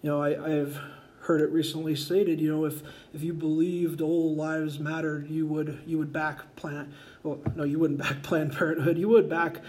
You 0.01 0.11
know, 0.11 0.21
I, 0.21 0.59
I've 0.59 0.79
heard 1.21 1.41
it 1.41 1.49
recently 1.49 1.95
stated, 1.95 2.39
you 2.39 2.51
know, 2.51 2.65
if, 2.65 2.83
if 3.13 3.23
you 3.23 3.33
believed 3.33 4.01
all 4.01 4.35
lives 4.35 4.79
mattered, 4.79 5.29
you 5.29 5.47
would 5.47 5.81
you 5.85 5.97
would 5.97 6.13
back 6.13 6.55
Planned 6.55 6.93
well 7.23 7.39
no, 7.55 7.63
you 7.63 7.79
wouldn't 7.79 7.99
back 7.99 8.21
Planned 8.23 8.53
Parenthood, 8.53 8.97
you 8.97 9.09
would 9.09 9.29
back 9.29 9.61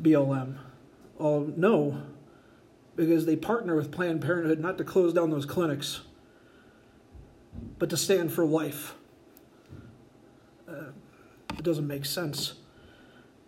BLM. 0.00 0.56
Oh 1.18 1.52
no, 1.56 2.02
because 2.96 3.26
they 3.26 3.36
partner 3.36 3.74
with 3.74 3.90
Planned 3.90 4.22
Parenthood 4.22 4.60
not 4.60 4.78
to 4.78 4.84
close 4.84 5.12
down 5.12 5.30
those 5.30 5.46
clinics, 5.46 6.02
but 7.78 7.90
to 7.90 7.96
stand 7.96 8.32
for 8.32 8.44
life. 8.44 8.94
Uh, 10.68 10.92
it 11.58 11.62
doesn't 11.62 11.86
make 11.86 12.04
sense. 12.04 12.54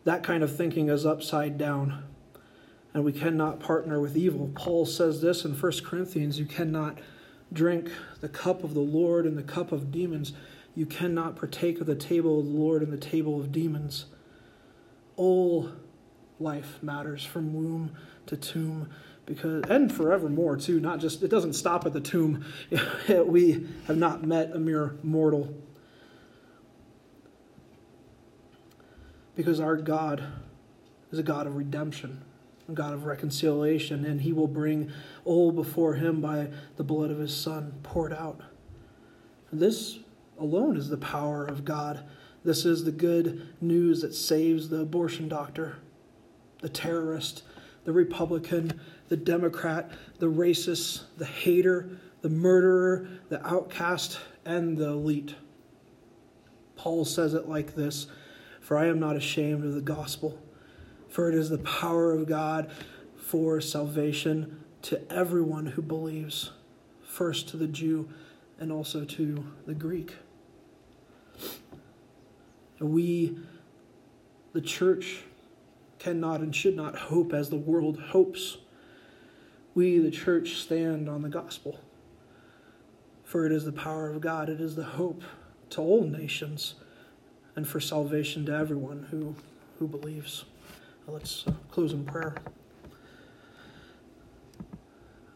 That 0.05 0.23
kind 0.23 0.43
of 0.43 0.55
thinking 0.55 0.89
is 0.89 1.07
upside 1.07 1.57
down, 1.57 2.05
and 2.93 3.05
we 3.05 3.13
cannot 3.13 3.59
partner 3.59 4.01
with 4.01 4.17
evil. 4.17 4.51
Paul 4.55 4.85
says 4.85 5.23
this 5.23 5.45
in 5.45 5.53
1 5.53 5.73
Corinthians 5.85 6.39
you 6.39 6.45
cannot 6.45 6.99
drink 7.53 7.91
the 8.21 8.29
cup 8.29 8.65
of 8.65 8.75
the 8.75 8.81
Lord 8.81 9.27
and 9.27 9.39
the 9.39 9.43
cup 9.43 9.73
of 9.73 9.91
demons. 9.91 10.33
You 10.75 10.87
cannot 10.87 11.37
partake 11.37 11.81
of 11.81 11.87
the 11.87 11.95
table 11.95 12.41
of 12.41 12.47
the 12.47 12.53
Lord 12.53 12.83
and 12.83 12.93
the 12.93 12.99
table 12.99 13.41
of 13.41 13.51
demons. 13.51 14.07
All 15.17 15.71
life 16.39 16.83
matters 16.83 17.25
from 17.25 17.55
womb 17.55 17.93
to 18.27 18.37
tomb 18.37 18.91
because 19.25 19.65
and 19.71 19.91
forevermore 19.93 20.57
too 20.57 20.81
not 20.81 20.99
just 20.99 21.23
it 21.23 21.29
doesn't 21.29 21.53
stop 21.53 21.87
at 21.87 21.93
the 21.93 22.01
tomb 22.01 22.45
we 23.25 23.67
have 23.87 23.97
not 23.97 24.25
met 24.25 24.51
a 24.53 24.59
mere 24.59 24.97
mortal 25.03 25.55
because 29.37 29.61
our 29.61 29.77
god 29.77 30.25
is 31.11 31.19
a 31.19 31.23
god 31.23 31.47
of 31.47 31.57
redemption 31.57 32.23
a 32.69 32.73
god 32.73 32.93
of 32.93 33.05
reconciliation 33.05 34.05
and 34.05 34.23
he 34.23 34.33
will 34.33 34.49
bring 34.49 34.91
all 35.25 35.53
before 35.53 35.95
him 35.95 36.21
by 36.21 36.49
the 36.77 36.85
blood 36.85 37.11
of 37.11 37.19
his 37.19 37.35
son 37.35 37.73
poured 37.83 38.13
out 38.13 38.41
this 39.53 39.99
alone 40.39 40.77
is 40.77 40.89
the 40.89 40.97
power 40.97 41.45
of 41.45 41.65
god 41.65 42.05
this 42.45 42.65
is 42.65 42.85
the 42.85 42.93
good 42.93 43.49
news 43.61 44.03
that 44.03 44.15
saves 44.15 44.69
the 44.69 44.81
abortion 44.81 45.29
doctor 45.29 45.77
the 46.61 46.69
terrorist 46.69 47.43
the 47.85 47.93
republican 47.93 48.81
the 49.09 49.17
Democrat, 49.17 49.91
the 50.19 50.31
racist, 50.31 51.03
the 51.19 51.27
hater, 51.27 51.89
the 52.23 52.29
murderer, 52.29 53.09
the 53.29 53.47
outcast, 53.47 54.19
and 54.45 54.77
the 54.77 54.89
elite. 54.89 55.35
Paul 56.77 57.05
says 57.05 57.35
it 57.35 57.49
like 57.49 57.75
this 57.75 58.07
For 58.65 58.79
I 58.79 58.87
am 58.87 58.99
not 58.99 59.15
ashamed 59.15 59.63
of 59.63 59.75
the 59.75 59.83
gospel, 59.83 60.39
for 61.11 61.29
it 61.29 61.35
is 61.35 61.51
the 61.51 61.59
power 61.59 62.13
of 62.13 62.27
God 62.27 62.71
for 63.15 63.61
salvation 63.61 64.65
to 64.81 65.13
everyone 65.13 65.67
who 65.67 65.83
believes, 65.83 66.51
first 67.03 67.47
to 67.51 67.59
the 67.59 67.67
Jew 67.67 68.09
and 68.59 68.73
also 68.73 69.05
to 69.05 69.45
the 69.67 69.75
Greek. 69.75 70.15
We, 72.81 73.37
the 74.55 74.63
church, 74.63 75.25
cannot 75.99 76.41
and 76.41 76.57
should 76.57 76.75
not 76.75 76.97
hope 76.97 77.35
as 77.35 77.51
the 77.51 77.57
world 77.57 78.01
hopes 78.01 78.57
we, 79.75 79.99
the 79.99 80.11
church, 80.11 80.55
stand 80.55 81.07
on 81.07 81.21
the 81.21 81.29
gospel. 81.29 81.81
For 83.25 83.45
it 83.45 83.53
is 83.53 83.67
the 83.67 83.73
power 83.73 84.09
of 84.09 84.23
God, 84.23 84.49
it 84.49 84.59
is 84.59 84.75
the 84.75 84.85
hope 84.85 85.23
to 85.71 85.83
all 85.83 86.05
nations, 86.05 86.77
and 87.57 87.67
for 87.67 87.81
salvation 87.81 88.47
to 88.47 88.53
everyone 88.53 89.07
who, 89.11 89.35
who 89.79 89.87
believes. 89.87 90.45
Let's 91.07 91.47
uh, 91.47 91.53
close 91.71 91.93
in 91.93 92.05
prayer. 92.05 92.35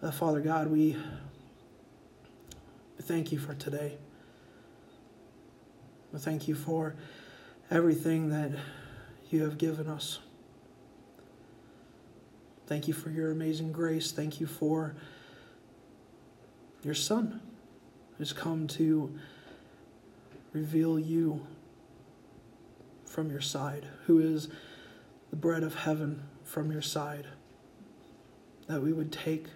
Uh, 0.02 0.10
Father 0.10 0.40
God, 0.40 0.68
we 0.68 0.96
thank 3.02 3.32
you 3.32 3.38
for 3.38 3.54
today. 3.54 3.98
We 6.12 6.18
thank 6.18 6.48
you 6.48 6.54
for 6.54 6.94
everything 7.70 8.30
that 8.30 8.52
you 9.30 9.42
have 9.42 9.58
given 9.58 9.88
us. 9.88 10.20
Thank 12.66 12.88
you 12.88 12.94
for 12.94 13.10
your 13.10 13.30
amazing 13.30 13.72
grace. 13.72 14.12
Thank 14.12 14.40
you 14.40 14.46
for 14.46 14.94
your 16.82 16.94
Son 16.94 17.40
who's 18.16 18.32
come 18.32 18.66
to 18.66 19.14
reveal 20.52 20.98
you 20.98 21.46
from 23.18 23.32
your 23.32 23.40
side, 23.40 23.84
who 24.06 24.20
is 24.20 24.46
the 25.30 25.36
bread 25.36 25.64
of 25.64 25.74
heaven 25.74 26.22
from 26.44 26.70
your 26.70 26.80
side, 26.80 27.26
that 28.68 28.80
we 28.80 28.92
would 28.92 29.10
take 29.10 29.46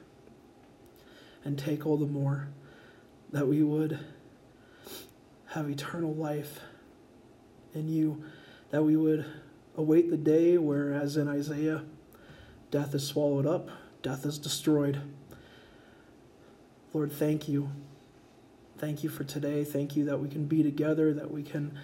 and 1.44 1.56
take 1.56 1.86
all 1.86 1.96
the 1.96 2.04
more, 2.04 2.48
that 3.30 3.46
we 3.46 3.62
would 3.62 4.00
have 5.50 5.70
eternal 5.70 6.12
life 6.12 6.58
in 7.72 7.88
you, 7.88 8.24
that 8.72 8.82
we 8.82 8.96
would 8.96 9.24
await 9.76 10.10
the 10.10 10.16
day 10.16 10.58
where, 10.58 10.92
as 10.92 11.16
in 11.16 11.28
Isaiah, 11.28 11.84
Death 12.72 12.96
is 12.96 13.06
swallowed 13.06 13.46
up, 13.46 13.68
death 14.02 14.26
is 14.26 14.38
destroyed. 14.38 15.00
Lord, 16.92 17.12
thank 17.12 17.48
you. 17.48 17.70
Thank 18.78 19.04
you 19.04 19.08
for 19.08 19.22
today. 19.22 19.62
Thank 19.62 19.94
you 19.94 20.06
that 20.06 20.18
we 20.18 20.28
can 20.28 20.46
be 20.46 20.64
together, 20.64 21.14
that 21.14 21.30
we 21.30 21.44
can 21.44 21.78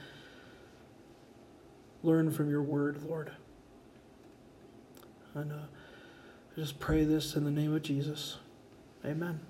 learn 2.02 2.30
from 2.30 2.50
your 2.50 2.62
word, 2.62 3.02
Lord. 3.02 3.32
And 5.34 5.52
uh, 5.52 5.56
I 5.56 6.60
just 6.60 6.78
pray 6.78 7.04
this 7.04 7.34
in 7.36 7.44
the 7.44 7.50
name 7.50 7.74
of 7.74 7.82
Jesus. 7.82 8.38
Amen. 9.04 9.40